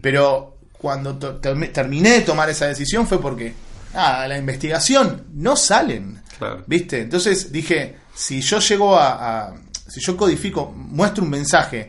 Pero 0.00 0.51
cuando 0.82 1.16
terminé 1.16 2.10
de 2.10 2.20
tomar 2.20 2.50
esa 2.50 2.66
decisión 2.66 3.06
fue 3.06 3.18
porque, 3.20 3.54
ah, 3.94 4.26
la 4.28 4.36
investigación 4.36 5.24
no 5.34 5.56
salen. 5.56 6.20
Claro. 6.38 6.64
¿Viste? 6.66 7.00
Entonces 7.00 7.50
dije, 7.52 7.96
si 8.14 8.40
yo 8.42 8.58
llego 8.58 8.98
a, 8.98 9.46
a- 9.46 9.54
si 9.88 10.00
yo 10.00 10.16
codifico, 10.16 10.72
muestro 10.76 11.22
un 11.24 11.30
mensaje 11.30 11.88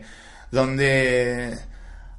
donde 0.64 1.58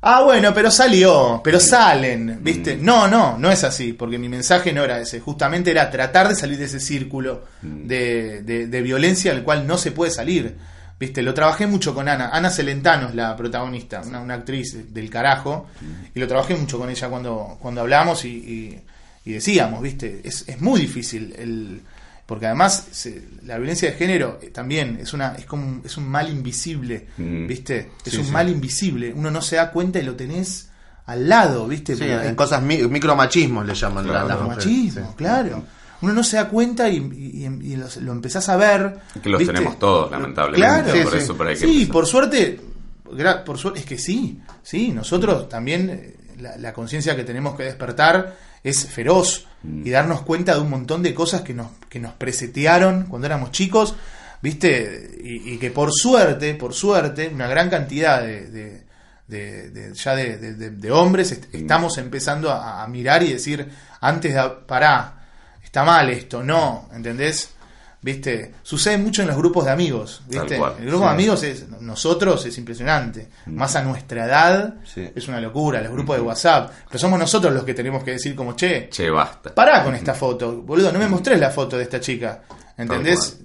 Ah, 0.07 0.21
bueno, 0.23 0.53
pero 0.53 0.69
salió, 0.69 1.41
pero 1.43 1.59
salen, 1.59 2.37
¿viste? 2.43 2.75
Mm. 2.77 2.85
No, 2.85 3.07
no, 3.07 3.39
no 3.39 3.51
es 3.51 3.63
así, 3.63 3.91
porque 3.93 4.19
mi 4.19 4.29
mensaje 4.29 4.71
no 4.71 4.83
era 4.83 4.99
ese, 4.99 5.19
justamente 5.19 5.71
era 5.71 5.89
tratar 5.89 6.27
de 6.29 6.35
salir 6.35 6.59
de 6.59 6.65
ese 6.65 6.79
círculo 6.79 7.43
Mm. 7.63 7.87
de, 7.87 8.41
de- 8.43 8.67
de 8.67 8.81
violencia 8.83 9.31
al 9.31 9.41
cual 9.43 9.65
no 9.65 9.79
se 9.79 9.91
puede 9.91 10.11
salir, 10.11 10.57
¿viste? 10.99 11.21
Lo 11.21 11.33
trabajé 11.33 11.67
mucho 11.67 11.93
con 11.93 12.07
Ana, 12.07 12.29
Ana 12.29 12.49
Celentano 12.49 13.09
es 13.09 13.15
la 13.15 13.35
protagonista, 13.35 14.01
una, 14.05 14.19
una 14.21 14.33
actriz 14.35 14.93
del 14.93 15.09
carajo, 15.09 15.67
y 16.13 16.19
lo 16.19 16.27
trabajé 16.27 16.55
mucho 16.55 16.77
con 16.79 16.89
ella 16.89 17.09
cuando, 17.09 17.57
cuando 17.59 17.81
hablamos 17.81 18.23
y, 18.25 18.29
y- 18.29 18.81
y 19.25 19.33
decíamos, 19.33 19.81
¿viste? 19.81 20.21
Es, 20.23 20.47
es 20.47 20.61
muy 20.61 20.79
difícil 20.79 21.33
el... 21.37 21.81
Porque 22.27 22.47
además 22.47 22.87
se- 22.91 23.23
la 23.43 23.57
violencia 23.57 23.91
de 23.91 23.97
género 23.97 24.39
eh, 24.41 24.47
también 24.49 24.97
es 25.01 25.13
una 25.13 25.35
es 25.35 25.45
como 25.45 25.63
un- 25.67 25.81
es 25.85 25.95
un 25.97 26.07
mal 26.07 26.27
invisible, 26.29 27.07
Mm. 27.17 27.45
¿viste? 27.47 27.91
Es 28.03 28.13
Sí, 28.13 28.17
un 28.19 28.25
sí. 28.25 28.31
mal 28.31 28.49
invisible. 28.49 29.13
Uno 29.15 29.29
no 29.31 29.41
se 29.41 29.57
da 29.57 29.69
cuenta 29.71 29.99
y 29.99 30.03
lo 30.03 30.15
tenés 30.15 30.69
al 31.07 31.29
lado, 31.29 31.67
¿viste? 31.67 31.95
Sí, 31.95 32.03
en 32.03 32.33
cosas 32.35 32.63
mi- 32.63 32.81
micromachismos 32.87 33.63
le 33.65 33.75
llaman 33.75 34.05
Claro. 34.05 34.27
la- 34.27 34.37
machismo, 34.37 35.09
Sí. 35.09 35.15
claro. 35.17 35.63
Uno 36.01 36.13
no 36.13 36.23
se 36.23 36.37
da 36.37 36.47
cuenta 36.49 36.89
y, 36.89 36.97
y- 36.97 37.45
y 37.71 37.75
lo, 37.75 37.87
lo 38.01 38.11
empezás 38.11 38.49
a 38.49 38.57
ver. 38.57 38.97
Que 39.23 39.29
los 39.29 39.39
¿viste? 39.39 39.53
tenemos 39.53 39.79
todos, 39.79 40.11
lamentablemente. 40.11 40.67
Claro, 40.83 40.91
Sí, 40.97 41.03
por 41.03 41.11
sí. 41.13 41.17
eso 41.19 41.37
por 41.37 41.47
ahí 41.47 41.53
que 41.55 41.59
Sí, 41.61 41.73
empezar. 41.73 41.93
por 41.93 42.05
suerte, 42.05 42.59
por 43.45 43.57
suerte, 43.57 43.79
es 43.79 43.85
que 43.85 43.97
sí, 43.97 44.39
sí, 44.63 44.89
nosotros 44.91 45.47
también 45.49 45.89
eh, 45.89 46.15
la, 46.39 46.57
la 46.57 46.73
conciencia 46.73 47.15
que 47.15 47.23
tenemos 47.23 47.55
que 47.55 47.63
despertar 47.63 48.35
es 48.63 48.85
feroz 48.87 49.47
Mm. 49.63 49.87
y 49.87 49.89
darnos 49.89 50.21
cuenta 50.21 50.53
de 50.53 50.61
un 50.61 50.69
montón 50.69 51.01
de 51.01 51.13
cosas 51.15 51.41
que 51.41 51.53
nos, 51.55 51.69
que 51.89 51.99
nos 51.99 52.13
presetearon 52.13 53.05
cuando 53.05 53.25
éramos 53.25 53.51
chicos, 53.51 53.95
viste, 54.41 55.17
y, 55.23 55.53
y 55.53 55.57
que 55.57 55.71
por 55.71 55.91
suerte, 55.91 56.53
por 56.53 56.73
suerte, 56.73 57.29
una 57.33 57.47
gran 57.47 57.69
cantidad 57.69 58.21
de, 58.21 58.47
de- 58.51 58.83
de- 59.27 59.69
de- 59.71 59.93
ya 59.95 60.15
de, 60.15 60.91
hombres 60.91 61.31
est- 61.31 61.45
Mm. 61.51 61.57
estamos 61.57 61.97
empezando 61.97 62.51
a, 62.51 62.83
a 62.83 62.87
mirar 62.87 63.23
y 63.23 63.33
decir, 63.33 63.67
antes 64.01 64.35
de, 64.35 64.49
pará, 64.67 65.24
está 65.75 65.83
mal 65.83 66.09
esto, 66.09 66.41
no, 66.41 66.87
¿entendés? 66.93 67.49
¿Viste? 68.01 68.53
Sucede 68.63 68.97
mucho 68.97 69.23
en 69.23 69.27
los 69.27 69.35
grupos 69.35 69.65
de 69.65 69.71
amigos, 69.71 70.21
¿viste? 70.27 70.57
Cual, 70.57 70.75
El 70.79 70.85
grupo 70.85 70.99
sí. 71.03 71.03
de 71.07 71.09
amigos 71.13 71.43
es, 71.43 71.67
nosotros 71.81 72.45
es 72.45 72.57
impresionante. 72.57 73.27
Más 73.47 73.75
a 73.75 73.81
nuestra 73.83 74.25
edad 74.25 74.75
Sí. 74.85 75.09
es 75.13 75.27
una 75.27 75.41
locura, 75.41 75.81
los 75.81 75.91
grupos 75.91 76.15
de 76.15 76.21
WhatsApp. 76.21 76.71
Pero 76.87 76.97
somos 76.99 77.19
nosotros 77.19 77.51
los 77.53 77.63
que 77.65 77.73
tenemos 77.73 78.03
que 78.05 78.11
decir 78.11 78.35
como, 78.35 78.55
che, 78.55 78.87
Che, 78.89 79.09
basta. 79.09 79.53
pará 79.53 79.83
con 79.83 79.95
esta 79.95 80.13
foto, 80.13 80.61
boludo, 80.61 80.93
no 80.93 80.99
me 80.99 81.09
mostrés 81.09 81.37
la 81.39 81.49
foto 81.49 81.75
de 81.77 81.83
esta 81.83 81.99
chica. 81.99 82.41
¿Entendés? 82.77 83.37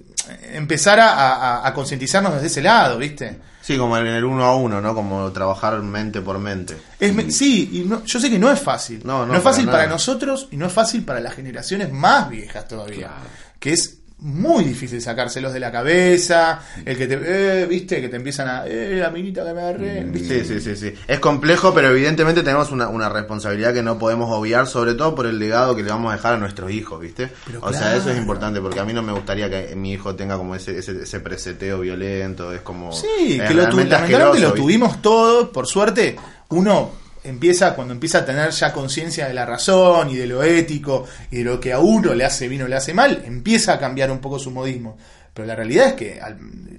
Empezar 0.53 0.99
a, 1.01 1.09
a- 1.11 1.67
a 1.67 1.73
concientizarnos 1.73 2.35
desde 2.35 2.47
ese 2.47 2.61
lado, 2.61 2.97
¿viste? 2.97 3.39
Sí, 3.71 3.77
como 3.77 3.97
en 3.97 4.07
el 4.07 4.23
uno 4.25 4.43
a 4.45 4.55
uno, 4.55 4.81
¿no? 4.81 4.93
Como 4.93 5.31
trabajar 5.31 5.79
mente 5.81 6.21
por 6.21 6.37
mente. 6.39 6.77
Es 6.99 7.13
me- 7.13 7.31
sí, 7.31 7.69
y 7.73 7.79
no- 7.87 8.03
yo 8.05 8.19
sé 8.19 8.29
que 8.29 8.37
no 8.39 8.51
es 8.51 8.59
fácil. 8.59 9.01
No, 9.05 9.25
no, 9.25 9.33
es 9.35 9.41
fácil 9.43 9.65
para 9.67 9.87
nosotros 9.87 10.47
y 10.51 10.57
no 10.57 10.65
es 10.67 10.73
fácil 10.73 11.03
para 11.05 11.19
las 11.19 11.33
generaciones 11.35 11.91
más 11.91 12.29
viejas 12.29 12.67
todavía. 12.67 13.07
Claro. 13.07 13.29
Que 13.59 13.73
es 13.73 14.00
muy 14.21 14.63
difícil 14.63 15.01
sacárselos 15.01 15.51
de 15.51 15.59
la 15.59 15.71
cabeza, 15.71 16.59
el 16.85 16.97
que 16.97 17.07
te, 17.07 17.19
eh, 17.23 17.65
viste, 17.65 17.99
que 17.99 18.07
te 18.07 18.17
empiezan 18.17 18.47
a, 18.47 18.67
eh, 18.67 18.97
la 18.99 19.09
minita 19.09 19.43
que 19.43 19.53
me 19.53 19.61
agarré, 19.61 20.03
¿viste? 20.03 20.43
Sí, 20.45 20.59
sí, 20.59 20.61
sí, 20.61 20.75
sí. 20.75 20.93
Es 21.07 21.19
complejo, 21.19 21.73
pero 21.73 21.89
evidentemente 21.89 22.43
tenemos 22.43 22.71
una, 22.71 22.87
una 22.87 23.09
responsabilidad 23.09 23.73
que 23.73 23.81
no 23.81 23.97
podemos 23.97 24.29
obviar, 24.31 24.67
sobre 24.67 24.93
todo 24.93 25.15
por 25.15 25.25
el 25.25 25.39
legado 25.39 25.75
que 25.75 25.83
le 25.83 25.89
vamos 25.89 26.13
a 26.13 26.15
dejar 26.17 26.35
a 26.35 26.37
nuestros 26.37 26.71
hijos, 26.71 27.01
¿viste? 27.01 27.29
Pero 27.47 27.59
o 27.63 27.73
sea, 27.73 27.95
eso 27.95 28.11
es 28.11 28.17
importante, 28.17 28.61
porque 28.61 28.79
a 28.79 28.85
mí 28.85 28.93
no 28.93 29.01
me 29.01 29.11
gustaría 29.11 29.49
que 29.49 29.75
mi 29.75 29.93
hijo 29.93 30.15
tenga 30.15 30.37
como 30.37 30.53
ese, 30.55 30.77
ese, 30.77 31.01
ese 31.03 31.19
preseteo 31.19 31.79
violento, 31.79 32.53
es 32.53 32.61
como... 32.61 32.91
Sí, 32.91 33.39
es 33.41 33.47
que 33.47 33.53
lo 33.55 33.69
tu- 33.69 33.79
asqueroso, 33.79 34.39
lo 34.39 34.53
tuvimos 34.53 35.01
todos, 35.01 35.49
por 35.49 35.65
suerte, 35.67 36.15
uno 36.49 36.91
empieza, 37.23 37.73
cuando 37.75 37.93
empieza 37.93 38.19
a 38.19 38.25
tener 38.25 38.51
ya 38.51 38.71
conciencia 38.73 39.27
de 39.27 39.33
la 39.33 39.45
razón 39.45 40.09
y 40.09 40.15
de 40.15 40.27
lo 40.27 40.43
ético 40.43 41.05
y 41.29 41.37
de 41.37 41.43
lo 41.43 41.59
que 41.59 41.73
a 41.73 41.79
uno 41.79 42.13
le 42.13 42.25
hace 42.25 42.47
bien 42.47 42.61
o 42.63 42.67
le 42.67 42.75
hace 42.75 42.93
mal, 42.93 43.21
empieza 43.25 43.73
a 43.73 43.79
cambiar 43.79 44.11
un 44.11 44.19
poco 44.19 44.39
su 44.39 44.51
modismo. 44.51 44.97
Pero 45.33 45.47
la 45.47 45.55
realidad 45.55 45.87
es 45.87 45.93
que, 45.93 46.19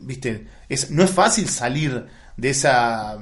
viste, 0.01 0.47
es, 0.69 0.91
no 0.91 1.03
es 1.05 1.11
fácil 1.11 1.49
salir 1.49 2.05
de 2.37 2.51
esa 2.51 3.17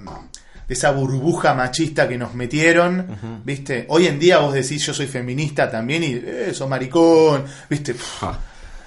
de 0.67 0.75
esa 0.75 0.93
burbuja 0.93 1.53
machista 1.53 2.07
que 2.09 2.17
nos 2.17 2.35
metieron, 2.35 3.43
viste. 3.45 3.87
Hoy 3.89 4.07
en 4.07 4.21
día 4.21 4.39
vos 4.39 4.55
decís 4.55 4.81
yo 4.87 4.95
soy 4.95 5.07
feminista 5.09 5.69
también 5.69 6.05
y 6.05 6.13
eh, 6.15 6.51
sos 6.55 6.69
maricón, 6.69 7.45
viste. 7.69 7.95
Pff, 7.95 8.23
Ah, 8.23 8.39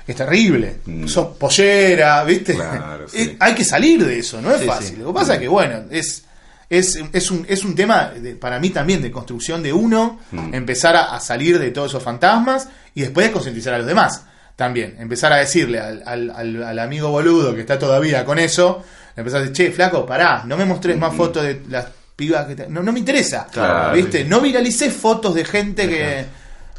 es 0.07 0.15
terrible. 0.15 0.77
Mm. 0.85 1.07
Sos 1.07 1.35
pollera, 1.37 2.23
¿viste? 2.23 2.55
Claro, 2.55 3.07
sí. 3.09 3.21
Eh, 3.21 3.37
Hay 3.39 3.53
que 3.55 3.65
salir 3.65 4.05
de 4.05 4.19
eso, 4.19 4.41
no 4.41 4.51
es 4.53 4.61
Sí, 4.61 4.65
fácil. 4.67 4.87
sí. 4.89 4.95
Lo 4.97 5.07
que 5.07 5.13
pasa 5.13 5.33
es 5.35 5.39
que, 5.41 5.47
bueno, 5.49 5.83
es, 5.91 6.23
es, 6.69 6.99
es, 7.13 7.31
un, 7.31 7.45
es 7.49 7.63
un 7.63 7.75
tema 7.75 8.09
de- 8.09 8.35
para 8.35 8.59
mí 8.59 8.69
también 8.69 9.01
de 9.01 9.11
construcción 9.11 9.61
de 9.63 9.73
uno, 9.73 10.19
Mm. 10.31 10.53
empezar 10.53 10.95
a, 10.95 11.15
a 11.15 11.19
salir 11.19 11.59
de 11.59 11.71
todos 11.71 11.91
esos 11.91 12.03
fantasmas 12.03 12.67
y 12.95 13.01
después 13.01 13.29
concientizar 13.31 13.73
a 13.73 13.77
los 13.79 13.87
demás. 13.87 14.25
También, 14.55 14.95
empezar 14.99 15.33
a 15.33 15.37
decirle 15.37 15.79
al, 15.79 16.03
al, 16.05 16.29
al- 16.31 16.63
al 16.63 16.79
amigo 16.79 17.09
boludo 17.09 17.55
que 17.55 17.61
está 17.61 17.79
todavía 17.79 18.23
con 18.25 18.37
eso, 18.39 18.83
empezar 19.15 19.39
a 19.39 19.41
decir, 19.45 19.55
che, 19.67 19.71
flaco, 19.71 20.05
pará, 20.05 20.43
no 20.45 20.55
me 20.57 20.65
mostres 20.65 20.97
más 20.97 21.15
fotos 21.15 21.43
de 21.43 21.61
las 21.69 21.87
pibas 22.15 22.45
que 22.45 22.55
te... 22.55 22.67
No, 22.67 22.83
no 22.83 22.91
me 22.91 22.99
interesa, 22.99 23.47
Claro, 23.51 23.93
¿viste? 23.95 24.23
sí. 24.23 24.29
No 24.29 24.39
viralicé 24.41 24.91
fotos 24.91 25.33
de 25.33 25.45
gente 25.45 25.87
que... 25.89 26.25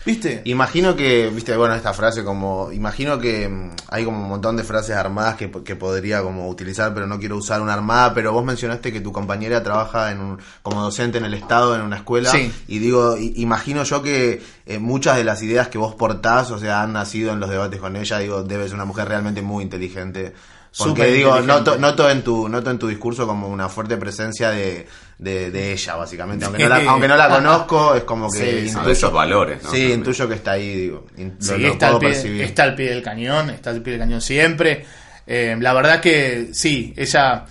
¿Viste? 0.07 0.43
Imagino 0.45 0.95
que, 0.97 1.31
viste, 1.31 1.57
bueno, 1.57 1.75
esta 1.75 1.95
frase 1.95 2.23
como, 2.25 2.71
imagino 2.73 3.19
que 3.19 3.49
mm, 3.49 3.71
hay 3.88 4.05
como 4.05 4.21
un 4.21 4.29
montón 4.29 4.55
de 4.57 4.62
frases 4.62 4.95
armadas 4.97 5.37
que, 5.37 5.51
que 5.51 5.77
podría 5.77 6.23
como 6.23 6.49
utilizar, 6.49 6.93
pero 6.93 7.07
no 7.07 7.19
quiero 7.19 7.38
usar 7.38 7.62
una 7.62 7.73
armada, 7.73 8.12
pero 8.12 8.31
vos 8.33 8.45
mencionaste 8.45 8.93
que 8.93 9.01
tu 9.01 9.12
compañera 9.12 9.62
trabaja 9.62 10.12
en 10.12 10.21
un, 10.21 10.38
como 10.62 10.83
docente 10.83 11.17
en 11.17 11.25
el 11.25 11.33
Estado, 11.33 11.75
en 11.75 11.81
una 11.81 11.97
escuela, 11.97 12.31
Sí. 12.31 12.53
y 12.69 12.81
digo, 12.81 13.17
imagino 13.19 13.83
yo 13.85 14.03
que 14.03 14.43
eh, 14.67 14.79
muchas 14.79 15.17
de 15.17 15.25
las 15.25 15.43
ideas 15.43 15.69
que 15.69 15.79
vos 15.79 15.95
portás, 15.95 16.51
o 16.51 16.59
sea, 16.59 16.83
han 16.83 16.93
nacido 16.93 17.33
en 17.33 17.40
los 17.40 17.49
debates 17.49 17.81
con 17.81 17.97
ella, 17.97 18.19
digo, 18.19 18.43
debes 18.43 18.67
ser 18.67 18.75
una 18.75 18.85
mujer 18.85 19.09
realmente 19.09 19.40
muy 19.40 19.64
inteligente. 19.64 20.35
Porque 20.76 20.90
Súper 21.02 21.12
digo, 21.12 21.40
noto, 21.40 21.78
noto 21.78 22.10
en 22.10 22.22
tu, 22.22 22.48
noto 22.48 22.68
en 22.70 22.78
tu 22.80 22.88
discurso 22.88 23.28
como 23.28 23.46
una 23.48 23.68
fuerte 23.68 23.96
presencia 23.96 24.50
de, 24.50 24.88
de, 25.18 25.52
de 25.52 25.72
ella, 25.72 25.94
básicamente. 25.94 26.44
Aunque 26.46 26.64
no, 26.64 26.68
la, 26.68 26.76
aunque 26.90 27.06
no 27.08 27.16
la 27.16 27.28
conozco, 27.28 27.94
es 27.94 28.02
como 28.02 28.28
que 28.28 28.38
Sí, 28.62 28.68
intuyo, 28.68 28.90
esos 28.90 29.12
valores, 29.12 29.62
¿no? 29.62 29.70
Sí, 29.70 29.76
También. 29.76 29.98
intuyo 30.00 30.28
que 30.28 30.34
está 30.34 30.52
ahí, 30.52 30.74
digo. 30.74 31.06
Lo, 31.16 31.58
lo 31.58 31.68
está, 31.68 31.87
al 31.87 31.92
puedo 31.92 32.00
pie, 32.00 32.08
percibir. 32.08 32.42
está 32.42 32.62
al 32.64 32.74
pie 32.74 32.90
del 32.90 33.02
cañón, 33.02 33.50
está 33.50 33.70
al 33.70 33.82
pie 33.82 33.92
del 33.92 34.00
cañón 34.00 34.20
siempre. 34.20 34.84
Eh, 35.26 35.56
la 35.60 35.72
verdad 35.74 36.00
que 36.00 36.48
sí, 36.52 36.92
ella, 36.96 37.44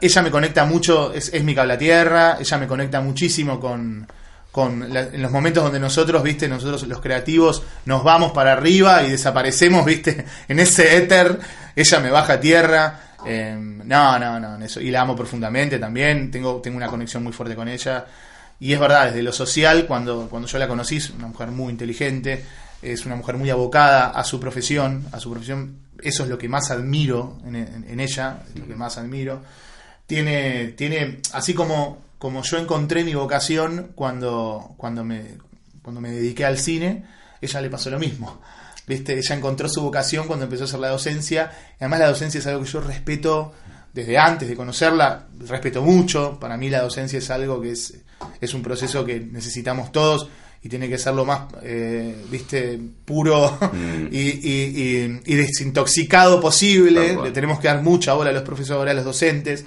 ella 0.00 0.22
me 0.22 0.30
conecta 0.30 0.64
mucho, 0.64 1.12
es, 1.12 1.32
es 1.34 1.44
mi 1.44 1.54
cable 1.54 1.74
a 1.74 1.78
tierra, 1.78 2.36
ella 2.40 2.56
me 2.56 2.66
conecta 2.66 3.02
muchísimo 3.02 3.60
con, 3.60 4.06
con 4.52 4.92
la- 4.92 5.02
en 5.12 5.22
los 5.22 5.30
momentos 5.30 5.62
donde 5.62 5.78
nosotros, 5.78 6.22
viste, 6.22 6.48
nosotros 6.48 6.82
los 6.88 7.00
creativos 7.00 7.62
nos 7.84 8.02
vamos 8.02 8.32
para 8.32 8.52
arriba 8.52 9.02
y 9.04 9.10
desaparecemos, 9.10 9.84
viste, 9.84 10.24
en 10.48 10.58
ese 10.60 10.96
éter, 10.96 11.38
ella 11.76 12.00
me 12.00 12.10
baja 12.10 12.34
a 12.34 12.40
tierra. 12.40 13.00
Eh, 13.26 13.54
no, 13.56 14.18
no, 14.18 14.40
no, 14.40 14.64
eso. 14.64 14.80
Y 14.80 14.90
la 14.90 15.02
amo 15.02 15.14
profundamente 15.14 15.78
también, 15.78 16.30
tengo, 16.30 16.60
tengo 16.62 16.76
una 16.78 16.88
conexión 16.88 17.22
muy 17.22 17.32
fuerte 17.32 17.54
con 17.54 17.68
ella. 17.68 18.06
Y 18.58 18.72
es 18.72 18.80
verdad, 18.80 19.06
desde 19.06 19.22
lo 19.22 19.32
social, 19.32 19.86
cuando, 19.86 20.28
cuando 20.28 20.48
yo 20.48 20.58
la 20.58 20.66
conocí, 20.68 20.96
es 20.96 21.10
una 21.10 21.26
mujer 21.28 21.48
muy 21.48 21.70
inteligente, 21.70 22.44
es 22.82 23.06
una 23.06 23.14
mujer 23.16 23.36
muy 23.36 23.50
abocada 23.50 24.08
a 24.10 24.24
su 24.24 24.40
profesión, 24.40 25.06
a 25.12 25.20
su 25.20 25.30
profesión. 25.30 25.76
Eso 26.02 26.24
es 26.24 26.28
lo 26.30 26.38
que 26.38 26.48
más 26.48 26.70
admiro 26.70 27.38
en, 27.46 27.56
en- 27.56 27.86
en 27.88 28.00
ella, 28.00 28.38
es 28.54 28.58
lo 28.60 28.66
que 28.66 28.74
más 28.74 28.96
admiro. 28.98 29.42
Tiene, 30.06 30.68
tiene, 30.76 31.20
así 31.32 31.54
como, 31.54 31.98
como 32.20 32.42
yo 32.44 32.56
encontré 32.58 33.02
mi 33.02 33.14
vocación 33.14 33.90
cuando, 33.96 34.74
cuando, 34.76 35.02
me, 35.02 35.38
cuando 35.82 36.00
me 36.00 36.12
dediqué 36.12 36.44
al 36.44 36.56
cine, 36.58 37.04
ella 37.40 37.60
le 37.60 37.68
pasó 37.70 37.90
lo 37.90 37.98
mismo. 37.98 38.40
¿Viste? 38.86 39.18
Ella 39.18 39.34
encontró 39.36 39.68
su 39.68 39.82
vocación 39.82 40.26
cuando 40.28 40.44
empezó 40.44 40.64
a 40.64 40.66
hacer 40.66 40.80
la 40.80 40.90
docencia. 40.90 41.50
Y 41.72 41.84
además 41.84 41.98
la 42.00 42.08
docencia 42.08 42.38
es 42.38 42.46
algo 42.46 42.62
que 42.62 42.68
yo 42.70 42.80
respeto 42.80 43.52
desde 43.92 44.18
antes 44.18 44.48
de 44.48 44.54
conocerla, 44.54 45.26
respeto 45.48 45.82
mucho. 45.82 46.38
Para 46.38 46.56
mí 46.56 46.70
la 46.70 46.82
docencia 46.82 47.18
es 47.18 47.30
algo 47.30 47.60
que 47.60 47.72
es, 47.72 47.94
es 48.40 48.54
un 48.54 48.62
proceso 48.62 49.04
que 49.04 49.18
necesitamos 49.20 49.90
todos 49.90 50.28
y 50.62 50.68
tiene 50.68 50.88
que 50.90 50.98
ser 50.98 51.14
lo 51.14 51.24
más, 51.24 51.44
eh, 51.62 52.22
viste, 52.30 52.78
puro 53.06 53.56
Mm. 53.72 54.08
y, 54.12 54.18
y- 54.18 54.82
y- 55.06 55.20
y 55.24 55.34
desintoxicado 55.36 56.40
posible. 56.40 57.16
Le 57.22 57.30
tenemos 57.30 57.60
que 57.60 57.68
dar 57.68 57.82
mucha 57.82 58.12
bola 58.14 58.30
a 58.30 58.32
los 58.34 58.42
profesores, 58.42 58.90
a 58.90 58.94
los 58.94 59.04
docentes. 59.04 59.64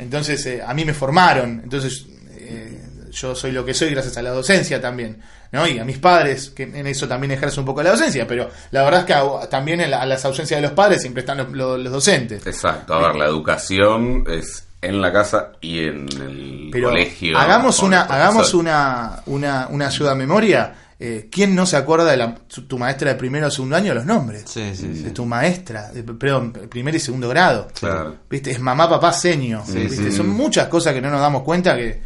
Entonces, 0.00 0.44
eh, 0.46 0.62
a 0.66 0.72
mí 0.74 0.84
me 0.84 0.94
formaron. 0.94 1.60
Entonces, 1.62 2.06
eh, 2.38 2.80
yo 3.12 3.34
soy 3.34 3.52
lo 3.52 3.64
que 3.64 3.74
soy 3.74 3.90
gracias 3.90 4.16
a 4.16 4.22
la 4.22 4.30
docencia 4.30 4.80
también. 4.80 5.18
¿no? 5.52 5.66
Y 5.66 5.80
a 5.80 5.84
mis 5.84 5.98
padres, 5.98 6.50
que 6.50 6.62
en 6.62 6.86
eso 6.86 7.08
también 7.08 7.32
ejerce 7.32 7.58
un 7.58 7.66
poco 7.66 7.82
la 7.82 7.90
docencia. 7.90 8.24
Pero 8.26 8.48
la 8.70 8.84
verdad 8.84 9.00
es 9.00 9.06
que 9.06 9.14
a- 9.14 9.48
también 9.50 9.80
a 9.80 10.06
las 10.06 10.24
ausencias 10.24 10.58
de 10.58 10.62
los 10.62 10.72
padres 10.76 11.00
siempre 11.00 11.20
están 11.22 11.38
los, 11.38 11.50
los- 11.50 11.80
los 11.80 11.92
docentes. 11.92 12.46
Exacto, 12.46 12.94
a 12.94 13.08
ver, 13.08 13.16
la 13.16 13.26
educación 13.26 14.24
es 14.28 14.64
en 14.82 15.00
la 15.00 15.12
casa 15.12 15.52
y 15.60 15.80
en 15.80 16.06
el 16.22 16.68
Pero 16.72 16.88
colegio. 16.90 17.36
hagamos 17.36 17.80
una, 17.80 18.02
hagamos 18.02 18.54
una, 18.54 19.22
una, 19.26 19.66
una 19.70 19.86
ayuda 19.88 20.12
a 20.12 20.14
memoria. 20.14 20.74
Eh, 21.02 21.28
¿Quién 21.32 21.54
no 21.54 21.64
se 21.64 21.78
acuerda 21.78 22.10
de 22.10 22.18
la- 22.18 22.34
tu 22.68 22.78
maestra 22.78 23.08
de 23.10 23.16
primero 23.16 23.46
o 23.46 23.50
segundo 23.50 23.74
año? 23.74 23.94
Los 23.94 24.04
nombres. 24.04 24.44
Sí, 24.46 24.72
sí, 24.74 24.90
sí. 24.94 25.02
De 25.02 25.10
tu 25.12 25.24
maestra, 25.24 25.90
de, 25.90 26.02
perdón, 26.02 26.52
primer 26.68 26.94
y 26.94 27.00
segundo 27.00 27.26
grado. 27.30 27.68
Claro. 27.78 28.16
¿Viste? 28.28 28.50
Es 28.50 28.60
mamá, 28.60 28.86
papá, 28.88 29.10
seño. 29.14 29.62
Sí, 29.66 29.78
¿viste? 29.78 30.12
Son 30.12 30.28
muchas 30.28 30.68
cosas 30.68 30.92
que 30.92 31.00
no 31.00 31.10
nos 31.10 31.20
damos 31.22 31.42
cuenta 31.42 31.74
que, 31.74 32.02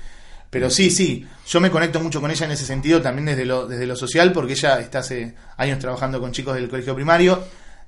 Pero 0.48 0.70
sí, 0.70 0.88
sí, 0.92 1.26
yo 1.48 1.60
me 1.60 1.68
conecto 1.68 1.98
mucho 1.98 2.20
con 2.20 2.30
ella 2.30 2.46
en 2.46 2.52
ese 2.52 2.64
sentido, 2.64 3.02
también 3.02 3.26
desde 3.26 3.44
lo, 3.44 3.66
desde 3.66 3.86
lo 3.86 3.96
social, 3.96 4.30
porque 4.30 4.52
ella 4.52 4.78
está 4.78 5.00
hace 5.00 5.34
años 5.56 5.80
trabajando 5.80 6.20
con 6.20 6.30
chicos 6.30 6.54
del 6.54 6.68
colegio 6.68 6.94
primario 6.94 7.42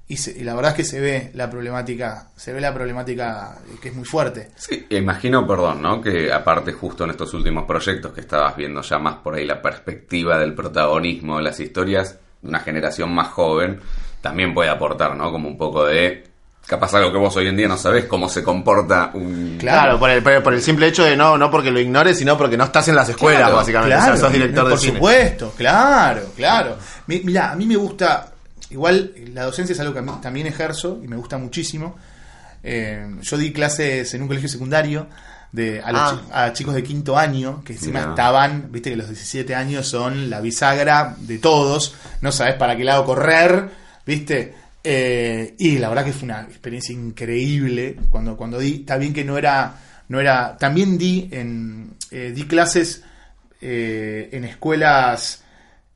y, 0.09 0.17
se- 0.19 0.33
y 0.39 0.45
la 0.45 0.55
verdad 0.55 0.71
es 0.73 0.77
que 0.77 0.85
se 0.85 1.01
ve 1.01 1.31
la 1.35 1.51
problemática, 1.51 2.29
se 2.37 2.53
ve 2.53 2.61
la 2.61 2.73
problemática 2.73 3.57
que 3.83 3.89
es 3.89 3.95
muy 3.95 4.05
fuerte. 4.05 4.51
Sí, 4.57 4.87
imagino, 4.91 5.47
perdón, 5.47 5.83
¿no? 5.83 6.01
Que 6.01 6.33
aparte 6.33 6.73
justo 6.73 7.05
en 7.05 7.11
estos 7.11 7.35
últimos 7.35 7.65
proyectos 7.65 8.13
que 8.13 8.21
estabas 8.21 8.57
viendo 8.57 8.83
ya 8.83 8.99
más 8.99 9.17
por 9.17 9.35
ahí 9.35 9.45
la 9.45 9.61
perspectiva 9.61 10.39
del 10.39 10.55
protagonismo 10.55 11.39
de 11.39 11.43
las 11.43 11.59
historias, 11.61 12.19
una 12.43 12.61
generación 12.61 13.13
más 13.15 13.29
joven 13.29 13.81
también 14.21 14.55
puede 14.55 14.71
aportar, 14.71 15.17
¿no? 15.17 15.31
Como 15.33 15.49
un 15.49 15.59
poco 15.59 15.85
de 15.87 16.25
capaz 16.67 16.95
algo 16.95 17.13
que 17.13 17.19
vos 17.19 17.37
hoy 17.37 17.47
en 17.47 17.57
día 17.57 17.69
no 17.69 17.77
sabés 17.77 18.07
cómo 18.07 18.29
se 18.29 18.43
comporta 18.43 19.11
un 19.15 19.57
Claro. 19.59 19.99
Por, 20.01 20.11
el, 20.11 20.21
por 20.23 20.33
el- 20.33 20.43
por 20.43 20.53
el 20.55 20.61
simple 20.63 20.89
hecho 20.89 21.05
de 21.05 21.17
no, 21.17 21.39
no 21.39 21.49
porque 21.51 21.71
lo 21.71 21.79
ignores, 21.79 22.19
sino 22.19 22.37
porque 22.37 22.57
no 22.57 22.65
estás 22.65 22.89
en 22.89 22.97
las 22.97 23.09
escuelas, 23.09 23.43
Claro, 23.43 23.57
básicamente. 23.57 23.95
Claro, 23.97 24.13
o 24.15 24.17
sea, 24.17 24.25
sos 24.25 24.33
director 24.33 24.63
por 24.65 24.73
de 24.73 24.79
cine. 24.79 24.95
supuesto, 24.95 25.53
claro, 25.57 26.23
claro. 26.37 26.77
Mi- 27.07 27.21
Mirá, 27.21 27.53
a 27.53 27.57
mí 27.57 27.67
me 27.67 27.77
gusta, 27.77 28.33
igual 28.71 29.13
la 29.33 29.45
docencia 29.45 29.73
es 29.73 29.81
algo 29.81 29.93
que 29.93 29.99
a 30.01 30.03
mí 30.03 30.13
también 30.23 30.47
ejerzo 30.47 31.01
y 31.03 31.09
me 31.09 31.17
gusta 31.17 31.39
muchísimo. 31.39 31.97
Eh, 32.63 33.07
yo 33.23 33.37
di 33.39 33.53
clases 33.53 34.13
en 34.15 34.23
un 34.23 34.29
colegio 34.29 34.49
secundario 34.49 35.07
de, 35.53 35.81
a, 35.81 35.93
los 35.93 36.01
Ah. 36.01 36.11
chi- 36.25 36.31
a 36.33 36.53
chicos 36.53 36.75
de 36.75 36.83
quinto 36.83 37.17
año, 37.17 37.63
que 37.65 37.75
encima 37.75 38.01
Mirá. 38.01 38.11
estaban, 38.11 38.73
viste 38.73 38.91
que 38.91 38.97
los 38.97 39.09
17 39.09 39.55
años 39.55 39.87
son 39.87 40.29
la 40.29 40.41
bisagra 40.41 41.15
de 41.19 41.39
todos, 41.39 41.95
no 42.21 42.33
sabes 42.33 42.55
para 42.55 42.77
qué 42.77 42.85
lado 42.85 43.05
correr, 43.05 43.69
viste. 44.05 44.55
Eh, 44.83 45.55
y 45.59 45.79
la 45.79 45.89
verdad 45.89 46.05
que 46.05 46.13
fue 46.13 46.25
una 46.25 46.43
experiencia 46.43 46.93
increíble 46.93 47.97
cuando, 48.11 48.37
cuando 48.37 48.59
di, 48.59 48.81
está 48.81 48.97
bien 48.97 49.13
que 49.13 49.25
no 49.25 49.39
era, 49.39 49.75
no 50.09 50.21
era, 50.21 50.57
también 50.59 50.97
di 50.99 51.29
en, 51.33 51.95
eh, 52.11 52.33
di 52.35 52.45
clases 52.45 53.03
en 53.61 54.45
escuelas 54.45 55.43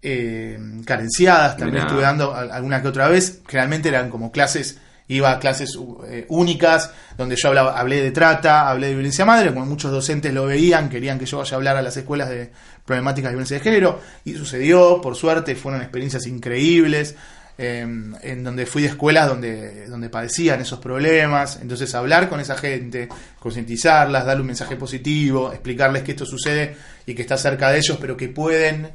eh, 0.03 0.59
carenciadas, 0.85 1.57
también 1.57 1.83
estuve 1.83 2.03
dando 2.03 2.35
al- 2.35 2.51
alguna 2.51 2.81
que 2.83 2.89
otra 2.89 3.09
vez, 3.09 3.41
generalmente 3.47 3.89
eran 3.89 4.09
como 4.11 4.33
clases, 4.33 4.79
iba 5.09 5.33
a 5.33 5.39
clases 5.41 5.77
eh, 6.09 6.25
únicas, 6.29 6.93
donde 7.19 7.37
yo 7.37 7.49
hablaba, 7.49 7.79
hablé 7.79 8.01
de 8.01 8.11
trata, 8.13 8.69
hablé 8.71 8.89
de 8.89 8.95
violencia 8.95 9.25
madre, 9.25 9.53
como 9.53 9.67
muchos 9.67 9.91
docentes 9.91 10.33
lo 10.33 10.47
veían, 10.47 10.89
querían 10.89 11.19
que 11.19 11.27
yo 11.27 11.39
vaya 11.39 11.53
a 11.53 11.57
hablar 11.57 11.77
a 11.77 11.83
las 11.83 11.97
escuelas 11.97 12.29
de 12.31 12.51
problemáticas 12.85 13.31
de 13.31 13.35
violencia 13.35 13.59
de 13.59 13.63
género, 13.65 14.01
y 14.25 14.35
sucedió, 14.35 15.01
por 15.01 15.17
suerte, 15.17 15.57
fueron 15.57 15.83
experiencias 15.83 16.27
increíbles, 16.27 17.17
eh, 17.59 17.81
en 18.23 18.43
donde 18.45 18.65
fui 18.65 18.83
de 18.83 18.89
escuelas 18.89 19.29
donde, 19.29 19.87
donde 19.87 20.09
padecían 20.09 20.61
esos 20.63 20.79
problemas, 20.79 21.59
entonces 21.61 21.95
hablar 21.95 22.29
con 22.29 22.41
esa 22.41 22.57
gente, 22.57 23.09
concientizarlas, 23.39 24.25
darle 24.25 24.41
un 24.43 24.47
mensaje 24.47 24.77
positivo, 24.77 25.53
explicarles 25.53 26.03
que 26.05 26.13
esto 26.13 26.25
sucede 26.25 26.75
y 27.05 27.15
que 27.15 27.23
está 27.23 27.37
cerca 27.37 27.71
de 27.71 27.79
ellos, 27.79 27.99
pero 28.01 28.17
que 28.17 28.29
pueden, 28.29 28.89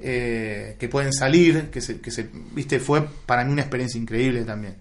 eh, 0.00 0.76
que 0.78 0.88
pueden 0.88 1.12
salir, 1.12 1.70
que 1.70 1.80
se, 1.80 2.00
que 2.00 2.10
se, 2.10 2.28
viste, 2.52 2.80
fue 2.80 3.08
para 3.26 3.44
mí 3.44 3.52
una 3.52 3.62
experiencia 3.62 4.00
increíble 4.00 4.44
también. 4.44 4.76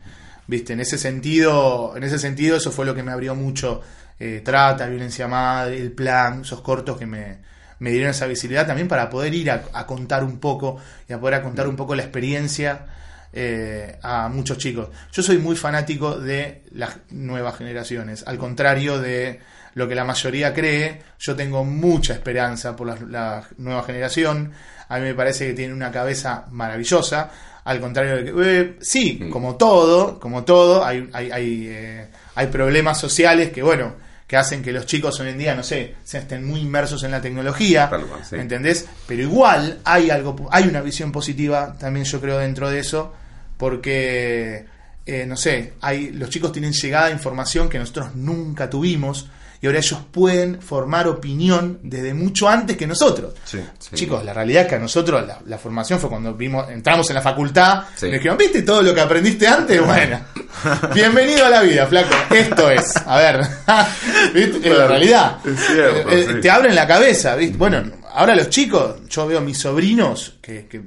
Viste, 0.47 0.73
en 0.73 0.79
ese 0.79 0.97
sentido, 0.97 1.95
en 1.97 2.03
ese 2.03 2.19
sentido, 2.19 2.57
eso 2.57 2.71
fue 2.71 2.85
lo 2.85 2.95
que 2.95 3.03
me 3.03 3.11
abrió 3.11 3.35
mucho 3.35 3.81
eh, 4.19 4.41
trata, 4.43 4.87
violencia 4.87 5.27
madre, 5.27 5.77
el 5.77 5.91
plan, 5.91 6.41
esos 6.41 6.61
cortos 6.61 6.97
que 6.97 7.05
me, 7.05 7.37
me 7.79 7.91
dieron 7.91 8.09
esa 8.09 8.25
visibilidad 8.25 8.65
también 8.65 8.87
para 8.87 9.09
poder 9.09 9.33
ir 9.33 9.51
a, 9.51 9.65
a 9.73 9.85
contar 9.85 10.23
un 10.23 10.39
poco 10.39 10.77
y 11.07 11.13
a 11.13 11.19
poder 11.19 11.35
a 11.35 11.43
contar 11.43 11.67
un 11.67 11.75
poco 11.75 11.95
la 11.95 12.03
experiencia 12.03 12.85
eh, 13.33 13.99
a 14.01 14.29
muchos 14.29 14.57
chicos. 14.57 14.89
Yo 15.11 15.21
soy 15.21 15.37
muy 15.37 15.55
fanático 15.55 16.17
de 16.17 16.63
las 16.71 16.97
nuevas 17.11 17.57
generaciones, 17.57 18.23
al 18.25 18.37
contrario 18.37 18.99
de 18.99 19.39
lo 19.77 19.87
que 19.87 19.93
la 19.93 20.03
mayoría 20.03 20.55
cree, 20.55 20.99
yo 21.19 21.35
tengo 21.35 21.63
mucha 21.63 22.13
esperanza 22.13 22.75
por 22.75 22.87
la, 22.87 22.97
la 23.07 23.47
nueva 23.59 23.83
generación, 23.83 24.51
a 24.89 24.97
mí 24.97 25.03
me 25.03 25.13
parece 25.13 25.45
que 25.45 25.53
tiene 25.53 25.71
una 25.71 25.91
cabeza 25.91 26.45
maravillosa, 26.49 27.29
al 27.63 27.79
contrario 27.79 28.15
de 28.17 28.23
que, 28.25 28.31
eh, 28.59 28.75
sí, 28.81 29.19
Mm. 29.21 29.29
como 29.29 29.55
todo, 29.55 30.19
como 30.19 30.43
todo, 30.43 30.83
hay, 30.83 31.07
hay, 31.13 31.29
hay, 31.31 31.67
eh, 31.69 32.07
hay 32.33 32.47
problemas 32.47 32.99
sociales 32.99 33.51
que, 33.51 33.61
bueno, 33.61 33.93
que 34.25 34.35
hacen 34.35 34.63
que 34.63 34.71
los 34.71 34.87
chicos 34.87 35.19
hoy 35.19 35.29
en 35.29 35.37
día, 35.37 35.53
no 35.53 35.61
sé, 35.61 35.93
se 36.03 36.17
estén 36.17 36.43
muy 36.43 36.61
inmersos 36.61 37.03
en 37.03 37.11
la 37.11 37.21
tecnología, 37.21 37.87
Tal 37.87 38.05
cual, 38.07 38.25
sí. 38.27 38.35
¿entendés? 38.35 38.87
Pero 39.05 39.21
igual 39.21 39.79
hay 39.83 40.09
algo, 40.09 40.49
hay 40.51 40.63
una 40.67 40.81
visión 40.81 41.11
positiva 41.11 41.75
también 41.79 42.03
yo 42.05 42.19
creo 42.19 42.39
dentro 42.39 42.67
de 42.71 42.79
eso, 42.79 43.13
porque, 43.57 44.65
eh, 45.05 45.25
no 45.27 45.37
sé, 45.37 45.73
hay, 45.81 46.09
los 46.11 46.29
chicos 46.31 46.51
tienen 46.51 46.73
llegada 46.73 47.05
a 47.07 47.11
información 47.11 47.69
que 47.69 47.77
nosotros 47.77 48.15
nunca 48.15 48.69
tuvimos 48.71 49.29
y 49.61 49.65
ahora 49.65 49.79
ellos 49.79 49.99
pueden 50.11 50.61
formar 50.61 51.07
opinión 51.07 51.79
desde 51.83 52.13
mucho 52.13 52.47
antes 52.47 52.77
que 52.77 52.85
nosotros. 52.85 53.33
Sí. 53.43 53.59
Sí. 53.79 53.95
Chicos, 53.95 54.23
la 54.23 54.33
realidad 54.33 54.63
es 54.63 54.67
que 54.69 54.75
a 54.75 54.79
nosotros 54.79 55.25
la, 55.25 55.39
la 55.45 55.57
formación 55.57 55.99
fue 55.99 56.09
cuando 56.09 56.33
vimos, 56.35 56.69
entramos 56.69 57.09
en 57.09 57.15
la 57.15 57.21
facultad, 57.21 57.83
Sí. 57.95 58.05
y 58.05 58.09
nos 58.09 58.19
dijeron, 58.19 58.37
¿viste 58.37 58.61
todo 58.61 58.81
lo 58.83 58.93
que 58.93 59.01
aprendiste 59.01 59.47
antes? 59.47 59.83
Bueno, 59.85 60.19
bienvenido 60.93 61.45
a 61.45 61.49
la 61.49 61.61
vida, 61.61 61.87
flaco. 61.87 62.13
Esto 62.33 62.69
es, 62.69 62.95
a 62.97 63.17
ver, 63.17 63.41
¿viste? 64.33 64.69
Es 64.69 64.77
la 64.77 64.87
realidad. 64.87 65.37
Es 65.45 65.59
cierto, 65.65 66.09
Eh, 66.11 66.27
eh. 66.29 66.33
Te 66.41 66.49
abren 66.51 66.75
la 66.75 66.85
cabeza, 66.87 67.35
¿viste? 67.35 67.57
Bueno, 67.57 67.83
ahora 68.13 68.35
los 68.35 68.49
chicos, 68.49 68.97
yo 69.09 69.25
veo 69.27 69.39
a 69.39 69.41
mis 69.41 69.57
sobrinos 69.57 70.35
que, 70.41 70.67
que, 70.67 70.81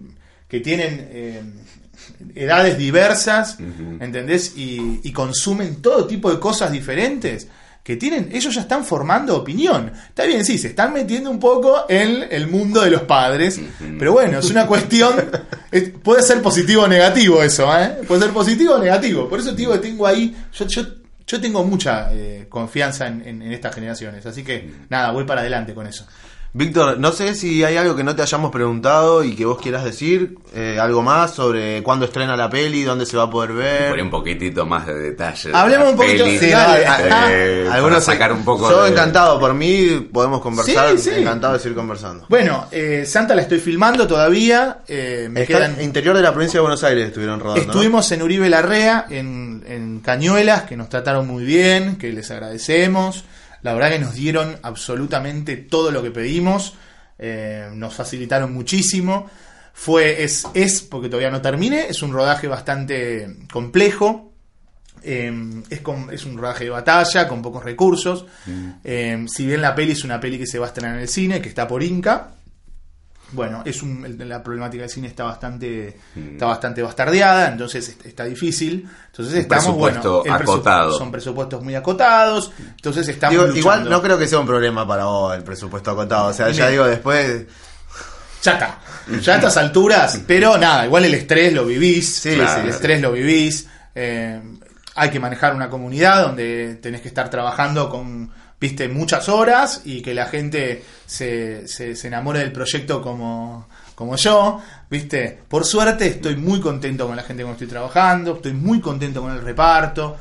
que 0.49 0.61
tienen 0.61 1.09
eh, 1.11 1.43
edades 2.35 2.77
diversas, 2.79 3.57
¿entendés? 4.01 4.53
Y, 4.57 5.01
y 5.03 5.13
consumen 5.13 5.83
todo 5.83 6.07
tipo 6.07 6.31
de 6.31 6.39
cosas 6.39 6.71
diferentes. 6.73 7.49
Que 7.83 7.97
tienen, 7.97 8.29
ellos 8.33 8.55
ya 8.55 8.61
están 8.61 8.85
formando 8.85 9.37
opinión. 9.37 9.91
Está 10.09 10.25
bien, 10.25 10.45
sí, 10.45 10.59
se 10.59 10.69
están 10.69 10.93
metiendo 10.93 11.31
un 11.31 11.41
poco 11.41 11.87
en 11.89 12.27
el 12.31 12.47
mundo 12.47 12.83
de 12.83 12.91
los 12.91 13.03
padres, 13.03 13.59
pero 13.99 14.13
bueno, 14.13 14.39
es 14.39 14.51
una 14.51 14.67
cuestión. 14.67 15.15
es- 15.73 15.91
puede 16.03 16.23
ser 16.23 16.43
positivo 16.43 16.83
o 16.83 16.89
negativo 16.89 17.43
eso, 17.43 17.67
¿eh? 17.79 17.99
Puede 18.07 18.23
ser 18.23 18.31
positivo 18.33 18.75
o 18.75 18.79
negativo. 18.79 19.29
Por 19.29 19.41
eso 19.41 19.51
te 19.51 19.57
digo 19.57 19.73
que 19.73 19.79
tengo 19.79 20.07
ahí. 20.07 20.37
Yo, 20.53 20.67
yo, 20.67 20.83
yo 21.27 21.41
tengo 21.41 21.65
mucha 21.65 22.13
eh, 22.13 22.47
confianza 22.51 23.07
en, 23.07 23.23
en- 23.27 23.43
en 23.43 23.53
estas 23.53 23.75
generaciones, 23.75 24.25
así 24.27 24.43
que 24.45 24.71
nada, 24.91 25.11
voy 25.13 25.25
para 25.25 25.41
adelante 25.41 25.73
con 25.75 25.87
eso. 25.87 26.07
Víctor, 26.53 26.99
no 26.99 27.13
sé 27.13 27.37
si 27.37 27.63
hay 27.63 27.77
algo 27.77 27.95
que 27.95 28.03
no 28.03 28.17
te 28.17 28.23
hayamos 28.23 28.51
preguntado 28.51 29.23
y 29.23 29.37
que 29.37 29.45
vos 29.45 29.59
quieras 29.63 29.85
decir, 29.85 30.35
eh, 30.53 30.79
algo 30.81 31.01
más 31.01 31.33
sobre 31.33 31.81
cuándo 31.85 32.07
estrena 32.07 32.37
la 32.37 32.51
peli, 32.51 32.83
dónde 32.83 33.07
se 33.07 33.17
va 33.17 33.23
a 33.25 33.31
poder 33.31 33.51
Por 33.51 33.59
ver. 33.59 34.03
un 34.03 34.11
poquitito 34.11 34.67
más 34.67 34.85
de 34.85 34.95
detalle. 34.95 35.51
de 35.51 35.57
Hablemos 35.57 35.91
un 35.91 35.97
poquito- 35.97 36.25
peli, 36.25 36.39
sí, 36.41 36.51
dale. 36.51 36.83
eh, 36.83 37.65
para 37.67 37.75
Algunos 37.77 38.03
sacar 38.03 38.33
un 38.33 38.45
poco 38.45 38.69
Yo 38.69 38.83
de- 38.83 38.91
encantado, 38.91 39.39
por 39.39 39.55
mí 39.55 40.09
podemos 40.13 40.41
conversar, 40.41 40.99
Sí, 40.99 41.11
sí. 41.11 41.21
encantado 41.21 41.53
de 41.53 41.61
seguir 41.61 41.77
conversando. 41.77 42.27
Bueno, 42.29 42.67
eh, 42.73 43.05
Santa 43.07 43.37
la 43.37 43.43
estoy 43.43 43.61
filmando 43.61 44.09
todavía. 44.09 44.79
eh, 44.89 45.29
me 45.31 45.43
Está 45.43 45.59
quedan. 45.59 45.81
interior 45.81 46.17
de 46.17 46.23
la 46.23 46.33
provincia 46.33 46.59
de 46.59 46.63
Buenos 46.63 46.83
Aires 46.83 47.07
estuvieron 47.07 47.39
rodando. 47.39 47.63
¿no? 47.65 47.71
Estuvimos 47.71 48.11
en 48.11 48.23
Uribe 48.23 48.49
Larrea, 48.51 49.07
en, 49.09 49.63
en 49.69 50.01
Cañuelas, 50.01 50.63
que 50.65 50.77
nos 50.77 50.89
trataron 50.89 51.29
muy 51.29 51.45
bien, 51.45 51.95
que 51.97 52.13
les 52.13 52.29
agradecemos. 52.33 53.23
La 53.63 53.75
verdad 53.75 53.91
que 53.91 53.99
nos 53.99 54.15
dieron 54.15 54.57
absolutamente 54.63 55.57
todo 55.57 55.91
lo 55.91 56.03
que 56.03 56.11
pedimos. 56.11 56.75
eh, 57.19 57.69
nos 57.75 57.93
facilitaron 57.95 58.53
muchísimo. 58.55 59.29
Fue, 59.75 60.23
es, 60.25 60.47
es, 60.55 60.81
porque 60.83 61.09
todavía 61.09 61.31
no 61.31 61.43
terminé, 61.43 61.87
es 61.89 62.03
un 62.03 62.13
rodaje 62.13 62.49
bastante 62.49 63.37
complejo. 63.53 64.33
Eh, 65.03 65.33
es, 65.71 65.81
con- 65.81 66.13
es 66.13 66.25
un 66.25 66.37
rodaje 66.39 66.65
de 66.65 66.71
batalla 66.71 67.29
con 67.29 67.41
pocos 67.43 67.63
recursos. 67.65 68.25
Eh, 68.85 69.25
si 69.29 69.47
bien 69.47 69.61
la 69.63 69.75
peli 69.75 69.93
es 69.93 70.05
una 70.05 70.19
peli 70.21 70.39
que 70.39 70.47
se 70.47 70.59
va 70.59 70.67
a 70.67 70.69
estrenar 70.69 70.97
en 70.97 71.03
el 71.03 71.09
cine, 71.09 71.41
que 71.43 71.49
está 71.49 71.67
por 71.69 71.83
Inca, 71.83 72.33
bueno, 73.33 73.63
es 73.65 73.83
un, 73.83 74.05
el- 74.05 74.29
la 74.29 74.43
problemática 74.43 74.83
del 74.83 74.91
cine 74.91 75.09
está 75.09 75.25
bastante, 75.25 75.97
está 76.33 76.47
bastante 76.47 76.83
bastardeada, 76.83 77.49
entonces 77.49 77.89
est- 77.89 78.07
está 78.07 78.25
difícil. 78.25 78.89
Entonces 79.07 79.35
Un 79.35 79.41
estamos, 79.41 79.65
presupuesto 79.65 80.21
bueno, 80.21 80.35
acotado. 80.37 80.99
son 80.99 81.11
presupuestos 81.13 81.63
muy 81.63 81.75
acotados, 81.75 82.53
entonces 82.59 83.09
estamos 83.09 83.39
Digo, 83.47 83.57
igual 83.57 83.89
no 83.89 84.01
creo 84.03 84.19
que 84.19 84.27
sea 84.29 84.39
un 84.41 84.47
problema 84.47 84.87
para 84.87 85.05
vos 85.05 85.35
el 85.37 85.43
presupuesto 85.43 85.91
acotado. 85.91 86.29
O 86.29 86.33
sea, 86.33 86.51
ya 86.51 86.69
digo, 86.69 86.85
después. 86.87 87.47
Ya 88.43 88.53
está. 88.53 88.79
Ya 89.21 89.33
a 89.35 89.37
estas 89.37 89.57
alturas, 89.59 90.21
pero 90.27 90.57
nada, 90.57 90.87
igual 90.87 91.05
el 91.05 91.15
estrés 91.15 91.53
lo 91.53 91.67
vivís. 91.67 92.15
Sí, 92.17 92.35
Claro. 92.37 92.63
el 92.63 92.69
estrés 92.71 93.01
lo 93.01 93.13
vivís. 93.13 93.67
eh, 93.95 94.41
hay 94.95 95.11
que 95.11 95.21
manejar 95.21 95.55
una 95.55 95.69
comunidad 95.71 96.23
donde 96.23 96.79
tenés 96.83 97.01
que 97.01 97.09
estar 97.09 97.29
trabajando 97.31 97.89
con, 97.89 98.31
viste, 98.61 98.89
muchas 98.89 99.29
horas 99.29 99.83
y 99.85 100.03
que 100.03 100.13
la 100.15 100.27
gente 100.27 100.85
se, 101.07 101.67
se, 101.67 101.95
enamore 102.07 102.41
del 102.41 102.53
proyecto 102.53 103.01
como, 103.01 103.69
como 103.95 104.17
yo, 104.17 104.61
viste. 104.91 105.39
Por 105.49 105.65
suerte 105.65 106.07
estoy 106.07 106.37
muy 106.37 106.61
contento 106.61 107.07
con 107.07 107.17
la 107.17 107.23
gente 107.23 107.43
con 107.43 107.53
la 107.53 107.57
que 107.59 107.65
estoy 107.65 107.73
trabajando, 107.75 108.37
estoy 108.37 108.53
muy 108.53 108.81
contento 108.81 109.23
con 109.23 109.33
el 109.33 109.41
reparto. 109.43 110.17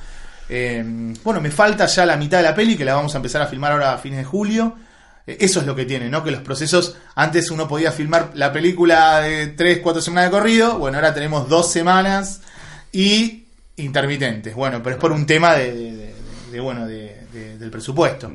Eh, 0.48 0.84
bueno, 1.24 1.42
me 1.42 1.52
falta 1.52 1.86
ya 1.86 2.06
la 2.06 2.18
mitad 2.18 2.38
de 2.38 2.44
la 2.46 2.56
peli 2.56 2.76
que 2.76 2.86
la 2.86 2.96
vamos 2.96 3.14
a 3.14 3.18
empezar 3.18 3.42
a 3.42 3.48
filmar 3.48 3.72
ahora 3.74 3.94
a 3.94 3.98
fines 3.98 4.20
de 4.20 4.26
julio. 4.26 4.76
Eh, 5.28 5.38
Eso 5.42 5.60
es 5.60 5.66
lo 5.68 5.76
que 5.76 5.86
tiene, 5.86 6.10
¿no? 6.10 6.24
Que 6.24 6.32
los 6.32 6.42
procesos, 6.42 6.96
antes 7.16 7.52
uno 7.52 7.68
podía 7.68 7.92
filmar 7.92 8.32
la 8.34 8.52
película 8.52 9.20
de 9.22 9.48
3, 9.48 9.80
4 9.84 10.02
semanas 10.02 10.32
de 10.32 10.38
corrido, 10.38 10.80
bueno, 10.80 10.98
ahora 10.98 11.14
tenemos 11.14 11.48
dos 11.50 11.72
semanas 11.72 12.42
y 12.92 13.44
intermitentes. 13.76 14.56
Bueno, 14.56 14.82
pero 14.82 14.96
es 14.96 15.00
por 15.02 15.12
un 15.12 15.26
tema 15.26 15.54
de- 15.54 16.14
de, 16.52 16.60
bueno, 16.60 16.88
de- 16.88 17.09
de- 17.32 17.58
del 17.58 17.70
presupuesto. 17.72 18.32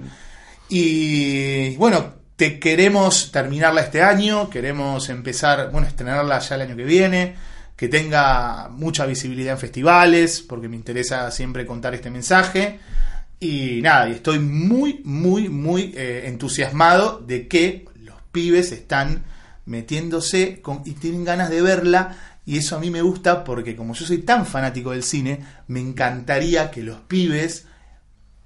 Y 0.69 1.77
bueno, 1.77 2.15
te 2.37 2.59
queremos 2.59 3.31
terminarla 3.31 3.83
este 3.83 4.03
año, 4.03 4.49
queremos 4.51 5.09
empezar, 5.09 5.71
bueno, 5.71 5.87
estrenarla 5.87 6.39
ya 6.39 6.55
el 6.57 6.63
año 6.63 6.77
que 6.77 6.85
viene, 6.85 7.35
que 7.77 7.89
tenga 7.89 8.69
mucha 8.71 9.05
visibilidad 9.07 9.55
en 9.55 9.59
festivales, 9.59 10.41
porque 10.41 10.69
me 10.69 10.77
interesa 10.77 11.31
siempre 11.31 11.67
contar 11.67 11.95
este 11.95 12.11
mensaje. 12.11 12.79
Y 13.41 13.81
nada, 13.83 14.09
y 14.09 14.13
estoy 14.13 14.39
muy, 14.39 15.01
muy, 15.05 15.49
muy 15.49 15.93
eh, 15.97 16.23
entusiasmado 16.27 17.19
de 17.27 17.47
que 17.47 17.85
los 18.03 18.17
pibes 18.33 18.73
están 18.73 19.25
metiéndose 19.67 20.61
con, 20.63 20.83
y 20.85 20.93
tienen 20.93 21.25
ganas 21.25 21.51
de 21.51 21.61
verla. 21.61 22.17
Y 22.47 22.59
eso 22.59 22.77
a 22.77 22.81
mí 22.81 22.91
me 22.91 23.03
gusta 23.03 23.45
porque 23.45 23.75
como 23.77 23.95
yo 23.95 24.07
soy 24.07 24.19
tan 24.19 24.47
fanático 24.47 24.93
del 24.93 25.03
cine, 25.03 25.41
me 25.67 25.81
encantaría 25.81 26.71
que 26.71 26.83
los 26.83 27.01
pibes 27.01 27.67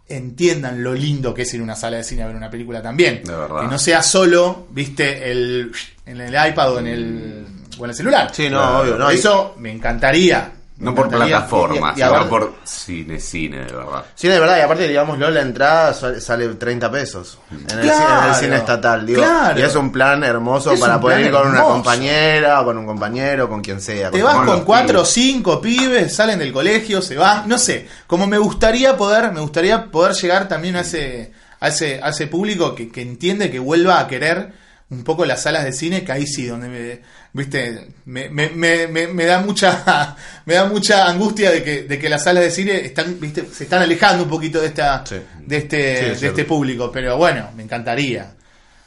entiendan 0.08 0.82
lo 0.82 0.94
lindo 0.94 1.34
que 1.34 1.42
es 1.42 1.54
ir 1.54 1.60
a 1.60 1.64
una 1.64 1.76
sala 1.76 1.98
de 1.98 2.04
cine 2.04 2.22
a 2.22 2.26
ver 2.26 2.36
una 2.36 2.50
película 2.50 2.82
también. 2.82 3.22
De 3.24 3.34
verdad. 3.34 3.60
Que 3.60 3.66
no 3.66 3.78
sea 3.78 4.02
solo, 4.02 4.66
viste, 4.70 5.30
el, 5.30 5.72
en 6.06 6.20
el 6.20 6.48
iPad 6.48 6.74
o 6.74 6.78
en 6.78 6.86
el, 6.86 7.46
o 7.78 7.84
en 7.84 7.90
el 7.90 7.96
celular. 7.96 8.30
Sí, 8.32 8.48
no, 8.48 8.80
obvio, 8.80 8.96
no. 8.96 9.10
Eso 9.10 9.54
me 9.58 9.70
encantaría. 9.70 10.52
No 10.80 10.94
por 10.94 11.08
plataforma, 11.08 11.88
y- 11.88 11.92
y 11.92 11.94
sino 11.96 12.06
aparte- 12.06 12.28
por 12.28 12.54
cine, 12.62 13.18
cine, 13.18 13.64
de 13.64 13.72
verdad. 13.72 14.04
Sí, 14.14 14.28
de 14.28 14.38
verdad, 14.38 14.58
y 14.58 14.60
aparte, 14.60 14.86
digámoslo, 14.86 15.28
la 15.30 15.40
entrada 15.40 15.92
sale, 15.92 16.20
sale 16.20 16.48
30 16.54 16.88
pesos 16.90 17.38
en 17.50 17.58
el, 17.78 17.80
Claro, 17.80 17.98
cine, 17.98 18.18
en 18.22 18.28
el 18.28 18.34
cine 18.36 18.56
estatal. 18.58 19.04
Digo, 19.06 19.20
claro. 19.22 19.58
Y 19.58 19.62
es 19.62 19.74
un 19.74 19.90
plan 19.90 20.22
hermoso 20.22 20.70
Es 20.72 20.78
para 20.80 21.00
poder 21.00 21.20
ir 21.22 21.32
con 21.32 21.48
una 21.48 21.62
compañera, 21.62 22.60
o 22.60 22.64
con 22.64 22.78
un 22.78 22.86
compañero, 22.86 23.48
con 23.48 23.60
quien 23.60 23.80
sea. 23.80 24.10
Te 24.12 24.22
vas 24.22 24.44
con 24.46 24.64
cuatro 24.64 25.00
o 25.00 25.04
cinco 25.04 25.60
pibes, 25.60 26.14
salen 26.14 26.38
del 26.38 26.52
colegio, 26.52 27.02
se 27.02 27.16
van, 27.16 27.48
no 27.48 27.58
sé. 27.58 27.88
Como 28.06 28.26
me 28.28 28.38
gustaría 28.38 28.96
poder, 28.96 29.32
me 29.32 29.40
gustaría 29.40 29.86
poder 29.90 30.12
llegar 30.14 30.46
también 30.46 30.76
a 30.76 30.82
ese, 30.82 31.32
a 31.58 31.68
ese, 31.68 32.00
a 32.00 32.10
ese 32.10 32.28
público 32.28 32.76
que, 32.76 32.88
que 32.88 33.02
entiende 33.02 33.50
que 33.50 33.58
vuelva 33.58 33.98
a 33.98 34.06
querer 34.06 34.52
un 34.90 35.04
poco 35.04 35.24
las 35.26 35.42
salas 35.42 35.64
de 35.64 35.72
cine, 35.72 36.02
que 36.02 36.12
ahí 36.12 36.26
sí, 36.26 36.46
donde 36.46 36.68
me, 36.68 37.00
viste, 37.34 37.88
me, 38.06 38.30
me, 38.30 38.48
me, 38.50 38.86
me- 38.88 39.06
me 39.08 39.24
da 39.26 39.40
mucha, 39.40 40.16
me 40.46 40.54
da 40.54 40.64
mucha 40.66 41.06
angustia 41.06 41.50
de 41.50 41.62
que, 41.62 41.82
de 41.82 41.98
que 41.98 42.08
las 42.08 42.24
salas 42.24 42.42
de 42.44 42.50
cine 42.50 42.84
están, 42.86 43.20
viste, 43.20 43.46
se 43.52 43.64
están 43.64 43.82
alejando 43.82 44.24
un 44.24 44.30
poquito 44.30 44.60
de 44.60 44.68
esta, 44.68 45.04
Sí. 45.06 45.16
de 45.46 45.56
este, 45.58 45.96
Sí, 45.98 46.04
es 46.12 46.20
de 46.22 46.26
este 46.28 46.44
público. 46.44 46.90
Pero 46.90 47.16
bueno, 47.18 47.50
me 47.56 47.62
encantaría. 47.62 48.34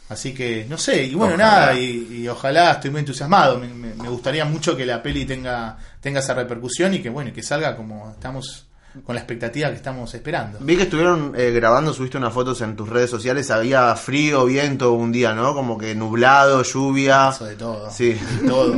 Así 0.09 0.33
que, 0.33 0.65
no 0.67 0.77
sé, 0.77 1.03
y 1.05 1.13
bueno, 1.13 1.35
Ojalá. 1.35 1.51
nada, 1.67 1.73
y, 1.79 2.07
y 2.23 2.27
ojalá 2.27 2.71
estoy 2.73 2.89
muy 2.91 2.99
entusiasmado. 2.99 3.57
Me, 3.59 3.67
me- 3.67 3.93
me 3.93 4.09
gustaría 4.09 4.43
mucho 4.43 4.75
que 4.75 4.85
la 4.85 5.01
peli 5.01 5.23
tenga, 5.25 5.77
tenga 6.01 6.19
esa 6.19 6.33
repercusión 6.33 6.93
y 6.95 6.99
que, 7.01 7.09
bueno, 7.09 7.29
y 7.29 7.33
que 7.33 7.41
salga 7.43 7.75
como 7.77 8.11
estamos, 8.11 8.65
con 9.05 9.15
la 9.15 9.21
expectativa 9.21 9.69
que 9.69 9.75
estamos 9.75 10.13
esperando. 10.13 10.59
Vi 10.61 10.75
que 10.75 10.83
estuvieron 10.83 11.33
eh, 11.35 11.51
grabando, 11.51 11.93
subiste 11.93 12.17
unas 12.17 12.33
fotos 12.33 12.61
en 12.61 12.75
tus 12.75 12.89
redes 12.89 13.09
sociales, 13.09 13.49
había 13.49 13.95
frío, 13.95 14.45
viento 14.45 14.91
un 14.93 15.11
día, 15.11 15.33
¿no? 15.33 15.53
Como 15.53 15.77
que 15.77 15.95
nublado, 15.95 16.63
lluvia. 16.63 17.29
Eso 17.29 17.45
de 17.45 17.55
todo. 17.55 17.89
Sí. 17.91 18.13
De 18.13 18.47
todo. 18.47 18.75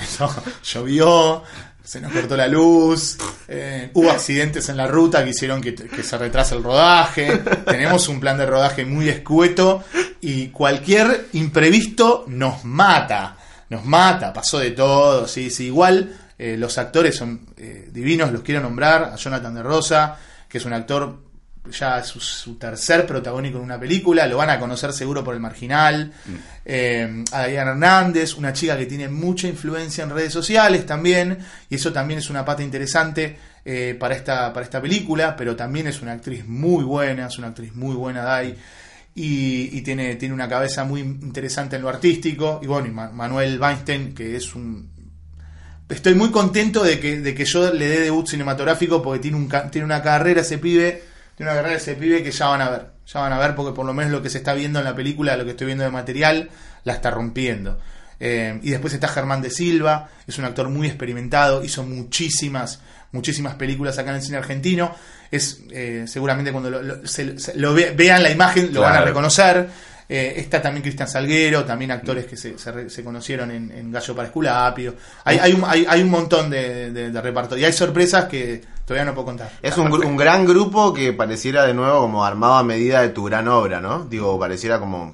Eso, 0.00 0.28
llovió, 0.64 1.42
se 1.84 2.00
nos 2.00 2.12
cortó 2.12 2.36
la 2.36 2.48
luz, 2.48 3.16
eh, 3.46 3.90
hubo 3.94 4.10
accidentes 4.10 4.68
en 4.68 4.76
la 4.76 4.88
ruta 4.88 5.22
que 5.22 5.30
hicieron 5.30 5.60
que, 5.60 5.74
que 5.74 6.02
se 6.02 6.18
retrase 6.18 6.56
el 6.56 6.64
rodaje. 6.64 7.38
Tenemos 7.66 8.08
un 8.08 8.18
plan 8.18 8.36
de 8.38 8.46
rodaje 8.46 8.84
muy 8.84 9.08
escueto 9.08 9.84
y 10.20 10.48
cualquier 10.48 11.28
imprevisto 11.34 12.24
nos 12.26 12.64
mata. 12.64 13.36
Nos 13.68 13.84
mata, 13.84 14.32
pasó 14.32 14.58
de 14.58 14.72
todo, 14.72 15.28
sí, 15.28 15.50
sí. 15.50 15.66
Igual 15.66 16.16
eh, 16.38 16.56
los 16.56 16.76
actores 16.78 17.16
son 17.16 17.40
eh, 17.56 17.88
divinos, 17.92 18.32
los 18.32 18.42
quiero 18.42 18.60
nombrar. 18.60 19.04
A 19.04 19.16
Jonathan 19.16 19.54
de 19.54 19.62
Rosa, 19.62 20.16
que 20.48 20.58
es 20.58 20.64
un 20.64 20.72
actor 20.72 21.24
ya 21.70 22.02
su, 22.04 22.20
su 22.20 22.54
tercer 22.56 23.06
protagónico 23.06 23.58
en 23.58 23.64
una 23.64 23.78
película, 23.80 24.26
lo 24.28 24.36
van 24.36 24.50
a 24.50 24.58
conocer 24.60 24.92
seguro 24.92 25.24
por 25.24 25.34
el 25.34 25.40
marginal. 25.40 26.12
Eh, 26.64 27.24
a 27.32 27.46
Diana 27.46 27.72
Hernández, 27.72 28.34
una 28.34 28.52
chica 28.52 28.76
que 28.78 28.86
tiene 28.86 29.08
mucha 29.08 29.48
influencia 29.48 30.04
en 30.04 30.10
redes 30.10 30.32
sociales 30.32 30.86
también, 30.86 31.38
y 31.68 31.74
eso 31.74 31.92
también 31.92 32.18
es 32.20 32.30
una 32.30 32.44
pata 32.44 32.62
interesante 32.62 33.36
para, 33.98 34.14
esta, 34.14 34.52
para 34.52 34.62
esta 34.64 34.80
película, 34.80 35.34
pero 35.34 35.56
también 35.56 35.88
es 35.88 36.00
una 36.00 36.12
actriz 36.12 36.46
muy 36.46 36.84
buena, 36.84 37.26
es 37.26 37.36
una 37.36 37.48
actriz 37.48 37.74
muy 37.74 37.96
buena, 37.96 38.22
Dai. 38.22 38.54
Y, 39.16 39.76
y 39.76 39.80
tiene, 39.80 40.14
tiene 40.16 40.34
una 40.34 40.48
cabeza 40.48 40.84
muy 40.84 41.00
interesante 41.00 41.74
en 41.74 41.82
lo 41.82 41.88
artístico. 41.88 42.60
Y 42.62 42.66
bueno, 42.66 42.86
y 42.86 42.90
Ma- 42.92 43.10
Manuel 43.10 43.58
Weinstein, 43.58 44.14
que 44.14 44.36
es 44.36 44.54
un 44.54 44.90
estoy 45.88 46.14
muy 46.14 46.30
contento 46.30 46.82
de 46.82 46.98
que, 47.00 47.20
de 47.20 47.34
que 47.34 47.44
yo 47.44 47.72
le 47.72 47.88
dé 47.88 48.00
debut 48.00 48.26
cinematográfico 48.28 49.02
porque 49.02 49.20
tiene, 49.20 49.36
un, 49.36 49.48
tiene 49.70 49.84
una 49.84 50.02
carrera 50.02 50.40
ese 50.40 50.58
pibe, 50.58 51.02
tiene 51.36 51.50
una 51.52 51.60
carrera 51.60 51.76
ese 51.76 51.94
pibe 51.94 52.22
que 52.22 52.30
ya 52.32 52.48
van 52.48 52.60
a 52.62 52.70
ver, 52.70 52.86
ya 53.06 53.20
van 53.20 53.32
a 53.32 53.38
ver 53.38 53.54
porque 53.54 53.74
por 53.74 53.86
lo 53.86 53.94
menos 53.94 54.10
lo 54.12 54.22
que 54.22 54.30
se 54.30 54.38
está 54.38 54.54
viendo 54.54 54.78
en 54.78 54.84
la 54.84 54.94
película, 54.96 55.36
lo 55.36 55.44
que 55.44 55.50
estoy 55.52 55.66
viendo 55.66 55.84
de 55.84 55.90
material, 55.90 56.50
la 56.84 56.92
está 56.94 57.10
rompiendo. 57.10 57.78
Eh, 58.18 58.58
y 58.62 58.70
después 58.70 58.94
está 58.94 59.08
Germán 59.08 59.42
de 59.42 59.50
Silva, 59.50 60.08
es 60.26 60.38
un 60.38 60.46
actor 60.46 60.68
muy 60.70 60.86
experimentado, 60.86 61.62
hizo 61.62 61.82
muchísimas, 61.82 62.80
muchísimas 63.12 63.54
películas 63.56 63.98
acá 63.98 64.10
en 64.10 64.16
el 64.16 64.22
cine 64.22 64.38
argentino. 64.38 64.94
Es 65.30 65.60
eh, 65.70 66.04
seguramente 66.06 66.50
cuando 66.52 66.70
lo, 66.70 66.82
lo- 66.82 67.06
se- 67.06 67.38
se- 67.38 67.54
lo 67.56 67.74
ve- 67.74 67.92
vean 67.96 68.22
la 68.22 68.30
imagen 68.30 68.72
lo 68.72 68.80
van 68.80 68.94
a 68.94 69.00
reconocer. 69.02 69.68
Eh, 70.08 70.34
está 70.36 70.62
también 70.62 70.82
Cristian 70.82 71.08
Salguero, 71.08 71.64
también 71.64 71.90
actores 71.90 72.26
que 72.26 72.36
se, 72.36 72.56
se 72.58 72.70
re- 72.72 72.90
se 72.90 73.02
conocieron 73.02 73.50
en, 73.50 73.70
en 73.72 73.90
Gallo 73.90 74.14
para 74.14 74.28
Esculapio. 74.28 74.94
Hay, 75.24 75.38
hay, 75.38 75.52
un, 75.52 75.64
hay, 75.66 75.84
hay 75.88 76.02
un 76.02 76.10
montón 76.10 76.48
de, 76.48 76.90
de- 76.92 77.10
de 77.10 77.20
reparto. 77.20 77.56
Y 77.58 77.64
hay 77.64 77.72
sorpresas 77.72 78.26
que 78.26 78.62
todavía 78.84 79.04
no 79.04 79.14
puedo 79.14 79.26
contar. 79.26 79.50
Es 79.62 79.76
un, 79.76 79.92
un 79.92 80.16
gran 80.16 80.46
grupo 80.46 80.94
que 80.94 81.12
pareciera 81.12 81.64
de 81.66 81.74
nuevo 81.74 82.00
como 82.02 82.24
armado 82.24 82.54
a 82.54 82.62
medida 82.62 83.02
de 83.02 83.08
tu 83.08 83.24
gran 83.24 83.48
obra, 83.48 83.80
¿no? 83.80 84.04
Digo, 84.04 84.38
pareciera 84.38 84.78
como 84.78 85.12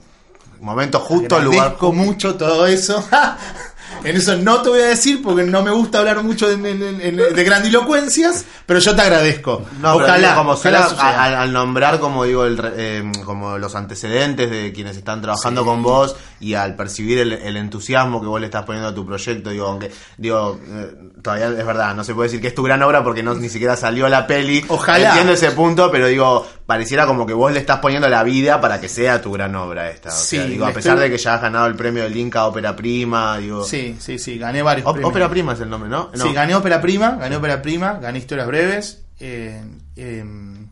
momento 0.61 1.01
justo, 1.01 1.40
lugar 1.40 1.76
mucho 1.93 2.34
todo 2.36 2.66
eso. 2.66 3.03
en 4.05 4.16
eso 4.16 4.36
no 4.36 4.62
te 4.62 4.68
voy 4.70 4.80
a 4.80 4.86
decir 4.88 5.22
porque 5.22 5.44
no 5.44 5.62
me 5.62 5.70
gusta 5.70 5.98
hablar 6.00 6.22
mucho 6.22 6.48
de, 6.48 6.57
de- 6.57 6.74
de- 7.12 7.30
de 7.32 7.44
grandilocuencias, 7.44 8.44
pero 8.66 8.80
yo 8.80 8.94
te 8.94 9.03
agradezco. 9.03 9.64
No, 9.80 9.94
ojalá, 9.96 10.34
como 10.34 10.53
ojalá 10.53 10.86
al, 10.98 11.34
al 11.34 11.53
nombrar 11.53 11.98
como 12.00 12.24
digo 12.24 12.44
el, 12.44 12.61
eh, 12.76 13.12
como 13.24 13.59
los 13.59 13.74
antecedentes 13.74 14.50
de 14.50 14.72
quienes 14.72 14.96
están 14.96 15.20
trabajando 15.20 15.62
Sí. 15.62 15.66
con 15.66 15.82
vos 15.82 16.16
y 16.40 16.55
al 16.55 16.74
percibir 16.76 17.18
el, 17.18 17.32
el 17.32 17.57
entusiasmo 17.57 18.20
que 18.20 18.26
vos 18.26 18.40
le 18.40 18.46
estás 18.46 18.64
poniendo 18.64 18.88
a 18.88 18.94
tu 18.94 19.07
proyecto 19.07 19.50
digo 19.50 19.66
aunque 19.66 19.90
digo 20.16 20.59
eh, 20.66 20.94
todavía 21.22 21.46
es 21.48 21.64
verdad 21.66 21.94
no 21.94 22.03
se 22.05 22.14
puede 22.14 22.28
decir 22.28 22.40
que 22.40 22.48
es 22.48 22.55
tu 22.55 22.62
gran 22.64 22.82
obra 22.82 23.05
porque 23.05 23.22
no 23.22 23.34
ni 23.34 23.48
siquiera 23.48 23.76
salió 23.76 24.09
la 24.09 24.26
peli 24.26 24.64
Ojalá. 24.68 25.09
entiendo 25.11 25.32
ese 25.32 25.53
punto 25.53 25.90
pero 25.90 26.09
digo 26.09 26.46
pareciera 26.66 27.07
como 27.07 27.26
que 27.26 27.32
vos 27.34 27.53
le 27.53 27.61
estás 27.61 27.78
poniendo 27.78 28.09
la 28.09 28.22
vida 28.24 28.61
para 28.61 28.80
que 28.80 28.88
sea 28.88 29.20
tu 29.20 29.30
gran 29.32 29.55
obra 29.55 29.90
esta 29.90 30.09
o 30.09 30.12
sea, 30.12 30.42
Sí, 30.42 30.48
digo 30.50 30.64
a 30.66 30.72
pesar 30.72 30.94
estoy- 30.94 31.09
de 31.11 31.16
que 31.16 31.22
ya 31.22 31.34
has 31.34 31.42
ganado 31.42 31.66
el 31.66 31.74
premio 31.76 32.03
del 32.05 32.16
Inca 32.16 32.44
Ópera 32.46 32.74
Prima 32.74 33.38
digo 33.38 33.62
Sí, 33.64 33.91
sí, 34.01 34.18
sí, 34.18 34.38
gané 34.38 34.62
varios 34.62 34.90
premios. 34.90 35.11
Ópera 35.11 35.28
Prima 35.28 35.53
es 35.55 35.61
el 35.61 35.70
nombre 35.70 35.88
no, 35.90 36.11
No. 36.14 36.24
Sí, 36.24 36.32
gané 36.32 36.55
Ópera 36.55 36.80
Prima, 36.80 37.16
gané 37.16 37.36
Ópera 37.36 37.61
Prima, 37.62 37.95
gané 37.95 38.18
Historias 38.18 38.47
Breves, 38.47 39.03
eh, 39.20 39.62
em, 39.97 40.66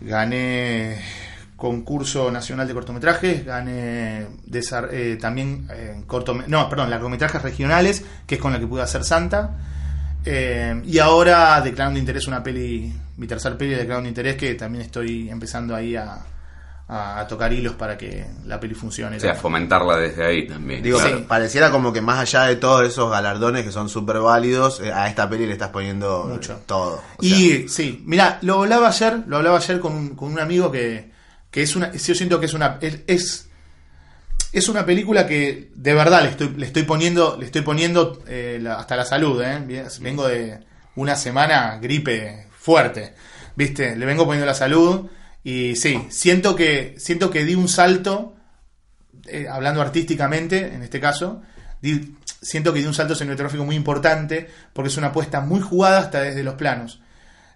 gané 0.00 0.98
concurso 1.56 2.30
nacional 2.30 2.66
de 2.66 2.72
cortometrajes, 2.74 3.44
gané 3.44 4.26
eh, 4.52 5.18
también 5.20 5.68
eh, 5.70 6.02
cortome- 6.06 6.46
no, 6.46 6.68
perdón, 6.70 6.88
largometrajes 6.90 7.42
regionales, 7.42 8.02
que 8.26 8.36
es 8.36 8.40
con 8.40 8.52
la 8.52 8.58
que 8.58 8.66
pude 8.66 8.82
hacer 8.82 9.04
Santa. 9.04 9.58
Eh, 10.24 10.80
y 10.84 10.98
ahora 10.98 11.60
declarando 11.60 11.98
interés 11.98 12.26
una 12.26 12.42
peli, 12.42 12.92
mi 13.16 13.26
tercer 13.26 13.56
peli 13.58 13.74
declarando 13.74 14.08
interés, 14.08 14.36
que 14.36 14.54
también 14.54 14.84
estoy 14.84 15.28
empezando 15.30 15.74
ahí 15.74 15.96
a, 15.96 16.18
a- 16.92 17.20
a 17.20 17.26
tocar 17.28 17.52
hilos 17.52 17.74
para 17.74 17.96
que 17.96 18.26
la 18.46 18.58
peli 18.58 18.74
funcione. 18.74 19.16
O 19.16 19.20
sea, 19.20 19.34
fomentarla 19.36 19.96
desde 19.96 20.26
ahí 20.26 20.46
también. 20.48 20.82
Digo, 20.82 20.98
claro. 20.98 21.18
Sí. 21.18 21.24
pareciera 21.28 21.70
como 21.70 21.92
que 21.92 22.00
más 22.00 22.18
allá 22.18 22.46
de 22.46 22.56
todos 22.56 22.84
esos 22.86 23.08
galardones 23.10 23.64
que 23.64 23.70
son 23.70 23.88
súper 23.88 24.18
válidos, 24.18 24.80
eh, 24.80 24.92
a 24.92 25.08
esta 25.08 25.30
peli 25.30 25.46
le 25.46 25.52
estás 25.52 25.68
poniendo 25.68 26.24
Mucho. 26.24 26.60
todo. 26.66 27.00
O 27.18 27.22
sea, 27.22 27.30
Y 27.38 27.68
sí, 27.68 28.02
mira, 28.04 28.38
lo 28.42 28.62
hablaba 28.62 28.88
ayer, 28.88 29.20
lo 29.28 29.36
hablaba 29.36 29.58
ayer 29.58 29.78
con 29.78 29.92
un, 29.94 30.08
con 30.16 30.32
un 30.32 30.40
amigo 30.40 30.72
que, 30.72 31.12
que 31.50 31.62
es 31.62 31.76
una, 31.76 31.92
yo 31.92 32.14
siento 32.14 32.40
que 32.40 32.46
es 32.46 32.54
una, 32.54 32.78
es, 32.80 32.98
es, 33.06 33.48
es 34.52 34.68
una 34.68 34.84
película 34.84 35.28
que 35.28 35.70
de 35.74 35.94
verdad 35.94 36.22
le 36.24 36.30
estoy, 36.30 36.48
le 36.56 36.66
estoy 36.66 36.82
poniendo, 36.82 37.36
le 37.38 37.46
estoy 37.46 37.62
poniendo 37.62 38.20
eh, 38.26 38.58
la- 38.60 38.74
hasta 38.80 38.96
la 38.96 39.04
salud, 39.04 39.40
¿eh? 39.42 39.86
Vengo 40.00 40.26
de 40.26 40.58
una 40.96 41.14
semana 41.14 41.78
gripe 41.80 42.48
fuerte, 42.58 43.14
viste, 43.54 43.94
le 43.94 44.06
vengo 44.06 44.24
poniendo 44.24 44.44
la 44.46 44.54
salud 44.54 45.08
y 45.44 45.76
sí, 45.76 46.06
siento 46.10 46.54
que, 46.56 46.94
siento 46.98 47.30
que 47.30 47.44
di 47.44 47.54
un 47.54 47.68
salto, 47.68 48.34
eh, 49.26 49.46
hablando 49.48 49.80
artísticamente, 49.80 50.74
en 50.74 50.82
este 50.82 51.00
caso, 51.00 51.42
di- 51.80 52.14
siento 52.42 52.72
que 52.72 52.80
di 52.80 52.86
un 52.86 52.94
salto 52.94 53.14
cinematográfico 53.14 53.64
muy 53.64 53.76
importante 53.76 54.48
porque 54.72 54.88
es 54.88 54.96
una 54.96 55.08
apuesta 55.08 55.40
muy 55.40 55.60
jugada 55.60 55.98
hasta 56.00 56.20
desde 56.22 56.42
los 56.42 56.54
planos. 56.54 57.00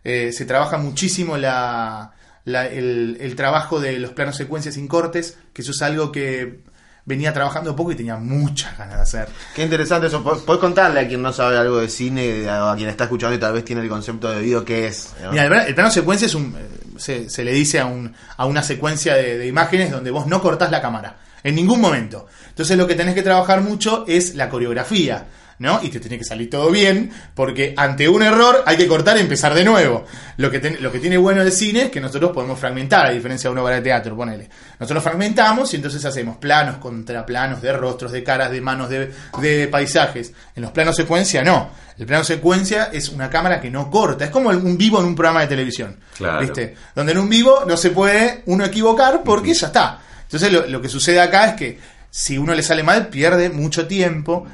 Eh, 0.03 0.33
se 0.33 0.45
trabaja 0.47 0.79
muchísimo 0.79 1.37
la, 1.37 2.13
la- 2.45 2.67
el, 2.67 3.17
el 3.21 3.37
trabajo 3.37 3.81
de 3.81 3.99
los 3.99 4.13
planos 4.13 4.37
secuencias 4.37 4.75
sin 4.75 4.89
cortes, 4.89 5.37
que 5.53 5.63
eso 5.63 5.73
es 5.73 5.83
algo 5.83 6.13
que 6.13 6.61
venía 7.07 7.33
trabajando 7.33 7.75
poco 7.77 7.93
y 7.93 7.95
tenía 7.97 8.17
muchas 8.17 8.77
ganas 8.79 8.97
de 8.97 9.03
hacer. 9.03 9.29
Qué 9.55 9.63
interesante 9.63 10.07
eso. 10.07 10.23
¿Pod- 10.25 10.45
¿Podés 10.45 10.61
contarle 10.61 11.01
a 11.01 11.09
quien 11.09 11.21
no 11.23 11.33
sabe 11.33 11.57
algo 11.59 11.79
de 11.79 11.89
cine, 11.89 12.49
a 12.49 12.73
a 12.73 12.77
quien 12.77 12.89
está 12.89 13.05
escuchando 13.05 13.35
y 13.37 13.39
tal 13.39 13.53
vez 13.53 13.65
tiene 13.65 13.83
el 13.83 13.89
concepto 13.89 14.31
de 14.31 14.41
video 14.41 14.65
qué 14.65 14.87
es? 14.87 15.13
¿no? 15.23 15.31
Mira, 15.31 15.45
el, 15.45 15.49
plano- 15.51 15.67
el 15.67 15.75
plano 15.75 15.91
secuencia 15.91 16.27
es 16.27 16.35
un. 16.35 16.55
eh, 16.57 16.69
Se, 16.97 17.29
se 17.29 17.43
le 17.45 17.53
dice 17.53 17.81
a, 17.81 17.87
un, 17.87 18.15
a 18.37 18.47
una 18.47 18.63
secuencia 18.63 19.15
de, 19.17 19.37
de 19.39 19.47
imágenes 19.47 19.91
donde 19.91 20.11
vos 20.11 20.27
no 20.27 20.41
cortás 20.41 20.71
la 20.71 20.81
cámara. 20.81 21.17
En 21.43 21.55
ningún 21.57 21.81
momento. 21.81 22.27
Entonces 22.49 22.79
lo 22.79 22.87
que 22.87 22.95
tenés 22.95 23.15
que 23.15 23.23
trabajar 23.23 23.61
mucho 23.61 24.05
es 24.09 24.35
la 24.37 24.49
coreografía. 24.49 25.27
¿No? 25.57 25.79
Y 25.85 25.89
te 25.89 26.01
tiene 26.01 26.19
que 26.19 26.25
salir 26.25 26.51
todo 26.51 26.69
bien, 26.71 27.13
porque 27.35 27.75
ante 27.77 28.09
un 28.09 28.25
error 28.25 28.65
hay 28.67 28.77
que 28.77 28.89
cortar 28.89 29.17
y 29.17 29.21
empezar 29.21 29.55
de 29.55 29.65
nuevo. 29.65 30.05
Lo 30.37 30.51
que, 30.51 30.59
ten- 30.59 30.79
lo 30.81 30.91
que 30.91 30.99
tiene 30.99 31.17
bueno 31.17 31.43
el 31.43 31.53
cine 31.53 31.83
es 31.83 31.91
que 31.91 32.01
nosotros 32.01 32.33
podemos 32.33 32.59
fragmentar, 32.59 33.07
a 33.07 33.11
diferencia 33.11 33.49
de 33.49 33.53
una 33.53 33.63
obra 33.63 33.77
de 33.77 33.83
teatro, 33.83 34.17
ponele. 34.17 34.49
Nosotros 34.81 35.05
fragmentamos 35.05 35.73
y 35.73 35.77
entonces 35.77 36.05
hacemos 36.05 36.39
planos 36.39 36.79
contra 36.79 37.25
planos 37.25 37.63
de 37.63 37.73
rostros, 37.73 38.11
de 38.11 38.25
caras, 38.25 38.51
de 38.51 38.61
manos, 38.61 38.89
de, 38.89 39.13
de 39.41 39.69
paisajes. 39.69 40.33
En 40.57 40.63
los 40.63 40.73
planos 40.73 40.97
secuencia 40.97 41.45
no. 41.45 41.71
El 41.97 42.07
plano 42.07 42.25
secuencia 42.25 42.91
es 42.93 43.09
una 43.11 43.31
cámara 43.31 43.61
que 43.61 43.71
no 43.71 43.89
corta. 43.89 44.25
Es 44.25 44.31
como 44.33 44.51
un 44.51 44.77
vivo 44.77 44.99
en 44.99 45.07
un 45.07 45.15
programa 45.15 45.43
de 45.43 45.47
televisión. 45.47 45.97
Claro. 46.17 46.41
¿Viste? 46.41 46.75
Donde 46.97 47.13
en 47.13 47.19
un 47.19 47.29
vivo 47.29 47.63
no 47.65 47.77
se 47.77 47.91
puede 47.91 48.43
uno 48.47 48.65
equivocar 48.65 49.23
porque 49.25 49.55
ya 49.55 49.69
está. 49.69 50.01
Entonces 50.25 50.53
lo, 50.53 50.67
lo 50.67 50.83
que 50.83 50.89
sucede 50.89 51.21
acá 51.21 51.51
es 51.51 51.55
que 51.55 51.79
si 52.11 52.37
uno 52.39 52.53
le 52.55 52.65
sale 52.65 52.83
mal 52.83 53.07
pierde 53.07 53.51
mucho 53.51 53.87
tiempo 53.87 54.45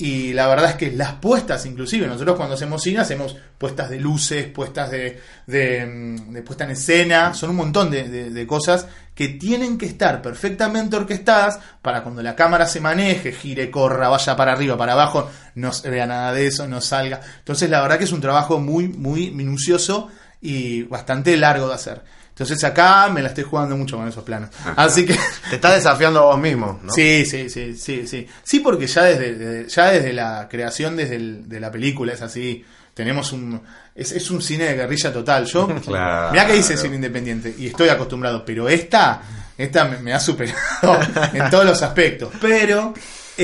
y 0.00 0.32
la 0.32 0.46
verdad 0.48 0.70
es 0.70 0.76
que 0.76 0.90
las 0.92 1.12
puestas 1.14 1.64
inclusive, 1.66 2.06
nosotros 2.06 2.36
cuando 2.36 2.54
hacemos 2.54 2.82
cine 2.82 3.00
hacemos 3.00 3.36
puestas 3.58 3.90
de 3.90 4.00
luces, 4.00 4.46
puestas 4.46 4.90
de, 4.90 5.20
de, 5.46 5.86
mm, 5.86 6.32
de 6.32 6.42
puesta 6.42 6.64
en 6.64 6.70
escena, 6.70 7.34
son 7.34 7.50
un 7.50 7.56
montón 7.56 7.90
de, 7.90 8.08
de- 8.08 8.30
de 8.30 8.46
cosas 8.46 8.86
que 9.14 9.28
tienen 9.28 9.76
que 9.76 9.84
estar 9.86 10.22
perfectamente 10.22 10.96
orquestadas 10.96 11.58
para 11.82 12.02
cuando 12.02 12.22
la 12.22 12.34
cámara 12.34 12.66
se 12.66 12.80
maneje, 12.80 13.32
gire, 13.32 13.70
corra, 13.70 14.08
vaya 14.08 14.34
para 14.36 14.52
arriba, 14.52 14.78
para 14.78 14.94
abajo, 14.94 15.30
no 15.56 15.72
se 15.72 15.90
vea 15.90 16.06
nada 16.06 16.32
de 16.32 16.46
eso, 16.46 16.66
no 16.66 16.80
salga. 16.80 17.20
Entonces 17.38 17.68
la 17.68 17.82
verdad 17.82 17.98
que 17.98 18.04
es 18.04 18.12
un 18.12 18.22
trabajo 18.22 18.58
muy, 18.58 18.88
muy 18.88 19.30
minucioso 19.30 20.08
y 20.40 20.84
bastante 20.84 21.36
largo 21.36 21.68
de 21.68 21.74
hacer. 21.74 22.02
Entonces 22.40 22.64
acá 22.64 23.10
me 23.10 23.20
la 23.20 23.28
estoy 23.28 23.44
jugando 23.44 23.76
mucho 23.76 23.98
con 23.98 24.08
esos 24.08 24.24
planos. 24.24 24.48
Así 24.74 25.04
que... 25.04 25.12
Te 25.50 25.56
estás 25.56 25.74
desafiando 25.74 26.20
a 26.20 26.24
vos 26.24 26.38
mismo, 26.38 26.80
¿no? 26.82 26.90
Sí, 26.90 27.26
sí, 27.26 27.50
sí, 27.50 27.74
sí, 27.76 28.06
sí. 28.06 28.26
Sí, 28.42 28.60
porque 28.60 28.86
ya 28.86 29.02
desde, 29.02 29.68
ya 29.68 29.90
desde 29.90 30.14
la 30.14 30.48
creación 30.50 30.96
desde 30.96 31.16
el- 31.16 31.46
de 31.50 31.60
la 31.60 31.70
película 31.70 32.14
es 32.14 32.22
así. 32.22 32.64
Tenemos 32.94 33.32
un 33.32 33.60
es, 33.94 34.12
es 34.12 34.30
un 34.30 34.40
cine 34.40 34.64
de 34.64 34.74
guerrilla 34.74 35.12
total. 35.12 35.44
Yo 35.44 35.68
Claro. 35.84 36.30
mirá 36.32 36.46
que 36.46 36.54
dice 36.54 36.78
cine 36.78 36.94
independiente 36.94 37.54
y 37.58 37.66
estoy 37.66 37.90
acostumbrado, 37.90 38.42
pero 38.42 38.70
esta 38.70 39.20
esta 39.58 39.84
me, 39.84 39.98
me 39.98 40.14
ha 40.14 40.18
superado 40.20 40.98
en 41.34 41.50
todos 41.50 41.66
los 41.66 41.82
aspectos, 41.82 42.32
pero 42.40 42.94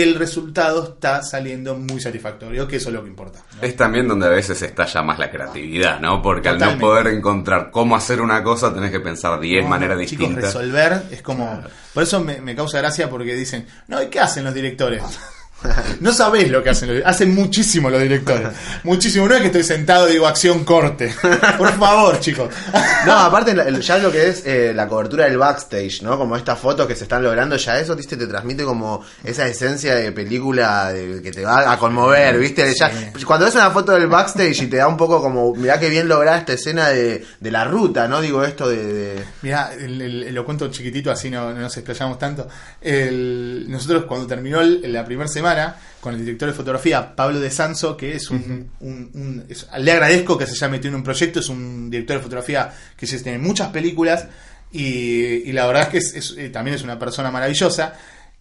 el 0.03 0.15
resultado 0.15 0.85
está 0.85 1.23
saliendo 1.23 1.75
muy 1.77 2.01
satisfactorio, 2.01 2.69
que 2.69 2.77
eso 2.77 2.91
es 2.91 2.95
lo 2.95 3.03
que 3.03 3.09
importa. 3.09 3.41
¿no? 3.57 3.67
Es 3.67 3.75
también 3.77 4.07
donde 4.07 4.27
a 4.27 4.31
veces 4.31 4.61
estalla 4.63 5.03
más 5.03 5.19
la 5.19 5.31
creatividad, 5.31 6.01
¿no? 6.01 6.21
Porque 6.21 6.49
al 6.49 6.59
no 6.59 6.79
poder 6.79 7.09
encontrar 7.09 7.71
cómo 7.71 7.97
hacer 7.97 8.21
una 8.21 8.43
cosa, 8.43 8.75
tenés 8.75 8.91
que 8.91 9.01
pensar 9.01 9.41
10 9.41 9.65
No, 9.65 9.71
maneras 9.71 9.99
chicos, 10.07 10.29
distintas. 10.29 10.45
resolver 10.55 11.03
es 11.11 11.23
como. 11.23 11.63
Por 11.95 12.03
eso 12.03 12.21
me, 12.21 12.41
me 12.41 12.55
causa 12.55 12.79
gracia 12.79 13.09
porque 13.09 13.35
dicen, 13.35 13.67
no, 13.89 14.03
¿y 14.03 14.07
qué 14.09 14.21
hacen 14.21 14.45
los 14.45 14.53
directores? 14.55 15.03
No 16.01 16.13
sabés 16.13 16.51
lo 16.51 16.63
que 16.63 16.71
hacen 16.71 16.95
los 16.95 17.07
Hacen 17.07 17.35
muchísimo 17.35 17.89
los 17.91 18.01
directores. 18.03 18.49
Muchísimo. 18.85 19.27
No 19.27 19.35
es 19.35 19.41
que 19.41 19.47
estoy 19.47 19.63
sentado 19.65 20.09
y 20.09 20.13
digo 20.13 20.27
acción 20.27 20.65
corte. 20.65 21.15
Por 21.59 21.73
favor, 21.73 22.21
chicos. 22.21 22.51
No, 23.07 23.13
aparte 23.13 23.55
ya 23.81 23.99
lo 23.99 24.13
que 24.13 24.29
es 24.29 24.47
eh, 24.47 24.73
la 24.75 24.87
cobertura 24.87 25.25
del 25.25 25.39
backstage, 25.39 26.03
¿no? 26.03 26.19
Como 26.19 26.37
estas 26.37 26.59
fotos 26.59 26.87
que 26.87 26.95
se 26.95 27.05
están 27.05 27.23
logrando, 27.23 27.57
ya 27.57 27.79
eso, 27.81 27.97
¿viste? 27.97 28.17
Te 28.17 28.27
transmite 28.27 28.65
como 28.65 29.03
esa 29.25 29.47
esencia 29.49 29.95
de 29.95 30.13
película 30.13 30.93
de- 30.93 31.23
que 31.23 31.31
te 31.33 31.43
va 31.45 31.73
a 31.73 31.79
conmover, 31.79 32.39
¿viste? 32.39 32.73
Ya, 32.79 32.91
cuando 33.27 33.47
ves 33.47 33.55
una 33.55 33.71
foto 33.71 33.93
del 33.93 34.07
backstage 34.09 34.63
y 34.63 34.67
te 34.67 34.77
da 34.77 34.87
un 34.89 34.97
poco 34.97 35.21
como, 35.23 35.55
mirá 35.55 35.81
qué 35.81 35.89
bien 35.89 36.07
lograda 36.09 36.39
esta 36.39 36.53
escena 36.53 36.89
de, 36.89 37.25
de 37.41 37.51
la 37.51 37.65
ruta, 37.65 38.07
¿no? 38.09 38.21
Digo 38.21 38.45
esto 38.45 38.69
de... 38.69 39.25
lo 39.43 40.45
cuento 40.45 40.69
chiquitito, 40.69 41.11
así 41.11 41.31
no, 41.31 41.53
no 41.53 41.61
nos 41.61 41.77
explayamos 41.77 42.19
tanto. 42.19 42.47
El- 42.81 43.67
nosotros 43.69 44.05
cuando 44.07 44.27
terminó 44.27 44.61
la 44.63 45.05
primera 45.05 45.29
semana, 45.29 45.46
con 46.01 46.15
el 46.15 46.21
director 46.25 46.49
de 46.49 46.55
fotografía, 46.55 47.15
Pablo 47.17 47.41
de 47.41 47.51
Sanso, 47.51 47.97
que 47.97 48.15
es 48.17 48.31
un... 48.31 48.71
un- 48.81 49.11
un- 49.15 49.45
es- 49.49 49.67
le 49.79 49.93
agradezco 49.93 50.37
que 50.39 50.47
se 50.47 50.53
haya 50.53 50.69
metido 50.69 50.91
en 50.91 50.97
un 50.97 51.03
proyecto, 51.03 51.41
es 51.41 51.49
un 51.49 51.91
director 51.91 52.17
de 52.19 52.23
fotografía 52.23 52.73
que 52.97 53.07
se 53.07 53.19
tiene 53.21 53.39
muchas 53.39 53.69
películas 53.69 54.27
y, 54.73 55.49
y 55.49 55.53
la 55.53 55.67
verdad 55.67 55.83
es 55.85 55.89
que 55.89 55.99
es- 55.99 56.15
es- 56.15 56.35
eh, 56.39 56.49
también 56.51 56.75
es 56.77 56.83
una 56.83 56.99
persona 56.99 57.31
maravillosa. 57.31 57.95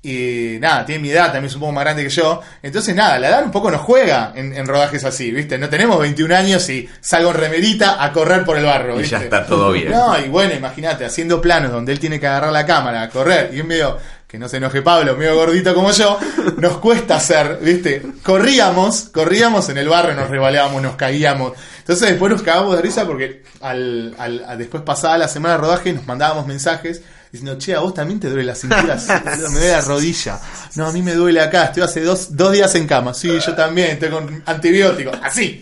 Y 0.08 0.58
nada, 0.60 0.86
tiene 0.86 1.02
mi 1.02 1.10
edad, 1.10 1.26
también 1.32 1.46
es 1.46 1.56
un 1.56 1.62
poco 1.62 1.72
más 1.72 1.84
grande 1.84 2.04
que 2.04 2.10
yo. 2.10 2.40
Entonces, 2.62 2.96
nada, 2.96 3.18
la 3.18 3.28
edad 3.30 3.44
un 3.44 3.50
poco 3.50 3.72
nos 3.72 3.82
juega 3.82 4.34
en, 4.36 4.54
en 4.56 4.68
rodajes 4.68 5.04
así, 5.04 5.32
¿viste? 5.32 5.58
No 5.58 5.68
tenemos 5.68 6.00
21 6.00 6.36
años 6.36 6.70
y 6.70 6.88
salgo 7.02 7.32
en 7.32 7.38
remerita 7.38 8.04
a 8.04 8.12
correr 8.14 8.46
por 8.46 8.56
el 8.56 8.66
barro, 8.66 9.02
Y 9.02 9.06
ya 9.06 9.18
está 9.24 9.48
todo 9.48 9.72
bien. 9.72 9.90
No, 9.90 10.20
y 10.24 10.28
bueno, 10.30 10.54
imagínate, 10.54 11.06
haciendo 11.06 11.42
planos 11.42 11.72
donde 11.72 11.92
él 11.92 12.00
tiene 12.00 12.20
que 12.20 12.28
agarrar 12.28 12.52
la 12.52 12.68
cámara, 12.68 13.02
a 13.02 13.10
correr, 13.10 13.50
y 13.52 13.60
es 13.62 13.66
medio, 13.66 13.98
que 14.36 14.40
no 14.40 14.50
se 14.50 14.58
enoje 14.58 14.82
Pablo, 14.82 15.16
medio 15.16 15.34
gordito 15.36 15.74
como 15.74 15.92
yo, 15.92 16.20
nos 16.58 16.78
cuesta 16.80 17.16
hacer, 17.16 17.58
¿viste? 17.62 18.02
Corríamos, 18.22 19.10
corríamos 19.14 19.70
en 19.70 19.78
el 19.78 19.88
barrio, 19.88 20.14
nos 20.14 20.30
rebaleábamos, 20.30 20.82
nos 20.82 20.96
caíamos. 20.98 21.54
Entonces 21.80 22.10
después 22.10 22.34
nos 22.34 22.42
cagábamos 22.42 22.76
de 22.76 22.82
risa 22.82 23.06
porque 23.06 23.44
al, 23.62 24.14
al- 24.18 24.44
a- 24.46 24.58
después 24.58 24.84
pasada 24.84 25.18
la 25.18 25.28
semana 25.30 25.56
de 25.56 25.62
rodaje 25.62 25.94
nos 25.94 26.06
mandábamos 26.06 26.48
mensajes 26.48 27.02
diciendo, 27.32 27.58
che, 27.58 27.76
a 27.76 27.80
vos 27.80 27.94
también 27.94 28.20
te 28.20 28.28
duele 28.30 28.44
la 28.44 28.56
cintura, 28.56 28.98
me 29.08 29.38
duele 29.38 29.72
la 29.72 29.82
rodilla. 29.82 30.40
No, 30.76 30.88
a 30.88 30.92
mí 30.92 31.02
me 31.02 31.14
duele 31.14 31.40
acá, 31.42 31.66
estoy 31.66 31.84
hace 31.84 32.02
dos, 32.02 32.36
dos 32.36 32.52
días 32.52 32.76
en 32.76 32.88
cama. 32.88 33.14
Sí, 33.14 33.40
yo 33.40 33.56
también, 33.56 33.92
estoy 33.92 34.10
con 34.10 34.44
antibióticos. 34.46 35.18
Así, 35.24 35.62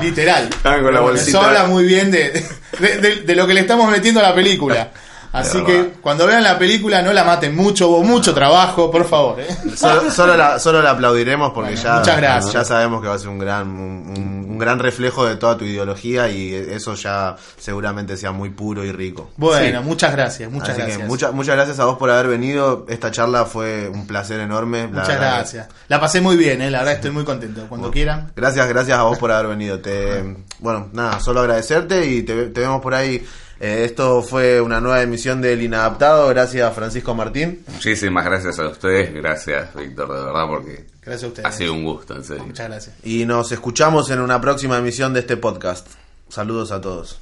literal. 0.00 0.48
Con 0.62 0.94
la. 0.94 1.00
Eso 1.28 1.40
habla 1.48 1.64
muy 1.66 1.84
bien 1.84 2.10
de, 2.12 2.44
de, 2.78 2.98
de- 2.98 3.16
de 3.22 3.34
lo 3.34 3.46
que 3.48 3.54
le 3.54 3.60
estamos 3.60 3.90
metiendo 3.90 4.20
a 4.20 4.24
la 4.24 4.34
película. 4.34 4.90
Así 5.32 5.62
que 5.64 5.94
cuando 6.02 6.26
vean 6.26 6.42
la 6.42 6.58
película 6.58 7.00
no 7.00 7.12
la 7.12 7.24
maten 7.24 7.56
mucho, 7.56 7.88
hubo 7.88 8.02
mucho 8.02 8.34
trabajo, 8.34 8.90
por 8.90 9.06
favor. 9.08 9.40
¿eh? 9.40 9.48
Solo, 9.76 10.10
solo 10.10 10.36
la, 10.36 10.58
solo 10.58 10.82
la 10.82 10.90
aplaudiremos 10.90 11.52
porque 11.52 11.70
Bueno, 11.72 11.82
ya, 11.82 11.98
muchas 12.00 12.16
gracias. 12.18 12.52
ya 12.52 12.64
sabemos 12.64 13.00
que 13.00 13.08
va 13.08 13.14
a 13.14 13.18
ser 13.18 13.28
un 13.28 13.38
gran, 13.38 13.66
un, 13.68 14.14
un- 14.16 14.46
un 14.52 14.58
gran 14.58 14.78
reflejo 14.78 15.24
de 15.24 15.36
toda 15.36 15.56
tu 15.56 15.64
ideología 15.64 16.28
y 16.28 16.54
eso 16.54 16.94
ya 16.94 17.34
seguramente 17.58 18.16
sea 18.18 18.30
muy 18.32 18.50
puro 18.50 18.84
y 18.84 18.92
rico. 18.92 19.30
Bueno, 19.38 19.80
Sí. 19.80 19.86
muchas 19.88 20.12
gracias, 20.12 20.50
muchas 20.50 20.70
Así 20.70 20.78
gracias. 20.78 20.98
que 20.98 21.04
muchas 21.04 21.32
muchas 21.32 21.56
gracias 21.56 21.78
a 21.80 21.86
vos 21.86 21.96
por 21.96 22.10
haber 22.10 22.28
venido. 22.28 22.84
Esta 22.88 23.10
charla 23.10 23.46
fue 23.46 23.88
un 23.88 24.06
placer 24.06 24.38
enorme. 24.40 24.82
La 24.82 24.88
Muchas 24.88 25.08
verdad 25.08 25.34
gracias. 25.36 25.68
La 25.88 25.98
pasé 25.98 26.20
muy 26.20 26.36
bien, 26.36 26.60
¿eh? 26.60 26.70
la 26.70 26.80
verdad 26.80 26.94
estoy 26.94 27.10
muy 27.12 27.24
contento. 27.24 27.64
Cuando 27.68 27.90
quieran. 27.90 28.30
Gracias, 28.36 28.68
gracias 28.68 28.98
a 28.98 29.04
vos 29.04 29.16
por 29.18 29.32
haber 29.32 29.46
venido. 29.48 29.80
Te, 29.80 30.36
bueno, 30.58 30.88
nada, 30.92 31.18
solo 31.20 31.40
agradecerte 31.40 32.06
y 32.06 32.22
te, 32.22 32.48
te 32.48 32.60
vemos 32.60 32.82
por 32.82 32.94
ahí. 32.94 33.26
Eh, 33.64 33.84
esto 33.84 34.22
fue 34.22 34.60
una 34.60 34.80
nueva 34.80 35.02
emisión 35.02 35.40
del 35.40 35.62
Inadaptado. 35.62 36.26
Gracias, 36.30 36.74
Francisco 36.74 37.14
Martín. 37.14 37.64
Muchísimas 37.68 38.24
gracias 38.24 38.58
a 38.58 38.66
ustedes, 38.66 39.14
gracias 39.14 39.72
Víctor, 39.72 40.08
de 40.08 40.24
verdad, 40.24 40.46
porque 40.48 40.84
Gracias 41.00 41.22
a 41.22 41.26
ustedes. 41.28 41.46
ha 41.48 41.52
sido 41.52 41.72
un 41.72 41.84
gusto, 41.84 42.16
en 42.16 42.24
serio. 42.24 42.44
Muchas 42.44 42.68
gracias. 42.68 42.96
Y 43.04 43.24
nos 43.24 43.52
escuchamos 43.52 44.10
en 44.10 44.18
una 44.20 44.40
próxima 44.40 44.78
emisión 44.78 45.14
de 45.14 45.20
este 45.20 45.36
podcast. 45.36 45.86
Saludos 46.28 46.72
a 46.72 46.80
todos. 46.80 47.20